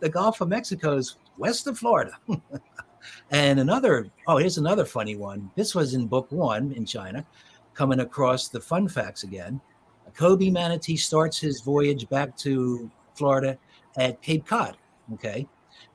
the 0.01 0.11
Gulf 0.13 0.41
of 0.41 0.49
Mexico 0.49 0.97
is 0.97 1.17
west 1.39 1.67
of 1.67 1.79
Florida. 1.79 2.13
And 3.31 3.61
another, 3.61 4.11
oh, 4.27 4.37
here's 4.37 4.59
another 4.59 4.85
funny 4.85 5.17
one. 5.17 5.51
This 5.55 5.75
was 5.75 5.95
in 5.95 6.07
book 6.07 6.31
one 6.31 6.73
in 6.73 6.85
China, 6.85 7.25
coming 7.75 8.01
across 8.01 8.49
the 8.49 8.61
fun 8.61 8.89
facts 8.89 9.23
again. 9.23 9.61
A 10.07 10.11
Kobee 10.11 10.51
manatee 10.51 10.97
starts 10.97 11.39
his 11.39 11.61
voyage 11.61 12.09
back 12.09 12.37
to 12.39 12.91
Florida 13.15 13.59
at 13.99 14.23
Cape 14.23 14.47
Cod. 14.47 14.77
Okay. 15.15 15.47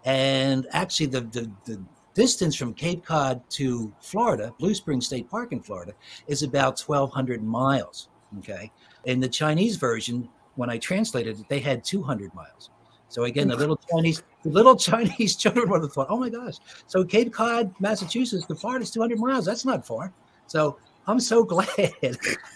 And 0.06 0.68
actually, 0.72 1.08
the, 1.08 1.22
the, 1.22 1.52
the 1.66 1.82
distance 2.14 2.56
from 2.56 2.74
Cape 2.74 3.06
Cod 3.06 3.42
to 3.52 3.94
Florida, 4.02 4.54
Blue 4.60 4.76
Spring 4.76 5.02
State 5.02 5.30
Park 5.30 5.52
in 5.52 5.62
Florida, 5.62 5.94
is 6.28 6.44
about 6.44 6.80
1,200 6.80 7.44
miles. 7.44 8.10
Okay. 8.40 8.72
In 9.06 9.20
the 9.20 9.30
Chinese 9.30 9.78
version, 9.78 10.30
when 10.56 10.70
I 10.70 10.78
translated 10.78 11.40
it, 11.40 11.50
they 11.50 11.60
had 11.60 11.84
200 11.84 12.34
miles. 12.34 12.70
So 13.14 13.26
again, 13.26 13.48
the 13.48 13.56
little 13.56 13.80
Chinese, 13.92 14.24
the 14.42 14.50
little 14.50 14.76
Chinese 14.90 15.36
children 15.36 15.70
would 15.70 15.84
have 15.84 15.94
thought, 15.94 16.08
"Oh 16.10 16.18
my 16.18 16.30
gosh!" 16.30 16.56
So 16.88 17.04
Cape 17.04 17.32
Cod, 17.32 17.72
Massachusetts, 17.80 18.48
to 18.48 18.56
Florida 18.56 18.82
is 18.82 18.90
200 18.90 19.20
miles. 19.20 19.46
That's 19.46 19.66
not 19.66 19.86
far. 19.86 20.12
So 20.48 20.80
I'm 21.06 21.20
so 21.20 21.44
glad 21.54 21.70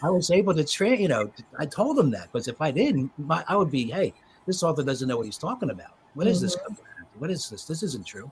I 0.04 0.10
was 0.10 0.32
able 0.32 0.56
to 0.56 0.64
train. 0.64 1.00
You 1.00 1.10
know, 1.10 1.32
I 1.60 1.68
told 1.68 1.96
them 1.96 2.10
that 2.10 2.32
because 2.32 2.48
if 2.48 2.60
I 2.60 2.72
didn't, 2.72 3.12
my, 3.20 3.46
I 3.48 3.56
would 3.56 3.70
be, 3.70 3.92
"Hey, 3.92 4.16
this 4.48 4.64
author 4.64 4.82
doesn't 4.82 5.08
know 5.08 5.18
what 5.18 5.28
he's 5.28 5.38
talking 5.38 5.70
about. 5.70 5.92
What 6.16 6.26
is 6.26 6.42
this? 6.42 6.56
Mm-hmm. 6.56 7.20
What 7.20 7.30
is 7.30 7.48
this? 7.52 7.66
This 7.66 7.84
isn't 7.84 8.08
true." 8.08 8.32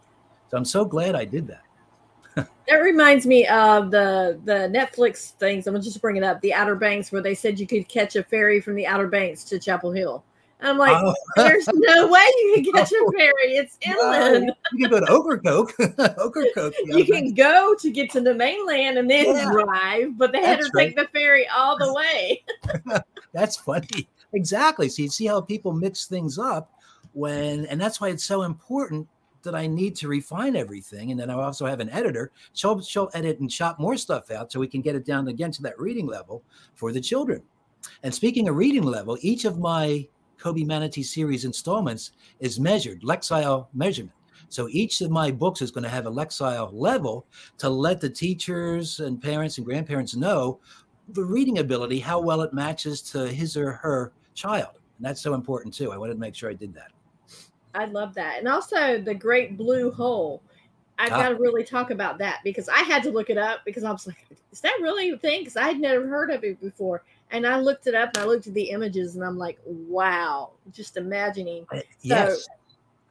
So 0.49 0.57
I'm 0.57 0.65
so 0.65 0.83
glad 0.83 1.13
I 1.13 1.25
did 1.25 1.45
that. 1.45 1.61
That 2.67 2.77
reminds 2.77 3.27
me 3.27 3.45
of 3.45 3.91
the 3.91 4.39
the 4.45 4.67
Netflix 4.73 5.33
things. 5.33 5.67
I'm 5.67 5.79
just 5.79 6.01
bring 6.01 6.15
it 6.15 6.23
up. 6.23 6.41
The 6.41 6.55
Outer 6.55 6.75
Banks, 6.75 7.11
where 7.11 7.21
they 7.21 7.35
said 7.35 7.59
you 7.59 7.67
could 7.67 7.87
catch 7.87 8.15
a 8.15 8.23
ferry 8.23 8.59
from 8.61 8.73
the 8.73 8.87
Outer 8.87 9.09
Banks 9.09 9.43
to 9.43 9.59
Chapel 9.59 9.91
Hill. 9.91 10.23
I'm 10.67 10.77
like, 10.77 10.95
Oh. 10.95 11.13
there's 11.35 11.67
no 11.73 12.07
way 12.07 12.25
you 12.37 12.61
can 12.63 12.73
catch 12.73 12.91
a 12.91 12.95
oh. 12.99 13.11
ferry. 13.11 13.57
It's 13.57 13.77
inland. 13.85 14.51
you 14.73 14.87
can 14.87 14.99
go 14.99 15.05
to 15.05 15.11
Ocracoke. 15.11 15.73
Ocracoke. 16.19 16.73
You 16.85 17.05
can 17.05 17.33
go 17.33 17.75
to 17.79 17.91
get 17.91 18.09
to 18.11 18.21
the 18.21 18.33
mainland 18.33 18.97
and 18.97 19.09
then 19.09 19.25
Yeah. 19.25 19.51
drive, 19.51 20.17
but 20.17 20.31
they 20.31 20.41
had 20.41 20.59
That's 20.59 20.71
to 20.71 20.77
take 20.77 20.95
the 20.95 21.07
ferry 21.13 21.47
all 21.47 21.77
the 21.77 21.93
way. 21.93 22.43
That's 23.33 23.57
funny. 23.57 24.07
Exactly. 24.33 24.89
So 24.89 25.01
you 25.01 25.09
see 25.09 25.25
how 25.25 25.41
people 25.41 25.73
mix 25.73 26.07
things 26.07 26.37
up 26.37 26.71
when, 27.13 27.65
and 27.67 27.79
that's 27.79 28.01
why 28.01 28.09
it's 28.09 28.23
so 28.23 28.43
important 28.43 29.07
that 29.43 29.55
I 29.55 29.67
need 29.67 29.95
to 29.97 30.07
refine 30.07 30.55
everything. 30.55 31.11
And 31.11 31.19
then 31.19 31.29
I 31.29 31.35
also 31.35 31.65
have 31.65 31.79
an 31.79 31.89
editor. 31.91 32.31
She'll, 32.53 32.81
she'll 32.81 33.09
edit 33.13 33.39
and 33.39 33.49
chop 33.49 33.79
more 33.79 33.95
stuff 33.95 34.31
out 34.31 34.51
so 34.51 34.59
we 34.59 34.67
can 34.67 34.81
get 34.81 34.95
it 34.95 35.05
down 35.05 35.27
again 35.27 35.51
to 35.51 35.61
that 35.63 35.79
reading 35.79 36.07
level 36.07 36.43
for 36.73 36.91
the 36.91 36.99
children. 36.99 37.41
And 38.03 38.13
speaking 38.13 38.49
of 38.49 38.55
reading 38.55 38.83
level, 38.83 39.17
each 39.21 39.45
of 39.45 39.59
my 39.59 40.07
Kobee 40.37 40.65
Manatee 40.65 41.03
series 41.03 41.45
installments 41.45 42.11
is 42.39 42.59
measured, 42.59 43.01
Lexile 43.01 43.67
measurement. 43.73 44.15
So 44.49 44.67
each 44.69 45.01
of 45.01 45.09
my 45.11 45.31
books 45.31 45.61
is 45.61 45.71
going 45.71 45.83
to 45.83 45.89
have 45.89 46.05
a 46.05 46.11
Lexile 46.11 46.69
level 46.71 47.25
to 47.57 47.69
let 47.69 47.99
the 47.99 48.09
teachers 48.09 48.99
and 48.99 49.21
parents 49.21 49.57
and 49.57 49.65
grandparents 49.65 50.15
know 50.15 50.59
the 51.09 51.23
reading 51.23 51.59
ability, 51.59 51.99
how 51.99 52.19
well 52.19 52.41
it 52.41 52.53
matches 52.53 53.01
to 53.01 53.27
his 53.27 53.57
or 53.57 53.71
her 53.73 54.11
child. 54.33 54.79
And 54.97 55.05
that's 55.05 55.21
so 55.21 55.33
important 55.33 55.73
too. 55.73 55.91
I 55.91 55.97
wanted 55.97 56.13
to 56.13 56.19
make 56.19 56.35
sure 56.35 56.49
I 56.49 56.53
did 56.53 56.73
that. 56.75 56.91
I 57.73 57.85
love 57.85 58.13
that. 58.15 58.39
And 58.39 58.47
also 58.47 59.01
the 59.01 59.13
great 59.13 59.57
blue 59.57 59.91
hole. 59.91 60.41
I've 60.97 61.11
Ah. 61.11 61.23
got 61.23 61.29
to 61.29 61.35
really 61.35 61.63
talk 61.63 61.91
about 61.91 62.17
that 62.19 62.39
because 62.43 62.69
I 62.69 62.79
had 62.79 63.03
to 63.03 63.11
look 63.11 63.29
it 63.29 63.37
up 63.37 63.59
because 63.65 63.83
I 63.83 63.91
was 63.91 64.07
like, 64.07 64.25
is 64.51 64.61
that 64.61 64.77
really 64.81 65.09
a 65.09 65.17
thing? 65.17 65.41
Because 65.41 65.57
I 65.57 65.67
had 65.67 65.79
never 65.79 66.07
heard 66.07 66.31
of 66.31 66.43
it 66.45 66.61
before. 66.61 67.03
And 67.35 67.45
I 67.45 67.59
looked 67.59 67.85
it 67.87 67.95
up 67.95 68.11
and 68.15 68.23
I 68.23 68.27
looked 68.27 68.47
at 68.47 68.53
the 68.53 68.69
images 68.69 69.15
and 69.15 69.23
I'm 69.25 69.37
like, 69.37 69.59
wow, 69.65 70.51
just 70.71 70.95
imagining. 70.95 71.67
yes. 72.01 72.47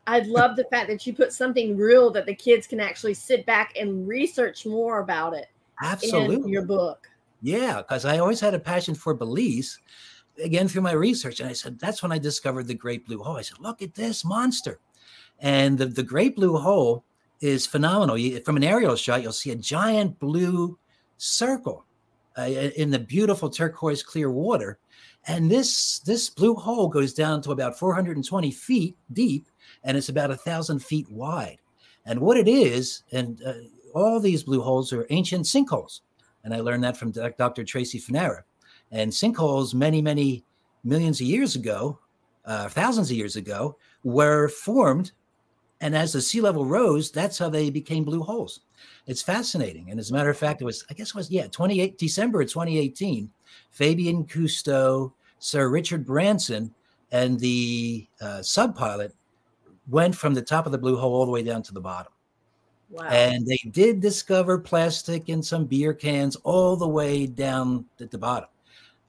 I 0.06 0.20
love 0.20 0.56
the 0.56 0.64
fact 0.64 0.88
that 0.88 1.06
you 1.06 1.12
put 1.12 1.30
something 1.30 1.76
real 1.76 2.10
that 2.12 2.24
the 2.24 2.34
kids 2.34 2.66
can 2.66 2.80
actually 2.80 3.12
sit 3.12 3.44
back 3.44 3.76
and 3.78 4.08
research 4.08 4.64
more 4.64 5.00
about 5.00 5.34
it 5.34 5.48
in 5.82 5.88
Absolutely. 5.88 6.50
your 6.50 6.64
book. 6.64 7.06
Yeah, 7.42 7.78
because 7.78 8.06
I 8.06 8.18
always 8.18 8.40
had 8.40 8.54
a 8.54 8.58
passion 8.58 8.94
for 8.94 9.12
Belize, 9.12 9.78
again 10.42 10.68
through 10.68 10.82
my 10.82 10.92
research. 10.92 11.40
And 11.40 11.48
I 11.48 11.52
said, 11.52 11.78
that's 11.78 12.02
when 12.02 12.10
I 12.10 12.18
discovered 12.18 12.66
the 12.66 12.74
Great 12.74 13.06
Blue 13.06 13.22
Hole. 13.22 13.36
I 13.36 13.42
said, 13.42 13.60
look 13.60 13.82
at 13.82 13.94
this 13.94 14.24
monster. 14.24 14.78
And 15.40 15.76
the, 15.76 15.84
the 15.86 16.02
Great 16.02 16.34
Blue 16.34 16.56
Hole 16.56 17.04
is 17.42 17.66
phenomenal. 17.66 18.16
You, 18.16 18.40
from 18.40 18.56
an 18.56 18.64
aerial 18.64 18.96
shot, 18.96 19.22
you'll 19.22 19.32
see 19.32 19.50
a 19.50 19.56
giant 19.56 20.18
blue 20.18 20.78
circle 21.18 21.84
uh, 22.38 22.42
in 22.42 22.90
the 22.90 22.98
beautiful 22.98 23.48
turquoise 23.48 24.02
clear 24.02 24.30
water. 24.30 24.78
And 25.26 25.50
this 25.50 26.00
this 26.00 26.28
blue 26.28 26.54
hole 26.54 26.88
goes 26.88 27.14
down 27.14 27.42
to 27.42 27.52
about 27.52 27.78
420 27.78 28.50
feet 28.50 28.96
deep, 29.12 29.46
and 29.84 29.96
it's 29.96 30.08
about 30.08 30.30
a 30.30 30.36
thousand 30.36 30.80
feet 30.80 31.10
wide. 31.10 31.58
And 32.06 32.20
what 32.20 32.36
it 32.36 32.48
is, 32.48 33.02
and 33.12 33.40
uh, 33.46 33.54
all 33.94 34.20
these 34.20 34.42
blue 34.42 34.60
holes 34.60 34.92
are 34.92 35.06
ancient 35.10 35.46
sinkholes 35.46 36.00
and 36.44 36.54
I 36.54 36.60
learned 36.60 36.84
that 36.84 36.96
from 36.96 37.10
Dr. 37.10 37.64
Tracy 37.64 37.98
Fanara. 37.98 38.42
And 38.92 39.10
sinkholes, 39.10 39.74
many, 39.74 40.00
many 40.02 40.44
millions 40.84 41.20
of 41.20 41.26
years 41.26 41.56
ago, 41.56 41.98
uh, 42.44 42.68
thousands 42.68 43.10
of 43.10 43.16
years 43.16 43.36
ago, 43.36 43.76
were 44.04 44.48
formed. 44.48 45.12
And 45.80 45.94
as 45.94 46.12
the 46.12 46.22
sea 46.22 46.40
level 46.40 46.64
rose, 46.64 47.10
that's 47.10 47.38
how 47.38 47.48
they 47.48 47.68
became 47.68 48.04
blue 48.04 48.22
holes. 48.22 48.60
It's 49.06 49.22
fascinating. 49.22 49.90
And 49.90 50.00
as 50.00 50.10
a 50.10 50.14
matter 50.14 50.30
of 50.30 50.38
fact, 50.38 50.62
it 50.62 50.64
was, 50.64 50.84
I 50.90 50.94
guess 50.94 51.08
it 51.08 51.14
was, 51.14 51.30
yeah, 51.30 51.46
28 51.48 51.98
December 51.98 52.40
of 52.40 52.48
2018, 52.48 53.30
Fabien 53.70 54.24
Cousteau, 54.24 55.12
Sir 55.38 55.68
Richard 55.68 56.06
Branson, 56.06 56.72
and 57.12 57.38
the 57.38 58.06
uh, 58.20 58.42
sub 58.42 58.76
pilot 58.76 59.14
went 59.88 60.14
from 60.14 60.34
the 60.34 60.42
top 60.42 60.66
of 60.66 60.72
the 60.72 60.78
blue 60.78 60.96
hole 60.96 61.14
all 61.14 61.26
the 61.26 61.32
way 61.32 61.42
down 61.42 61.62
to 61.64 61.74
the 61.74 61.80
bottom. 61.80 62.12
Wow. 62.90 63.04
And 63.04 63.46
they 63.46 63.58
did 63.70 64.00
discover 64.00 64.58
plastic 64.58 65.28
in 65.28 65.42
some 65.42 65.64
beer 65.64 65.92
cans 65.92 66.36
all 66.44 66.76
the 66.76 66.88
way 66.88 67.26
down 67.26 67.86
at 68.00 68.10
the 68.10 68.18
bottom, 68.18 68.48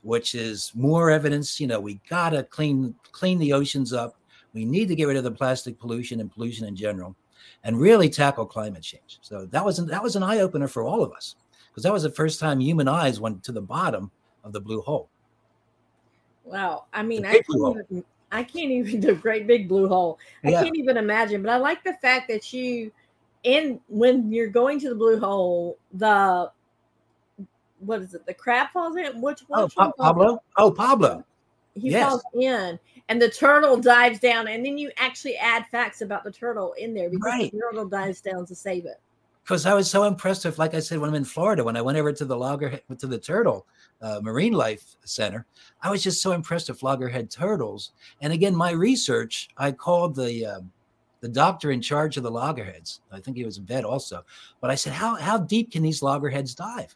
which 0.02 0.34
is 0.34 0.72
more 0.76 1.12
evidence. 1.12 1.60
You 1.60 1.68
know, 1.68 1.80
we 1.80 2.00
gotta 2.10 2.44
clean 2.44 2.96
clean 3.12 3.38
the 3.38 3.54
oceans 3.54 3.94
up. 3.94 4.16
We 4.56 4.64
need 4.64 4.88
to 4.88 4.96
get 4.96 5.04
rid 5.04 5.18
of 5.18 5.26
the 5.26 5.32
plastic 5.32 5.78
pollution 5.78 6.22
and 6.22 6.32
pollution 6.32 6.66
in 6.66 6.78
general, 6.78 7.14
and 7.66 7.78
really 7.78 8.10
tackle 8.10 8.46
climate 8.46 8.82
change. 8.82 9.20
So 9.22 9.46
that 9.48 9.64
was 9.64 9.80
an, 9.80 9.88
that 9.88 10.02
was 10.02 10.16
an 10.16 10.24
eye 10.24 10.40
opener 10.40 10.70
for 10.70 10.84
all 10.84 11.04
of 11.04 11.12
us 11.12 11.36
because 11.70 11.84
that 11.84 11.92
was 11.92 12.04
the 12.04 12.10
first 12.10 12.40
time 12.40 12.62
human 12.62 12.88
eyes 12.88 13.20
went 13.20 13.44
to 13.44 13.52
the 13.52 13.62
bottom 13.62 14.10
of 14.46 14.54
the 14.54 14.62
blue 14.62 14.82
hole. 14.82 15.10
Wow. 16.46 16.86
I 16.94 17.04
mean, 17.04 17.26
I 17.26 17.34
can't, 17.34 17.46
even, 17.90 18.04
I 18.32 18.44
can't 18.44 18.72
even 18.72 19.00
the 19.02 19.14
great 19.14 19.46
big 19.46 19.68
blue 19.68 19.90
hole. 19.90 20.18
I 20.46 20.52
Yeah. 20.52 20.64
can't 20.64 20.78
even 20.78 20.96
imagine. 20.96 21.44
But 21.44 21.52
I 21.52 21.58
like 21.58 21.84
the 21.84 21.96
fact 21.96 22.30
that 22.30 22.54
you, 22.54 22.94
in 23.44 23.82
when 23.90 24.32
you're 24.32 24.48
going 24.48 24.80
to 24.80 24.90
the 24.90 24.96
blue 24.96 25.20
hole, 25.20 25.78
the 25.94 26.50
what 27.80 28.02
is 28.02 28.14
it? 28.14 28.26
The 28.26 28.34
crab 28.34 28.70
falls 28.72 28.96
in. 28.96 29.20
Which 29.22 29.42
Oh, 29.52 29.66
which 29.66 29.76
one 29.76 29.92
Pa- 29.92 29.92
falls 29.98 30.08
Pablo! 30.08 30.44
Oh, 30.58 30.72
Pablo! 30.72 31.26
He 31.74 31.90
Yes. 31.90 32.10
falls 32.10 32.24
in, 32.34 32.80
and 33.10 33.22
the 33.22 33.30
turtle 33.30 33.78
dives 33.78 34.20
down, 34.20 34.48
and 34.48 34.66
then 34.66 34.78
you 34.78 34.92
actually 34.98 35.36
add 35.38 35.66
facts 35.68 36.02
about 36.02 36.24
the 36.24 36.32
turtle 36.32 36.74
in 36.74 36.94
there 36.94 37.10
because 37.10 37.26
Right. 37.26 37.52
the 37.52 37.60
turtle 37.60 37.86
dives 37.88 38.22
down 38.22 38.46
to 38.48 38.56
save 38.56 38.86
it. 38.86 39.00
because 39.44 39.68
I 39.68 39.76
was 39.76 39.88
so 39.90 40.06
impressed 40.06 40.44
with, 40.46 40.58
like 40.58 40.74
I 40.74 40.80
said, 40.80 40.98
when 40.98 41.10
I'm 41.10 41.16
in 41.16 41.24
Florida, 41.24 41.64
when 41.64 41.78
I 41.78 41.82
went 41.82 42.00
over 42.00 42.12
to 42.12 42.26
the 42.26 42.36
loggerhead 42.36 42.82
to 42.98 43.06
the 43.06 43.20
turtle 43.20 43.68
uh, 44.02 44.20
marine 44.24 44.54
life 44.54 44.96
center, 45.06 45.46
I 45.84 45.92
was 45.92 46.02
just 46.02 46.20
so 46.20 46.32
impressed 46.32 46.68
with 46.68 46.82
loggerhead 46.82 47.30
turtles. 47.30 47.92
And 48.22 48.34
again, 48.34 48.56
my 48.56 48.72
research, 48.72 49.50
I 49.56 49.72
called 49.72 50.16
the 50.16 50.48
um, 50.48 50.72
the 51.22 51.30
doctor 51.30 51.70
in 51.72 51.80
charge 51.82 52.18
of 52.18 52.24
the 52.24 52.32
loggerheads. 52.32 53.02
I 53.12 53.20
think 53.20 53.38
he 53.38 53.46
was 53.46 53.60
a 53.60 53.62
vet 53.62 53.86
also, 53.86 54.26
but 54.62 54.72
I 54.72 54.76
said, 54.76 54.94
how 54.94 55.14
how 55.16 55.38
deep 55.38 55.72
can 55.72 55.84
these 55.84 56.02
loggerheads 56.02 56.56
dive? 56.56 56.96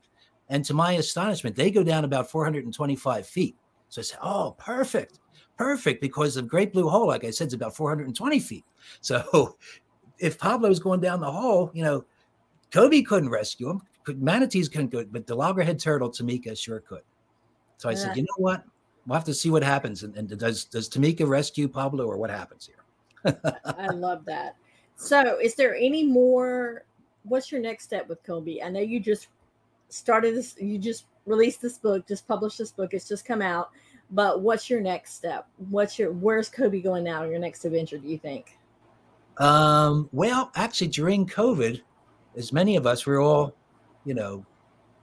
And 0.49 0.65
to 0.65 0.73
my 0.73 0.93
astonishment, 0.93 1.55
they 1.55 1.69
go 1.69 1.83
down 1.83 2.03
about 2.03 2.31
425 2.31 3.27
feet. 3.27 3.55
So 3.89 4.01
I 4.01 4.03
said, 4.03 4.19
oh, 4.23 4.55
perfect, 4.57 5.19
perfect, 5.59 5.99
because 6.01 6.35
the 6.35 6.41
Great 6.41 6.71
Blue 6.71 6.87
Hole, 6.87 7.07
like 7.07 7.25
I 7.25 7.31
said, 7.31 7.47
is 7.47 7.53
about 7.53 7.75
420 7.75 8.39
feet. 8.39 8.65
So 9.01 9.57
if 10.17 10.39
Pablo's 10.39 10.79
going 10.79 11.01
down 11.01 11.19
the 11.19 11.31
hole, 11.31 11.69
you 11.73 11.83
know, 11.83 12.05
Kobee 12.71 13.05
couldn't 13.05 13.29
rescue 13.29 13.69
him. 13.69 13.81
Manatees 14.07 14.69
couldn't 14.69 14.89
go, 14.89 15.03
but 15.11 15.27
the 15.27 15.35
loggerhead 15.35 15.77
turtle, 15.79 16.09
Tamika, 16.09 16.57
sure 16.57 16.79
could. 16.79 17.01
So 17.77 17.89
I 17.89 17.91
Yeah. 17.91 17.97
said, 17.97 18.15
you 18.15 18.23
know 18.23 18.37
what? 18.37 18.63
We'll 19.05 19.15
have 19.15 19.25
to 19.25 19.33
see 19.33 19.49
what 19.49 19.63
happens. 19.63 20.03
And, 20.03 20.15
and 20.15 20.29
does 20.39 20.65
does 20.65 20.89
Tamika 20.89 21.27
rescue 21.27 21.67
Pablo 21.67 22.05
or 22.05 22.17
what 22.17 22.29
happens 22.29 22.65
here? 22.65 23.33
I 23.77 23.87
love 23.87 24.25
that. 24.25 24.55
So, 24.95 25.39
is 25.39 25.55
there 25.55 25.75
any 25.75 26.03
more? 26.03 26.85
What's 27.23 27.51
your 27.51 27.61
next 27.61 27.83
step 27.83 28.07
with 28.07 28.23
Kobee? 28.23 28.63
I 28.63 28.69
know 28.69 28.79
you 28.79 28.99
just 28.99 29.27
started 29.89 30.35
this, 30.35 30.55
you 30.59 30.77
just 30.77 31.05
released 31.25 31.61
this 31.61 31.77
book, 31.77 32.07
just 32.07 32.27
published 32.27 32.57
this 32.57 32.71
book, 32.71 32.93
it's 32.93 33.07
just 33.07 33.25
come 33.25 33.41
out. 33.41 33.69
But 34.11 34.41
what's 34.41 34.69
your 34.69 34.81
next 34.81 35.13
step? 35.13 35.47
What's 35.69 35.99
your 35.99 36.11
where's 36.11 36.49
Kobee 36.49 36.83
going 36.83 37.03
now? 37.03 37.23
Your 37.23 37.39
next 37.39 37.65
adventure? 37.65 37.97
Do 37.97 38.07
you 38.07 38.17
think? 38.17 38.57
Um, 39.37 40.09
well, 40.11 40.51
actually, 40.55 40.87
during 40.87 41.25
COVID, 41.25 41.81
as 42.35 42.51
many 42.51 42.75
of 42.75 42.85
us 42.85 43.05
were 43.05 43.19
all, 43.19 43.55
you 44.05 44.13
know, 44.13 44.45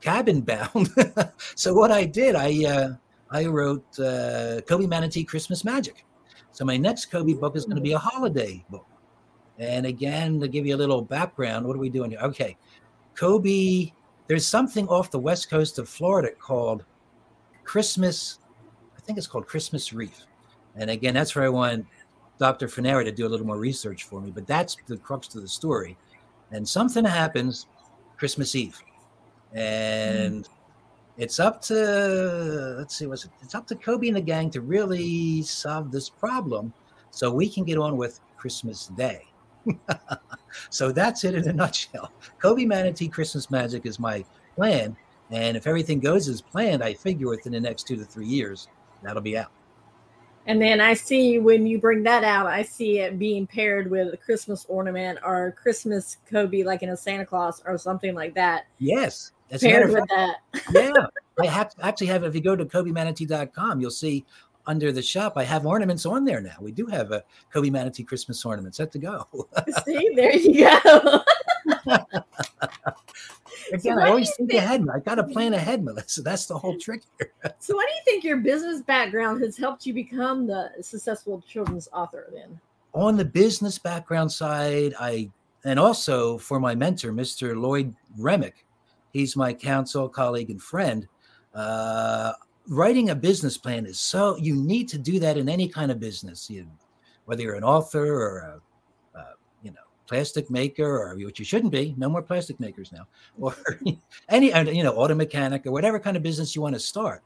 cabin 0.00 0.40
bound. 0.40 0.90
so 1.54 1.72
what 1.72 1.90
I 1.90 2.04
did, 2.04 2.34
I 2.34 2.64
uh, 2.64 2.88
I 3.30 3.46
wrote 3.46 3.86
uh, 3.98 4.60
Kobee 4.66 4.86
Manatee 4.86 5.24
Christmas 5.24 5.64
Magic. 5.64 6.04
So 6.52 6.64
my 6.64 6.76
next 6.76 7.10
Kobee 7.10 7.38
book 7.38 7.56
is 7.56 7.64
going 7.64 7.76
to 7.76 7.82
be 7.82 7.92
a 7.92 7.98
holiday 7.98 8.64
book. 8.70 8.86
And 9.58 9.86
again, 9.86 10.40
to 10.40 10.48
give 10.48 10.66
you 10.66 10.74
a 10.74 10.78
little 10.78 11.02
background, 11.02 11.66
what 11.66 11.76
are 11.76 11.80
we 11.80 11.90
doing 11.90 12.10
here? 12.10 12.20
Okay, 12.20 12.56
Kobee. 13.14 13.92
There's 14.28 14.46
something 14.46 14.88
off 14.88 15.12
the 15.12 15.20
west 15.20 15.48
coast 15.48 15.78
of 15.78 15.88
Florida 15.88 16.30
called 16.32 16.84
Christmas. 17.62 18.40
Think 19.06 19.18
it's 19.18 19.26
called 19.26 19.46
Christmas 19.46 19.92
Reef. 19.92 20.26
And 20.74 20.90
again, 20.90 21.14
that's 21.14 21.34
where 21.34 21.44
I 21.44 21.48
want 21.48 21.86
Dr. 22.38 22.66
Fanara 22.66 23.04
to 23.04 23.12
do 23.12 23.26
a 23.26 23.30
little 23.30 23.46
more 23.46 23.58
research 23.58 24.04
for 24.04 24.20
me, 24.20 24.30
but 24.30 24.46
that's 24.46 24.76
the 24.86 24.96
crux 24.96 25.34
of 25.34 25.42
the 25.42 25.48
story. 25.48 25.96
And 26.50 26.68
something 26.68 27.04
happens 27.04 27.66
Christmas 28.16 28.54
Eve. 28.54 28.82
And 29.52 30.48
it's 31.16 31.40
up 31.40 31.62
to 31.62 32.74
let's 32.78 32.96
see, 32.96 33.06
what's 33.06 33.24
it? 33.24 33.30
It's 33.42 33.54
up 33.54 33.66
to 33.68 33.74
Kobee 33.74 34.08
and 34.08 34.16
the 34.16 34.20
gang 34.20 34.50
to 34.50 34.60
really 34.60 35.42
solve 35.42 35.90
this 35.90 36.10
problem 36.10 36.72
so 37.10 37.32
we 37.32 37.48
can 37.48 37.64
get 37.64 37.78
on 37.78 37.96
with 37.96 38.20
Christmas 38.36 38.88
Day. 38.88 39.22
so 40.70 40.92
that's 40.92 41.24
it 41.24 41.34
in 41.34 41.48
a 41.48 41.52
nutshell. 41.52 42.12
Kobee 42.40 42.66
Manatee 42.66 43.08
Christmas 43.08 43.50
Magic 43.50 43.86
is 43.86 43.98
my 43.98 44.24
plan. 44.54 44.96
And 45.30 45.56
if 45.56 45.66
everything 45.66 45.98
goes 46.00 46.28
as 46.28 46.40
planned, 46.40 46.84
I 46.84 46.94
figure 46.94 47.28
within 47.28 47.52
the 47.52 47.60
next 47.60 47.86
two 47.86 47.96
to 47.96 48.04
three 48.04 48.26
years, 48.26 48.68
that'll 49.02 49.22
be 49.22 49.38
out. 49.38 49.50
And 50.46 50.62
then 50.62 50.80
I 50.80 50.94
see 50.94 51.38
when 51.38 51.66
you 51.66 51.80
bring 51.80 52.04
that 52.04 52.22
out, 52.22 52.46
I 52.46 52.62
see 52.62 53.00
it 53.00 53.18
being 53.18 53.46
paired 53.46 53.90
with 53.90 54.14
a 54.14 54.16
Christmas 54.16 54.64
ornament 54.68 55.18
or 55.24 55.56
Christmas 55.60 56.18
Kobee, 56.30 56.64
like 56.64 56.84
in 56.84 56.90
a 56.90 56.96
Santa 56.96 57.26
Claus 57.26 57.62
or 57.66 57.76
something 57.76 58.14
like 58.14 58.34
that. 58.34 58.66
Yes. 58.78 59.32
A 59.50 59.58
Paired 59.58 59.90
with 59.90 60.08
that. 60.08 60.36
yeah, 60.72 60.92
I 61.40 61.46
have 61.46 61.72
actually 61.80 62.08
have. 62.08 62.24
If 62.24 62.34
you 62.34 62.40
go 62.40 62.56
to 62.56 62.64
KobeeManatee.com, 62.64 63.80
you'll 63.80 63.90
see 63.92 64.24
under 64.66 64.90
the 64.90 65.02
shop 65.02 65.34
I 65.36 65.44
have 65.44 65.64
ornaments 65.64 66.06
on 66.06 66.24
there 66.24 66.40
now. 66.40 66.56
We 66.60 66.72
do 66.72 66.86
have 66.86 67.12
a 67.12 67.22
Kobee 67.52 67.70
Manatee 67.70 68.02
Christmas 68.02 68.44
ornament 68.44 68.74
set 68.74 68.90
to 68.92 68.98
go. 68.98 69.26
see, 69.84 70.10
there 70.16 70.36
you 70.36 70.64
go. 70.82 71.20
Again, 73.72 73.96
what 73.96 74.04
I 74.04 74.10
always 74.10 74.34
think 74.36 74.50
think- 74.50 74.62
ahead. 74.62 74.86
I 74.92 75.00
got 75.00 75.16
to 75.16 75.24
plan 75.32 75.54
ahead, 75.54 75.84
Melissa. 75.84 76.22
That's 76.22 76.46
the 76.46 76.56
whole 76.58 76.78
trick 76.78 77.02
here. 77.18 77.32
So, 77.58 77.74
what 77.74 77.88
do 77.88 77.94
you 77.94 78.00
think 78.04 78.24
your 78.24 78.38
business 78.38 78.82
background 78.82 79.42
has 79.42 79.56
helped 79.56 79.86
you 79.86 79.94
become 79.94 80.46
the 80.46 80.70
successful 80.80 81.42
children's 81.48 81.88
author? 81.92 82.28
Then, 82.32 82.60
On 82.94 83.16
the 83.16 83.24
business 83.24 83.78
background 83.78 84.30
side, 84.30 84.94
I 85.00 85.30
and 85.64 85.80
also 85.80 86.38
for 86.38 86.60
my 86.60 86.74
mentor, 86.74 87.12
Mr. 87.12 87.60
Lloyd 87.60 87.94
Remick, 88.16 88.64
he's 89.12 89.36
my 89.36 89.52
counsel, 89.52 90.08
colleague, 90.08 90.50
and 90.50 90.62
friend. 90.62 91.08
Uh, 91.54 92.32
writing 92.68 93.10
a 93.10 93.14
business 93.14 93.56
plan 93.56 93.86
is 93.86 93.98
so 93.98 94.36
you 94.36 94.54
need 94.54 94.88
to 94.88 94.98
do 94.98 95.18
that 95.20 95.36
in 95.36 95.48
any 95.48 95.68
kind 95.68 95.90
of 95.90 95.98
business, 95.98 96.50
you, 96.50 96.66
whether 97.24 97.42
you're 97.42 97.54
an 97.54 97.64
author 97.64 98.12
or 98.14 98.38
a, 98.38 98.60
plastic 100.06 100.50
maker 100.50 100.98
or 100.98 101.16
what 101.16 101.38
you 101.38 101.44
shouldn't 101.44 101.72
be, 101.72 101.94
no 101.96 102.08
more 102.08 102.22
plastic 102.22 102.58
makers 102.60 102.92
now, 102.92 103.06
or 103.38 103.56
any, 104.28 104.52
you 104.74 104.82
know, 104.82 104.94
auto 104.94 105.14
mechanic 105.14 105.66
or 105.66 105.72
whatever 105.72 105.98
kind 105.98 106.16
of 106.16 106.22
business 106.22 106.54
you 106.54 106.62
want 106.62 106.74
to 106.74 106.80
start. 106.80 107.22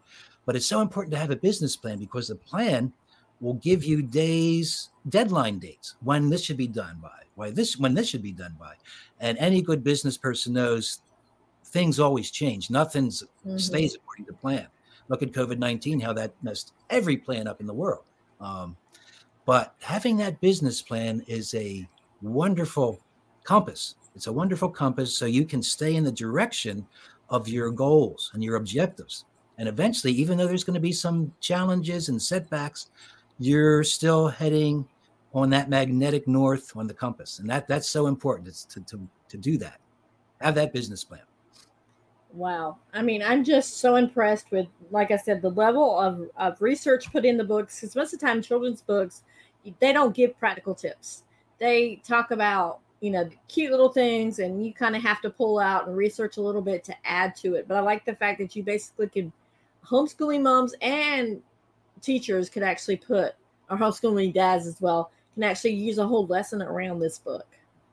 But 0.47 0.57
it's 0.57 0.67
so 0.67 0.81
important 0.81 1.13
to 1.13 1.19
have 1.19 1.31
a 1.31 1.37
business 1.37 1.77
plan 1.77 1.99
because 1.99 2.29
the 2.29 2.35
plan 2.35 2.93
will 3.41 3.55
give 3.55 3.85
you 3.85 4.03
days, 4.03 4.91
deadline 5.09 5.59
dates 5.59 5.97
when 6.03 6.29
this 6.29 6.45
should 6.45 6.57
be 6.57 6.67
done 6.67 6.99
by, 7.03 7.21
why 7.35 7.51
this, 7.51 7.79
when 7.79 7.95
this 7.95 8.09
should 8.09 8.23
be 8.23 8.33
done 8.33 8.57
by. 8.59 8.75
And 9.21 9.39
any 9.39 9.63
good 9.63 9.83
business 9.83 10.17
person 10.17 10.53
knows 10.53 11.01
things 11.65 12.01
always 12.01 12.31
change. 12.31 12.71
Nothing's 12.71 13.23
mm-hmm. 13.23 13.59
stays 13.59 13.95
according 13.95 14.27
to 14.27 14.33
plan. 14.35 14.67
Look 15.09 15.23
at 15.23 15.33
COVID 15.33 15.59
19, 15.59 16.01
how 16.01 16.13
that 16.15 16.33
messed 16.43 16.73
every 16.89 17.17
plan 17.17 17.49
up 17.49 17.61
in 17.61 17.67
the 17.67 17.75
world. 17.75 18.05
Um, 18.41 18.77
but 19.45 19.75
having 19.81 20.17
that 20.19 20.41
business 20.41 20.81
plan 20.83 21.25
is 21.27 21.55
a 21.55 21.89
wonderful 22.23 23.01
compass. 23.45 23.97
It's 24.15 24.27
a 24.27 24.33
wonderful 24.33 24.69
compass 24.69 25.17
so 25.17 25.27
you 25.27 25.45
can 25.45 25.63
stay 25.63 25.97
in 25.97 26.05
the 26.05 26.13
direction 26.13 26.87
of 27.29 27.49
your 27.49 27.71
goals 27.71 28.31
and 28.35 28.43
your 28.43 28.57
objectives. 28.57 29.25
And 29.59 29.69
eventually, 29.69 30.13
even 30.15 30.37
though 30.37 30.47
there's 30.47 30.65
going 30.65 30.75
to 30.75 30.81
be 30.81 30.93
some 30.93 31.33
challenges 31.41 32.09
and 32.09 32.21
setbacks, 32.21 32.91
you're 33.39 33.85
still 33.85 34.29
heading 34.29 34.87
on 35.33 35.51
that 35.51 35.69
magnetic 35.69 36.27
north 36.27 36.77
on 36.77 36.87
the 36.87 36.95
compass. 36.95 37.39
And 37.39 37.49
that 37.51 37.69
that's 37.69 37.89
so 37.89 38.07
important 38.07 38.55
to, 38.71 38.81
to, 38.85 39.09
to 39.29 39.37
do 39.37 39.59
that. 39.59 39.79
Have 40.41 40.55
that 40.57 40.73
business 40.73 41.05
plan. 41.05 41.21
Wow. 42.33 42.79
I 42.93 43.03
mean, 43.03 43.23
I'm 43.23 43.45
just 43.45 43.79
so 43.79 43.97
impressed 43.97 44.51
with, 44.51 44.67
like 44.91 45.11
I 45.11 45.17
said, 45.17 45.43
the 45.43 45.51
level 45.51 45.99
of, 45.99 46.31
of 46.37 46.61
research 46.63 47.11
put 47.13 47.25
in 47.25 47.37
the 47.37 47.45
books. 47.45 47.81
Because 47.81 47.97
most 47.97 48.15
of 48.15 48.21
the 48.21 48.27
time, 48.27 48.41
children's 48.41 48.83
books, 48.83 49.25
they 49.81 49.93
don't 49.93 50.15
give 50.15 50.39
practical 50.39 50.75
tips. 50.75 51.25
They 51.61 52.01
talk 52.07 52.31
about, 52.31 52.81
you 53.01 53.11
know, 53.11 53.29
cute 53.49 53.71
little 53.71 53.91
things, 53.91 54.39
and 54.39 54.65
you 54.65 54.73
kind 54.73 54.97
of 54.97 55.03
have 55.03 55.21
to 55.23 55.31
pull 55.31 55.59
out 55.59 55.87
and 55.87 55.97
research 55.97 56.37
a 56.37 56.41
little 56.41 56.63
bit 56.63 56.83
to 56.85 56.95
add 57.05 57.37
to 57.37 57.55
it. 57.55 57.69
But 57.69 57.77
I 57.77 57.81
like 57.81 58.05
the 58.05 58.15
fact 58.15 58.39
that 58.39 58.57
you 58.57 58.63
basically 58.63 59.09
could, 59.09 59.31
homeschooling 59.85 60.43
moms 60.43 60.75
and 60.81 61.43
teachers 62.01 62.49
could 62.49 62.63
actually 62.63 62.97
put, 62.97 63.35
or 63.71 63.77
homeschooling 63.77 64.33
dads 64.33 64.67
as 64.67 64.81
well, 64.81 65.11
can 65.35 65.43
actually 65.43 65.75
use 65.75 65.99
a 65.99 66.07
whole 66.07 66.27
lesson 66.27 66.63
around 66.63 66.99
this 66.99 67.19
book. 67.19 67.47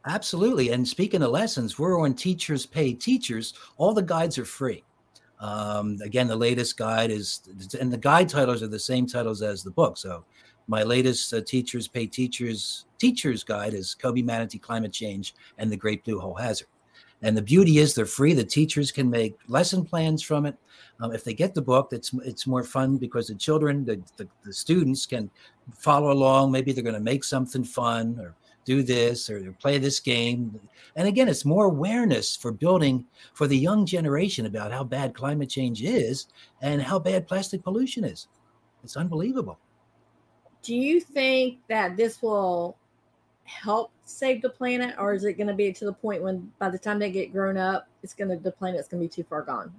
Absolutely. 0.05 0.69
And 0.71 0.87
speaking 0.87 1.21
of 1.21 1.31
lessons, 1.31 1.77
we're 1.77 1.99
on 1.99 2.13
Teachers 2.13 2.65
Pay 2.65 2.93
Teachers. 2.93 3.53
All 3.77 3.93
the 3.93 4.01
guides 4.01 4.37
are 4.37 4.45
free. 4.45 4.83
Um, 5.39 5.99
again, 6.01 6.27
the 6.27 6.35
latest 6.35 6.77
guide 6.77 7.11
is, 7.11 7.41
and 7.79 7.91
the 7.91 7.97
guide 7.97 8.29
titles 8.29 8.63
are 8.63 8.67
the 8.67 8.79
same 8.79 9.05
titles 9.05 9.41
as 9.41 9.63
the 9.63 9.69
book. 9.69 9.97
So, 9.97 10.23
my 10.67 10.83
latest 10.83 11.33
uh, 11.33 11.41
Teachers 11.41 11.87
Pay 11.87 12.07
Teachers 12.07 12.85
Teachers 12.97 13.43
Guide 13.43 13.73
is 13.73 13.95
Kobee 13.99 14.23
Manatee 14.23 14.59
Climate 14.59 14.91
Change 14.91 15.33
and 15.57 15.71
the 15.71 15.77
Great 15.77 16.03
Blue 16.03 16.19
Hole 16.19 16.35
Hazard. 16.35 16.67
And 17.21 17.35
the 17.35 17.41
beauty 17.41 17.79
is 17.79 17.95
they're 17.95 18.05
free. 18.05 18.33
The 18.33 18.43
teachers 18.43 18.91
can 18.91 19.09
make 19.09 19.35
lesson 19.47 19.83
plans 19.83 20.21
from 20.21 20.45
it. 20.45 20.55
Um, 20.99 21.13
if 21.13 21.23
they 21.23 21.33
get 21.33 21.55
the 21.55 21.61
book, 21.61 21.89
it's 21.91 22.11
it's 22.23 22.45
more 22.45 22.63
fun 22.63 22.97
because 22.97 23.27
the 23.27 23.35
children, 23.35 23.85
the, 23.85 24.01
the, 24.17 24.27
the 24.43 24.53
students 24.53 25.05
can 25.05 25.29
follow 25.73 26.11
along. 26.11 26.51
Maybe 26.51 26.71
they're 26.71 26.83
going 26.83 26.93
to 26.93 27.01
make 27.01 27.23
something 27.23 27.63
fun 27.63 28.17
or 28.19 28.35
do 28.65 28.83
this 28.83 29.29
or 29.29 29.51
play 29.53 29.77
this 29.77 29.99
game. 29.99 30.59
And 30.95 31.07
again, 31.07 31.27
it's 31.27 31.45
more 31.45 31.65
awareness 31.65 32.35
for 32.35 32.51
building 32.51 33.05
for 33.33 33.47
the 33.47 33.57
young 33.57 33.85
generation 33.85 34.45
about 34.45 34.71
how 34.71 34.83
bad 34.83 35.15
climate 35.15 35.49
change 35.49 35.81
is 35.83 36.27
and 36.61 36.81
how 36.81 36.99
bad 36.99 37.27
plastic 37.27 37.63
pollution 37.63 38.03
is. 38.03 38.27
It's 38.83 38.97
unbelievable. 38.97 39.57
Do 40.67 40.75
you 40.75 40.99
think 40.99 41.59
that 41.69 41.95
this 41.95 42.21
will 42.21 42.77
help 43.45 43.93
save 44.03 44.41
the 44.41 44.49
planet, 44.49 44.95
or 44.99 45.13
is 45.13 45.23
it 45.23 45.35
going 45.35 45.47
to 45.47 45.53
be 45.53 45.71
to 45.71 45.85
the 45.85 45.93
point 45.93 46.21
when 46.21 46.51
by 46.59 46.69
the 46.69 46.77
time 46.77 46.99
they 46.99 47.09
get 47.09 47.31
grown 47.31 47.55
up, 47.55 47.87
it's 48.03 48.13
going 48.13 48.29
to 48.29 48.35
the 48.35 48.51
planet's 48.51 48.89
going 48.89 49.01
to 49.01 49.07
be 49.07 49.09
too 49.09 49.25
far 49.29 49.43
gone? 49.43 49.71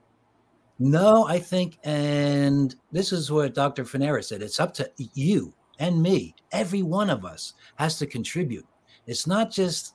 No, 0.79 1.27
I 1.27 1.41
think, 1.41 1.79
and 1.85 2.75
this 2.91 3.13
is 3.13 3.31
what 3.31 3.53
Dr. 3.53 3.85
Fanara 3.85 4.25
said. 4.25 4.41
It's 4.41 4.61
up 4.61 4.73
to 4.75 4.91
you 4.97 5.53
and 5.79 6.03
me. 6.03 6.35
Every 6.53 6.83
one 6.83 7.11
of 7.11 7.27
us 7.27 7.53
has 7.77 7.99
to 7.99 8.07
contribute. 8.07 8.67
It's 9.07 9.27
not 9.27 9.51
just, 9.51 9.95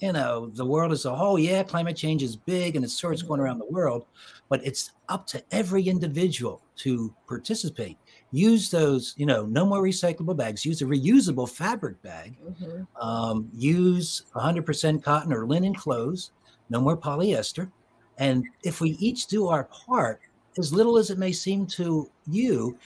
you 0.00 0.12
know, 0.12 0.50
the 0.52 0.66
world 0.66 0.92
as 0.92 1.06
a 1.06 1.16
whole. 1.16 1.38
Yeah, 1.38 1.62
climate 1.62 1.96
change 1.96 2.22
is 2.22 2.36
big 2.36 2.76
and 2.76 2.84
it's 2.84 2.98
sure 2.98 3.10
it's 3.10 3.22
going 3.22 3.38
mm-hmm. 3.38 3.46
around 3.46 3.58
the 3.60 3.70
world, 3.70 4.04
but 4.50 4.62
it's 4.66 4.90
up 5.08 5.26
to 5.28 5.42
every 5.50 5.84
individual 5.84 6.60
to 6.76 7.14
participate. 7.26 7.96
Use 8.32 8.70
those, 8.70 9.14
you 9.16 9.24
know, 9.24 9.46
no 9.46 9.64
more 9.64 9.82
recyclable 9.82 10.36
bags. 10.36 10.66
Use 10.66 10.82
a 10.82 10.84
reusable 10.84 11.48
fabric 11.48 12.00
bag. 12.02 12.36
Mm-hmm. 12.44 12.82
Um, 13.02 13.48
use 13.54 14.24
100% 14.34 15.02
cotton 15.02 15.32
or 15.32 15.46
linen 15.46 15.74
clothes. 15.74 16.32
No 16.68 16.80
more 16.80 16.96
polyester. 16.96 17.70
And 18.18 18.44
if 18.62 18.80
we 18.80 18.90
each 18.98 19.26
do 19.26 19.48
our 19.48 19.64
part, 19.64 20.20
as 20.58 20.72
little 20.72 20.98
as 20.98 21.10
it 21.10 21.18
may 21.18 21.32
seem 21.32 21.66
to 21.66 22.10
you, 22.26 22.76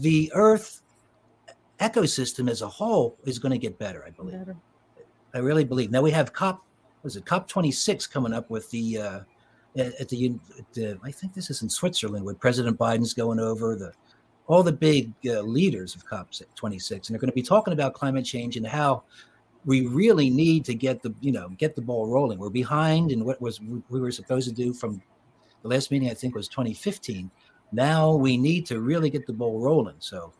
the 0.00 0.30
earth 0.34 0.82
ecosystem 1.80 2.50
as 2.50 2.62
a 2.62 2.68
whole 2.68 3.16
is 3.24 3.38
going 3.38 3.52
to 3.52 3.58
get 3.58 3.78
better, 3.78 4.04
I 4.06 4.10
believe. 4.10 4.38
Better. 4.38 4.56
I 5.34 5.38
really 5.38 5.64
believe. 5.64 5.90
Now 5.90 6.02
we 6.02 6.10
have 6.10 6.32
COP, 6.32 6.64
was 7.02 7.16
it 7.16 7.24
COP 7.24 7.48
26 7.48 8.06
coming 8.06 8.32
up 8.32 8.50
with 8.50 8.70
the, 8.70 8.98
uh, 8.98 9.20
at 9.76 10.08
the, 10.08 10.34
at 10.58 10.72
the, 10.72 10.98
I 11.02 11.10
think 11.10 11.34
this 11.34 11.50
is 11.50 11.62
in 11.62 11.68
Switzerland 11.68 12.24
where 12.24 12.34
President 12.34 12.78
Biden's 12.78 13.14
going 13.14 13.40
over 13.40 13.76
the, 13.76 13.92
all 14.50 14.64
the 14.64 14.72
big 14.72 15.12
uh, 15.26 15.40
leaders 15.42 15.94
of 15.94 16.04
COP 16.04 16.28
26, 16.56 17.08
and 17.08 17.14
they're 17.14 17.20
going 17.20 17.30
to 17.30 17.34
be 17.34 17.40
talking 17.40 17.72
about 17.72 17.94
climate 17.94 18.24
change 18.24 18.56
and 18.56 18.66
how 18.66 19.04
we 19.64 19.86
really 19.86 20.28
need 20.28 20.64
to 20.64 20.74
get 20.74 21.00
the, 21.02 21.14
you 21.20 21.30
know, 21.30 21.50
get 21.50 21.76
the 21.76 21.80
ball 21.80 22.08
rolling. 22.08 22.36
We're 22.36 22.50
behind 22.50 23.12
in 23.12 23.24
what 23.24 23.40
was 23.40 23.60
we 23.60 24.00
were 24.00 24.10
supposed 24.10 24.48
to 24.48 24.54
do 24.54 24.72
from 24.72 25.00
the 25.62 25.68
last 25.68 25.92
meeting. 25.92 26.10
I 26.10 26.14
think 26.14 26.34
was 26.34 26.48
2015. 26.48 27.30
Now 27.70 28.12
we 28.12 28.36
need 28.36 28.66
to 28.66 28.80
really 28.80 29.08
get 29.08 29.24
the 29.24 29.32
ball 29.32 29.60
rolling. 29.60 29.94
So 30.00 30.32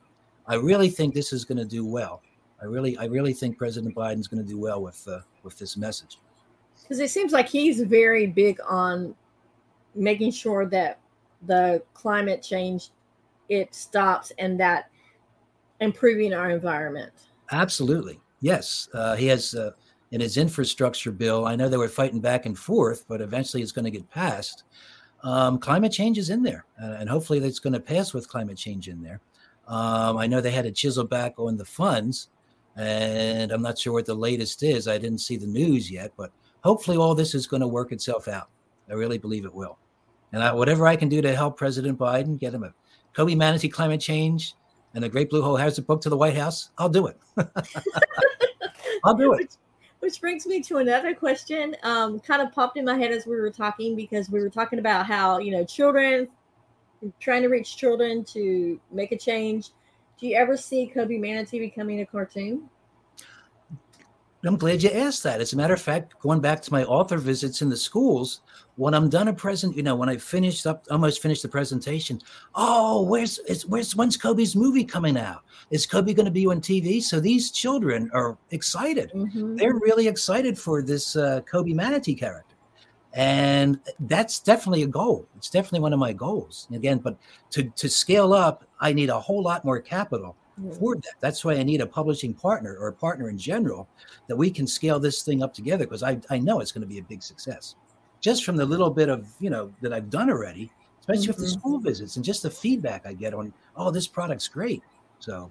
I 0.45 0.57
really 0.57 0.89
think 0.89 1.15
this 1.15 1.33
is 1.33 1.45
going 1.45 1.59
to 1.59 1.65
do 1.65 1.87
well. 1.87 2.21
I 2.61 2.65
really, 2.65 2.99
I 2.99 3.05
really 3.05 3.33
think 3.33 3.59
President 3.59 3.95
Biden's 3.95 4.27
going 4.27 4.43
to 4.43 4.49
do 4.49 4.59
well 4.59 4.83
with 4.83 5.07
uh, 5.07 5.21
with 5.45 5.57
this 5.57 5.77
message. 5.77 6.19
Because 6.83 6.99
it 6.99 7.11
seems 7.11 7.33
like 7.33 7.49
he's 7.49 7.81
very 7.83 8.27
big 8.27 8.59
on 8.69 9.15
making 9.95 10.33
sure 10.33 10.67
that 10.67 10.99
the 11.47 11.81
climate 11.95 12.43
change 12.43 12.91
it 13.51 13.75
stops 13.75 14.33
and 14.39 14.59
that 14.61 14.91
improving 15.81 16.33
our 16.33 16.51
environment. 16.51 17.13
Absolutely, 17.53 18.19
yes. 18.41 18.89
Uh, 18.95 19.15
he 19.17 19.27
has 19.27 19.55
uh, 19.55 19.73
in 20.13 20.21
his 20.21 20.39
infrastructure 20.39 21.13
bill. 21.13 21.47
I 21.47 21.57
know 21.57 21.69
they 21.69 21.77
were 21.77 21.89
fighting 21.89 22.21
back 22.21 22.47
and 22.47 22.59
forth, 22.59 23.05
but 23.09 23.21
eventually 23.21 23.63
it's 23.63 23.73
going 23.73 23.85
to 23.85 23.91
get 23.91 24.09
passed. 24.11 24.65
Um, 25.23 25.59
climate 25.59 25.93
change 25.93 26.17
is 26.17 26.31
in 26.31 26.43
there, 26.43 26.65
uh, 26.83 26.97
and 26.99 27.11
hopefully 27.11 27.41
it's 27.41 27.59
going 27.59 27.75
to 27.75 27.81
pass 27.81 28.15
with 28.15 28.29
climate 28.29 28.57
change 28.57 28.89
in 28.89 29.03
there. 29.03 29.21
Um, 29.69 30.17
I 30.17 30.27
know 30.27 30.41
they 30.41 30.51
had 30.51 30.65
to 30.65 30.73
chisel 30.73 31.05
back 31.05 31.39
on 31.39 31.59
the 31.59 31.65
funds 31.65 32.31
and 32.77 33.53
I'm 33.53 33.63
not 33.63 33.79
sure 33.79 33.93
what 33.93 34.07
the 34.07 34.15
latest 34.15 34.63
is. 34.63 34.89
I 34.89 34.99
didn't 34.99 35.19
see 35.19 35.37
the 35.37 35.47
news 35.47 35.91
yet, 35.91 36.13
but 36.17 36.33
hopefully 36.63 36.97
all 36.97 37.15
this 37.15 37.35
is 37.35 37.47
going 37.47 37.61
to 37.61 37.69
work 37.69 37.93
itself 37.93 38.29
out. 38.29 38.49
I 38.89 38.95
really 38.95 39.19
believe 39.19 39.45
it 39.45 39.55
will. 39.55 39.79
And 40.33 40.43
I, 40.43 40.53
whatever 40.53 40.87
I 40.87 40.97
can 40.97 41.09
do 41.09 41.21
to 41.21 41.35
help 41.35 41.57
President 41.57 41.99
Biden 41.99 42.39
get 42.39 42.55
him 42.55 42.65
a 42.65 42.73
Kobee 43.15 43.37
Manatee 43.37 43.69
climate 43.69 44.01
change 44.01 44.55
and 44.95 45.05
the 45.05 45.09
Great 45.09 45.31
Blue 45.31 45.43
Hole 45.43 45.57
Hazard 45.57 45.87
book 45.87 46.01
to 46.03 46.09
the 46.09 46.17
White 46.17 46.37
House, 46.37 46.71
I'll 46.79 46.89
do 46.89 47.07
it. 47.07 47.19
I'll 49.05 49.15
do 49.15 49.35
it. 49.35 49.57
Which, 50.01 50.21
brings 50.21 50.47
me 50.47 50.61
to 50.63 50.79
another 50.79 51.15
question. 51.15 51.77
Um, 51.83 52.21
kind 52.21 52.41
of 52.41 52.53
popped 52.53 52.77
in 52.79 52.85
my 52.85 52.97
head 52.97 53.13
as 53.13 53.27
we 53.27 53.37
were 53.37 53.51
talking 53.51 53.95
because 53.95 54.31
we 54.31 54.41
were 54.41 54.49
talking 54.49 54.79
about 54.79 55.07
how 55.07 55.39
you 55.39 55.53
know 55.53 55.65
children 55.65 56.29
trying 57.19 57.43
to 57.43 57.49
reach 57.49 57.77
children 57.77 58.25
to 58.25 58.81
make 58.91 59.13
a 59.13 59.17
change 59.17 59.71
do 60.21 60.27
you 60.27 60.37
ever 60.37 60.57
see 60.57 60.93
Kobee 60.95 61.19
Manatee 61.19 61.59
becoming 61.59 62.01
a 62.01 62.07
cartoon? 62.07 62.69
I'm 64.45 64.57
glad 64.57 64.83
you 64.83 64.91
asked 64.91 65.23
that. 65.23 65.41
As 65.41 65.55
a 65.55 65.57
matter 65.57 65.75
of 65.75 65.81
fact, 65.81 66.19
going 66.21 66.41
back 66.41 66.61
to 66.63 66.73
my 66.73 66.85
author 66.85 67.17
visits 67.17 67.63
in 67.63 67.71
the 67.71 67.77
schools, 67.77 68.43
when 68.81 68.95
I'm 68.95 69.11
done 69.11 69.28
a 69.28 69.33
present, 69.35 69.76
you 69.76 69.83
know, 69.83 69.95
when 69.95 70.09
I 70.09 70.16
finished 70.16 70.66
up, 70.66 70.87
almost 70.91 71.20
finished 71.20 71.43
the 71.43 71.49
presentation, 71.49 72.18
oh, 72.55 73.03
where's 73.03 73.39
is 73.41 73.66
where's 73.66 73.95
when's 73.95 74.16
Kobee's 74.16 74.57
movie 74.57 74.85
coming 74.85 75.18
out? 75.18 75.43
Is 75.70 75.87
Kobee 75.87 76.14
going 76.14 76.24
to 76.24 76.33
be 76.33 76.47
on 76.47 76.62
TV? 76.62 77.03
So 77.03 77.20
these 77.20 77.51
children 77.51 78.11
are 78.14 78.39
excited. 78.53 79.12
Mm-hmm. 79.14 79.57
They're 79.57 79.74
really 79.74 80.09
excited 80.09 80.59
for 80.59 80.81
this 80.81 81.14
uh, 81.14 81.43
Kobee 81.43 81.74
Manatee 81.74 82.14
character 82.14 82.57
and 83.12 83.81
that's 84.01 84.39
definitely 84.39 84.85
a 84.85 84.87
goal 84.87 85.26
it's 85.37 85.51
definitely 85.51 85.81
one 85.81 85.93
of 85.93 85.99
my 85.99 86.12
goals 86.12 86.68
again 86.72 86.97
but 86.99 87.18
to 87.51 87.64
to 87.70 87.89
scale 87.89 88.33
up 88.33 88.64
i 88.81 88.93
need 88.93 89.11
a 89.11 89.18
whole 89.18 89.43
lot 89.43 89.64
more 89.64 89.81
capital 89.81 90.37
mm-hmm. 90.61 90.70
for 90.78 90.95
that 90.95 91.14
that's 91.18 91.45
why 91.45 91.55
i 91.55 91.62
need 91.64 91.81
a 91.81 91.87
publishing 91.87 92.33
partner 92.33 92.76
or 92.78 92.87
a 92.87 92.93
partner 92.93 93.28
in 93.28 93.37
general 93.37 93.89
that 94.28 94.37
we 94.37 94.49
can 94.49 94.64
scale 94.64 95.01
this 95.01 95.24
thing 95.24 95.43
up 95.43 95.53
together 95.53 95.85
because 95.85 96.05
I, 96.05 96.20
I 96.31 96.39
know 96.39 96.61
it's 96.61 96.70
going 96.70 96.83
to 96.83 96.87
be 96.87 97.01
a 97.01 97.03
big 97.03 97.20
success 97.20 97.74
just 98.21 98.45
from 98.45 98.57
the 98.57 98.64
little 98.64 98.91
bit 98.91 99.09
of 99.09 99.27
you 99.41 99.51
know 99.51 99.73
that 99.81 99.93
i've 99.93 100.11
done 100.11 100.31
already 100.31 100.71
especially 101.01 101.23
mm-hmm. 101.23 101.31
with 101.31 101.37
the 101.39 101.45
mm-hmm. 101.45 101.59
school 101.61 101.79
visits 101.79 102.16
and 102.16 102.25
just 102.25 102.43
the 102.43 102.51
feedback 102.51 103.07
i 103.07 103.12
get 103.12 103.35
on 103.35 103.53
oh 103.77 103.91
this 103.91 104.07
product's 104.07 104.49
great 104.49 104.83
so 105.18 105.51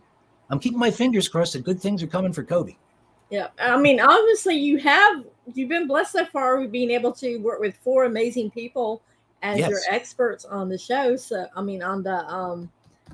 i'm 0.50 0.60
keeping 0.60 0.80
my 0.80 0.92
fingers 0.92 1.28
crossed 1.28 1.54
that 1.54 1.64
good 1.64 1.82
things 1.82 2.02
are 2.04 2.08
coming 2.08 2.34
for 2.34 2.44
kobee 2.44 2.78
Yeah, 3.30 3.50
I 3.60 3.78
mean, 3.78 4.00
obviously, 4.00 4.56
you 4.56 4.80
have 4.80 5.24
you've 5.54 5.70
been 5.70 5.88
blessed 5.88 6.14
so 6.14 6.26
far 6.26 6.60
with 6.60 6.72
being 6.72 6.90
able 6.92 7.12
to 7.14 7.38
work 7.38 7.60
with 7.60 7.76
four 7.78 8.06
amazing 8.06 8.50
people 8.50 9.02
as 9.44 9.60
Yes. 9.60 9.70
your 9.70 9.82
experts 9.90 10.46
on 10.46 10.68
the 10.68 10.78
show. 10.78 11.16
So, 11.16 11.46
I 11.56 11.62
mean, 11.62 11.84
on 11.84 12.02
the 12.02 12.26
um 12.26 12.72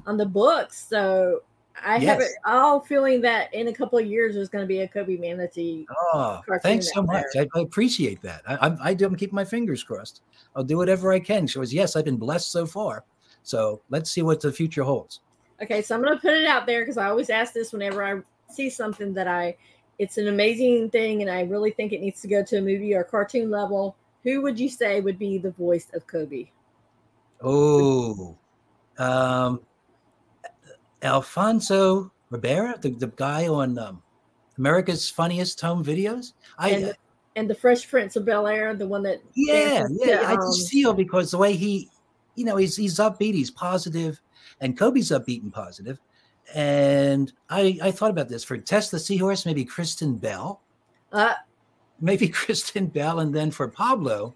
on 0.07 0.17
the 0.17 0.25
books. 0.25 0.87
So, 0.87 1.41
I 1.83 1.99
have 1.99 2.21
it 2.21 2.31
all 2.45 2.79
feeling 2.79 3.21
that 3.21 3.53
in 3.53 3.67
a 3.67 3.73
couple 3.73 3.99
of 3.99 4.05
years 4.05 4.35
there's 4.35 4.49
going 4.49 4.63
to 4.63 4.67
be 4.67 4.81
a 4.81 4.87
Kobee 4.87 5.17
Manatee. 5.17 5.85
Oh, 6.13 6.41
thanks 6.61 6.93
so 6.93 7.01
much. 7.01 7.25
I, 7.35 7.47
I 7.55 7.59
appreciate 7.59 8.21
that. 8.21 8.41
I, 8.47 8.55
I, 8.55 8.77
I 8.89 8.93
do. 8.93 9.05
I'm 9.05 9.15
keeping 9.15 9.35
my 9.35 9.45
fingers 9.45 9.83
crossed. 9.83 10.21
I'll 10.55 10.63
do 10.63 10.77
whatever 10.77 11.11
I 11.11 11.19
can. 11.19 11.47
So, 11.47 11.61
yes, 11.63 11.95
I've 11.95 12.05
been 12.05 12.17
blessed 12.17 12.51
so 12.51 12.65
far. 12.65 13.03
So 13.43 13.81
let's 13.89 14.09
see 14.09 14.21
what 14.21 14.41
the 14.41 14.51
future 14.51 14.83
holds. 14.83 15.19
Okay, 15.61 15.81
so 15.81 15.95
I'm 15.95 16.01
going 16.01 16.15
to 16.15 16.19
put 16.19 16.33
it 16.33 16.45
out 16.45 16.65
there 16.65 16.81
because 16.81 16.97
I 16.97 17.07
always 17.07 17.29
ask 17.29 17.53
this 17.53 17.71
whenever 17.71 18.03
I 18.03 18.21
see 18.49 18.69
something 18.69 19.13
that 19.13 19.27
I 19.27 19.55
it's 19.97 20.17
an 20.17 20.27
amazing 20.27 20.89
thing 20.89 21.21
and 21.21 21.31
I 21.31 21.41
really 21.41 21.71
think 21.71 21.93
it 21.93 22.01
needs 22.01 22.21
to 22.21 22.27
go 22.27 22.43
to 22.43 22.57
a 22.57 22.61
movie 22.61 22.93
or 22.93 23.03
cartoon 23.03 23.49
level. 23.49 23.95
Who 24.23 24.41
would 24.41 24.59
you 24.59 24.69
say 24.69 24.99
would 24.99 25.19
be 25.19 25.37
the 25.37 25.51
voice 25.51 25.87
of 25.93 26.05
Kobee? 26.07 26.51
Oh, 27.41 28.35
um, 28.97 29.61
Alfonso 31.05 32.11
Ribeiro, 32.29 32.73
the, 32.77 32.89
the 32.89 33.07
guy 33.07 33.47
on 33.47 33.77
um, 33.77 34.01
America's 34.57 35.09
Funniest 35.09 35.61
Home 35.61 35.83
Videos. 35.83 36.33
I 36.57 36.69
And 36.69 36.95
and 37.37 37.49
the 37.49 37.55
Fresh 37.55 37.89
Prince 37.89 38.15
of 38.15 38.25
Bel 38.25 38.47
Air, 38.47 38.73
the 38.73 38.87
one 38.87 39.03
that 39.03 39.21
yeah, 39.35 39.85
yeah. 39.89 40.19
to, 40.19 40.27
I 40.27 40.33
um, 40.33 40.39
just 40.39 40.71
feel 40.71 40.93
because 40.93 41.31
the 41.31 41.37
way 41.37 41.53
he, 41.53 41.89
you 42.35 42.45
know, 42.45 42.55
he's 42.55 42.75
he's 42.75 42.97
upbeat, 42.97 43.33
he's 43.33 43.51
positive, 43.51 44.19
and 44.61 44.77
Kobee's 44.77 45.11
upbeat 45.11 45.43
and 45.43 45.53
positive. 45.53 45.99
And 46.53 47.33
I 47.49 47.77
I 47.81 47.91
thought 47.91 48.11
about 48.11 48.29
this 48.29 48.43
for 48.43 48.57
Test 48.57 48.91
the 48.91 48.99
Seahorse, 48.99 49.45
maybe 49.45 49.65
Kristen 49.65 50.15
Bell, 50.15 50.61
uh, 51.11 51.33
maybe 51.99 52.27
Kristen 52.29 52.87
Bell, 52.87 53.19
and 53.19 53.33
then 53.33 53.51
for 53.51 53.67
Pablo, 53.67 54.33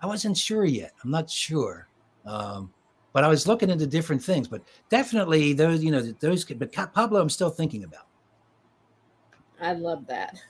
I 0.00 0.06
wasn't 0.06 0.36
sure 0.36 0.64
yet. 0.64 0.92
I'm 1.04 1.10
not 1.10 1.28
sure. 1.28 1.88
Um, 2.24 2.72
but 3.12 3.24
I 3.24 3.28
was 3.28 3.46
looking 3.46 3.70
into 3.70 3.86
different 3.86 4.22
things, 4.22 4.48
but 4.48 4.62
definitely 4.90 5.52
those, 5.52 5.82
you 5.82 5.90
know, 5.90 6.02
those. 6.20 6.44
could- 6.44 6.58
But 6.58 6.72
Pablo, 6.72 7.20
I'm 7.20 7.30
still 7.30 7.50
thinking 7.50 7.84
about. 7.84 8.06
I 9.60 9.72
love 9.72 10.06
that. 10.06 10.40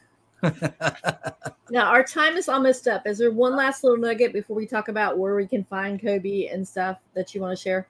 Now 1.71 1.87
our 1.91 2.03
time 2.03 2.37
is 2.37 2.49
almost 2.49 2.89
up. 2.89 3.07
Is 3.07 3.19
there 3.19 3.31
one 3.31 3.55
last 3.55 3.85
little 3.85 3.99
nugget 3.99 4.33
before 4.33 4.57
we 4.57 4.67
talk 4.67 4.89
about 4.89 5.19
where 5.19 5.35
we 5.35 5.47
can 5.47 5.65
find 5.65 6.01
Kobee 6.01 6.49
and 6.53 6.67
stuff 6.67 6.99
that 7.15 7.35
you 7.35 7.43
want 7.43 7.57
to 7.59 7.63
share? 7.63 7.89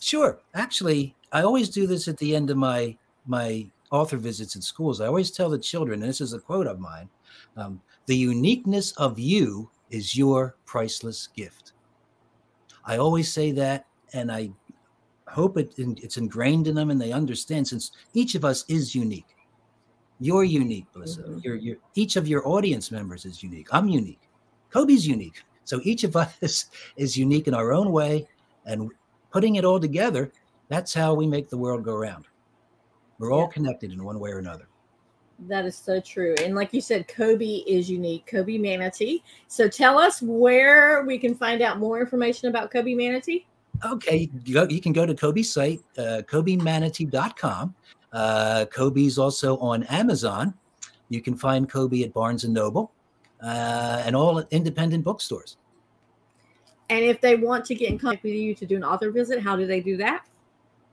Sure. 0.00 0.40
Actually, 0.54 1.14
I 1.32 1.42
always 1.42 1.68
do 1.68 1.86
this 1.86 2.08
at 2.08 2.16
the 2.18 2.34
end 2.34 2.50
of 2.50 2.56
my 2.56 2.96
my 3.26 3.68
author 3.92 4.16
visits 4.16 4.56
in 4.56 4.62
schools. 4.62 5.00
I 5.00 5.06
always 5.06 5.30
tell 5.30 5.48
the 5.48 5.58
children, 5.58 6.02
and 6.02 6.08
this 6.08 6.20
is 6.20 6.32
a 6.32 6.40
quote 6.40 6.66
of 6.66 6.80
mine: 6.80 7.08
um, 7.56 7.80
"The 8.06 8.16
uniqueness 8.16 8.92
of 8.92 9.18
you 9.18 9.70
is 9.90 10.16
your 10.16 10.56
priceless 10.64 11.28
gift." 11.28 11.72
I 12.84 12.96
always 12.96 13.30
say 13.32 13.52
that, 13.52 13.86
and 14.12 14.30
I 14.30 14.50
hope 15.28 15.56
it, 15.58 15.74
it's 15.78 16.16
ingrained 16.16 16.66
in 16.66 16.74
them, 16.74 16.90
and 16.90 17.00
they 17.00 17.12
understand. 17.12 17.66
Since 17.68 17.92
each 18.14 18.34
of 18.34 18.44
us 18.44 18.64
is 18.68 18.94
unique, 18.94 19.36
you're 20.18 20.44
unique, 20.44 20.86
Melissa. 20.94 21.22
Mhm. 21.22 21.44
You're, 21.44 21.56
you're 21.56 21.76
each 21.94 22.16
of 22.16 22.28
your 22.28 22.46
audience 22.46 22.90
members 22.90 23.24
is 23.24 23.42
unique. 23.42 23.68
I'm 23.72 23.88
unique. 23.88 24.20
Kobee's 24.70 25.06
unique. 25.06 25.42
So 25.64 25.80
each 25.84 26.04
of 26.04 26.16
us 26.42 26.66
is 26.96 27.16
unique 27.16 27.48
in 27.48 27.54
our 27.54 27.72
own 27.72 27.92
way, 27.92 28.26
and 28.66 28.90
putting 29.32 29.56
it 29.56 29.64
all 29.64 29.80
together, 29.80 30.32
that's 30.68 30.92
how 30.94 31.14
we 31.14 31.26
make 31.26 31.48
the 31.48 31.58
world 31.58 31.84
go 31.84 31.94
round. 31.96 32.26
We're 33.18 33.32
all 33.32 33.42
Yeah. 33.46 33.52
connected 33.54 33.92
in 33.92 34.02
one 34.04 34.18
way 34.18 34.30
or 34.30 34.38
another. 34.38 34.66
That 35.48 35.64
is 35.64 35.76
so 35.76 36.00
true. 36.00 36.34
And 36.44 36.54
like 36.54 36.74
you 36.74 36.82
said, 36.82 37.08
Kobee 37.08 37.64
is 37.66 37.90
unique, 37.90 38.26
Kobee 38.26 38.58
Manatee. 38.58 39.22
So 39.48 39.68
tell 39.68 39.98
us 39.98 40.20
where 40.20 41.02
we 41.04 41.18
can 41.18 41.34
find 41.34 41.62
out 41.62 41.78
more 41.78 41.98
information 42.00 42.48
about 42.50 42.70
Kobee 42.70 42.94
Manatee. 42.94 43.46
Okay, 43.84 44.28
you, 44.44 44.54
go, 44.54 44.66
you 44.68 44.80
can 44.80 44.92
go 44.92 45.06
to 45.06 45.14
Kobee's 45.14 45.52
site, 45.52 45.80
uh, 45.96 46.22
kobeemanatee.com. 46.28 47.74
Uh, 48.12 48.66
Kobee's 48.70 49.18
also 49.18 49.56
on 49.58 49.84
Amazon. 49.84 50.52
You 51.08 51.22
can 51.22 51.34
find 51.34 51.70
Kobee 51.70 52.04
at 52.04 52.12
Barnes 52.12 52.44
and 52.44 52.52
Noble 52.52 52.92
uh, 53.42 54.02
and 54.04 54.14
all 54.14 54.38
independent 54.50 55.04
bookstores. 55.04 55.56
And 56.88 57.04
if 57.04 57.20
they 57.20 57.36
want 57.36 57.64
to 57.66 57.74
get 57.74 57.90
in 57.90 57.98
contact 57.98 58.24
with 58.24 58.32
you 58.34 58.54
to 58.54 58.66
do 58.66 58.76
an 58.76 58.84
author 58.84 59.10
visit, 59.10 59.42
how 59.42 59.56
do 59.56 59.66
they 59.66 59.80
do 59.80 59.96
that? 59.98 60.24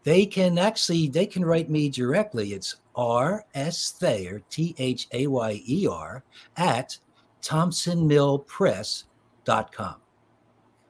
They 0.03 0.25
can 0.25 0.57
actually 0.57 1.07
they 1.09 1.25
can 1.25 1.43
write 1.43 1.69
me 1.69 1.89
directly. 1.89 2.53
It's 2.53 2.77
R 2.95 3.43
S 3.53 3.91
Thayer 3.91 4.41
T 4.49 4.73
H 4.77 5.09
A 5.11 5.27
Y 5.27 5.61
E 5.67 5.85
R 5.87 6.23
at 6.55 6.97
thompsonmillpress.com. 7.41 9.95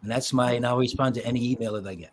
And 0.07 0.11
that's 0.13 0.31
my 0.31 0.53
and 0.53 0.65
I'll 0.65 0.77
respond 0.77 1.15
to 1.15 1.25
any 1.25 1.51
email 1.51 1.73
that 1.73 1.85
I 1.85 1.93
get. 1.93 2.11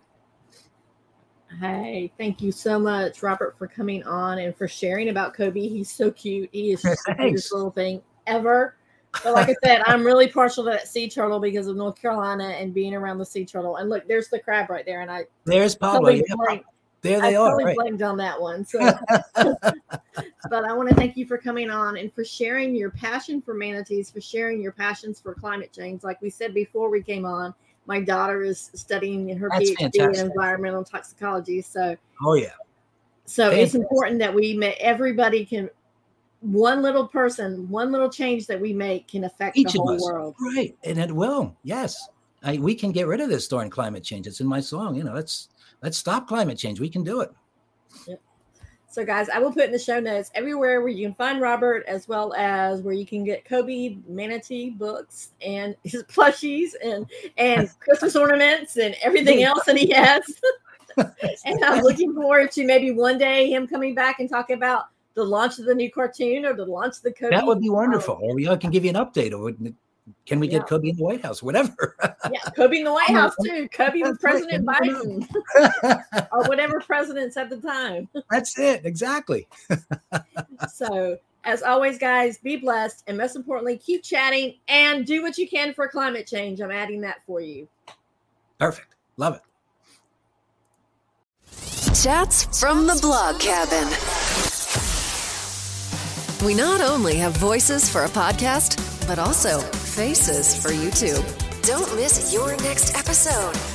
Hey, 1.61 2.11
thank 2.19 2.43
you 2.43 2.51
so 2.51 2.77
much, 2.77 3.23
Robert, 3.23 3.57
for 3.57 3.69
coming 3.69 4.03
on 4.03 4.41
and 4.41 4.57
for 4.57 4.67
sharing 4.67 5.11
about 5.11 5.33
Kobee. 5.33 5.69
He's 5.69 5.93
so 5.93 6.11
cute. 6.11 6.49
He 6.51 6.73
is 6.73 6.83
just 6.83 7.07
the 7.07 7.15
cutest 7.21 7.55
little 7.55 7.71
thing 7.71 8.03
ever. 8.27 8.75
But 9.23 9.35
like 9.35 9.49
I 9.49 9.55
said, 9.65 9.83
I'm 9.87 10.03
really 10.03 10.27
partial 10.27 10.65
to 10.65 10.71
that 10.71 10.89
sea 10.89 11.09
turtle 11.09 11.39
because 11.39 11.69
of 11.69 11.77
North 11.77 11.95
Carolina 11.95 12.49
and 12.49 12.75
being 12.75 12.97
around 12.97 13.19
the 13.19 13.27
sea 13.27 13.45
turtle. 13.45 13.77
And 13.77 13.89
look, 13.89 14.09
there's 14.09 14.27
the 14.27 14.41
crab 14.41 14.71
right 14.71 14.85
there. 14.85 15.03
And 15.03 15.09
I 15.09 15.27
There's 15.45 15.77
Pablo. 15.77 16.09
totally, 16.09 16.25
Yeah, 16.27 16.35
blanked, 16.35 16.67
there 17.03 17.21
I 17.21 17.29
they 17.29 17.37
are. 17.37 17.51
totally 17.51 17.65
Right. 17.67 17.77
blanked 17.77 18.03
on 18.03 18.17
that 18.17 18.41
one. 18.41 18.65
So, 18.65 18.93
but 20.51 20.65
I 20.65 20.73
want 20.73 20.89
to 20.89 20.97
thank 20.97 21.17
you 21.17 21.27
for 21.27 21.39
coming 21.39 21.71
on 21.71 21.97
and 21.97 22.13
for 22.13 22.25
sharing 22.25 22.75
your 22.75 22.91
passion 22.91 23.41
for 23.41 23.55
manatees, 23.55 24.11
for 24.11 24.21
sharing 24.21 24.61
your 24.61 24.73
passions 24.73 25.21
for 25.21 25.33
climate 25.33 25.73
change. 25.73 26.03
Like 26.03 26.21
we 26.21 26.29
said 26.31 26.55
before 26.55 26.91
we 26.91 27.01
came 27.01 27.25
on, 27.25 27.55
my 27.87 28.01
daughter 28.01 28.43
is 28.43 28.71
studying 28.75 29.37
her 29.37 29.49
That's 29.51 29.71
PhD 29.71 30.15
in 30.19 30.27
environmental 30.31 30.85
toxicology. 30.85 31.61
So, 31.61 31.97
Oh 32.25 32.35
yeah. 32.35 32.51
so 33.25 33.51
it's 33.51 33.75
important 33.75 34.19
that 34.21 34.35
we 34.35 34.55
may 34.55 34.73
everybody 34.75 35.45
can 35.45 35.69
one 36.41 36.83
little 36.83 37.09
person, 37.09 37.69
one 37.71 37.91
little 37.91 38.11
change 38.11 38.47
that 38.47 38.61
we 38.61 38.73
make 38.73 39.09
can 39.09 39.25
affect 39.25 39.57
Each 39.57 39.73
the 39.73 39.81
of 39.81 39.87
whole 39.87 39.95
us. 39.97 40.03
world. 40.03 40.35
Right. 40.55 40.77
And 40.85 40.99
it 40.99 41.11
will. 41.11 41.57
Yes. 41.63 42.09
I, 42.43 42.59
we 42.59 42.75
can 42.75 42.93
get 42.93 43.07
rid 43.07 43.21
of 43.21 43.31
this 43.31 43.49
darn 43.49 43.71
climate 43.71 44.05
change. 44.05 44.27
It's 44.27 44.41
in 44.41 44.47
my 44.47 44.61
song. 44.61 44.95
You 44.95 45.05
know, 45.05 45.15
let's 45.15 45.49
let's 45.83 45.97
stop 45.97 46.29
climate 46.29 46.59
change. 46.59 46.81
We 46.81 46.91
can 46.91 47.03
do 47.03 47.23
it. 47.23 47.33
So, 48.95 49.05
guys, 49.05 49.29
I 49.29 49.41
will 49.41 49.51
put 49.51 49.65
in 49.65 49.73
the 49.73 49.79
show 49.81 49.99
notes 49.99 50.31
everywhere 50.37 50.81
where 50.81 50.89
you 50.89 51.05
can 51.05 51.17
find 51.17 51.41
Robert, 51.41 51.85
as 51.89 52.07
well 52.07 52.33
as 52.35 52.81
where 52.81 52.95
you 52.95 53.05
can 53.05 53.25
get 53.25 53.45
Kobee 53.45 53.99
Manatee 54.07 54.71
books 54.71 55.31
and 55.45 55.75
his 55.83 56.05
plushies 56.05 56.75
and 56.81 57.05
and 57.37 57.69
Christmas 57.81 58.15
ornaments 58.15 58.77
and 58.77 58.95
everything 59.03 59.43
else 59.43 59.65
that 59.65 59.77
he 59.77 59.91
has. 59.91 60.23
and 60.97 61.65
I'm 61.65 61.83
looking 61.83 62.15
forward 62.15 62.53
to 62.53 62.65
maybe 62.65 62.93
one 62.93 63.19
day 63.19 63.51
him 63.51 63.67
coming 63.67 63.97
back 63.97 64.21
and 64.21 64.31
talking 64.31 64.55
about 64.55 64.85
the 65.15 65.25
launch 65.25 65.59
of 65.59 65.65
the 65.65 65.75
new 65.75 65.91
cartoon 65.91 66.47
or 66.47 66.55
the 66.55 66.65
launch 66.65 66.99
of 66.99 67.03
the 67.03 67.13
Kobee. 67.13 67.35
That 67.35 67.49
would 67.49 67.61
be 67.61 67.71
wonderful. 67.71 68.21
Or 68.23 68.33
we 68.37 68.49
I 68.49 68.55
can 68.55 68.71
give 68.71 68.85
you 68.85 68.91
an 68.91 68.97
update. 68.97 69.33
Or 69.33 69.51
can 70.27 70.39
we 70.41 70.49
Yeah. 70.49 70.59
get 70.59 70.69
Kobee 70.69 70.91
in 70.91 70.97
the 70.97 71.03
White 71.05 71.23
House? 71.23 71.43
Whatever. 71.43 71.97
yeah, 72.31 72.41
Kobee 72.57 72.79
in 72.79 72.85
the 72.85 72.93
White 72.93 73.09
House 73.11 73.35
too. 73.43 73.69
Kobee 73.69 74.03
with 74.03 74.21
That's 74.21 74.25
right, 74.25 74.33
President 74.33 74.65
you 74.65 74.89
never 74.91 75.21
know. 75.21 75.27
Biden 75.83 76.29
or 76.33 76.45
whatever 76.49 76.81
presidents 76.81 77.37
at 77.37 77.49
the 77.51 77.57
time. 77.59 78.09
That's 78.31 78.59
it. 78.59 78.83
Exactly. 78.85 79.47
So, 80.73 81.19
as 81.45 81.63
always, 81.63 81.99
guys, 81.99 82.39
be 82.39 82.57
blessed. 82.57 83.05
And 83.07 83.17
most 83.19 83.37
importantly, 83.37 83.77
keep 83.79 84.03
chatting 84.03 84.55
and 84.69 85.05
do 85.07 85.23
what 85.23 85.37
you 85.39 85.49
can 85.49 85.75
for 85.75 85.89
climate 85.89 86.27
change. 86.27 86.61
I'm 86.61 86.71
adding 86.71 87.01
that 87.03 87.23
for 87.27 87.41
you. 87.41 87.69
Perfect. 88.59 88.95
Love 89.17 89.35
it. 89.37 89.43
Chats 91.95 92.59
from 92.61 92.87
the 92.87 92.99
blog 93.01 93.39
cabin. 93.41 93.89
We 96.47 96.55
not 96.55 96.81
only 96.81 97.17
have 97.17 97.37
voices 97.37 97.89
for 97.89 98.05
a 98.05 98.09
podcast, 98.09 98.77
but 99.07 99.19
also 99.19 99.61
faces 99.95 100.57
for 100.61 100.71
YouTube. 100.71 101.23
Don't 101.63 101.95
miss 101.95 102.35
your 102.35 102.57
next 102.63 102.97
episode. 102.97 103.74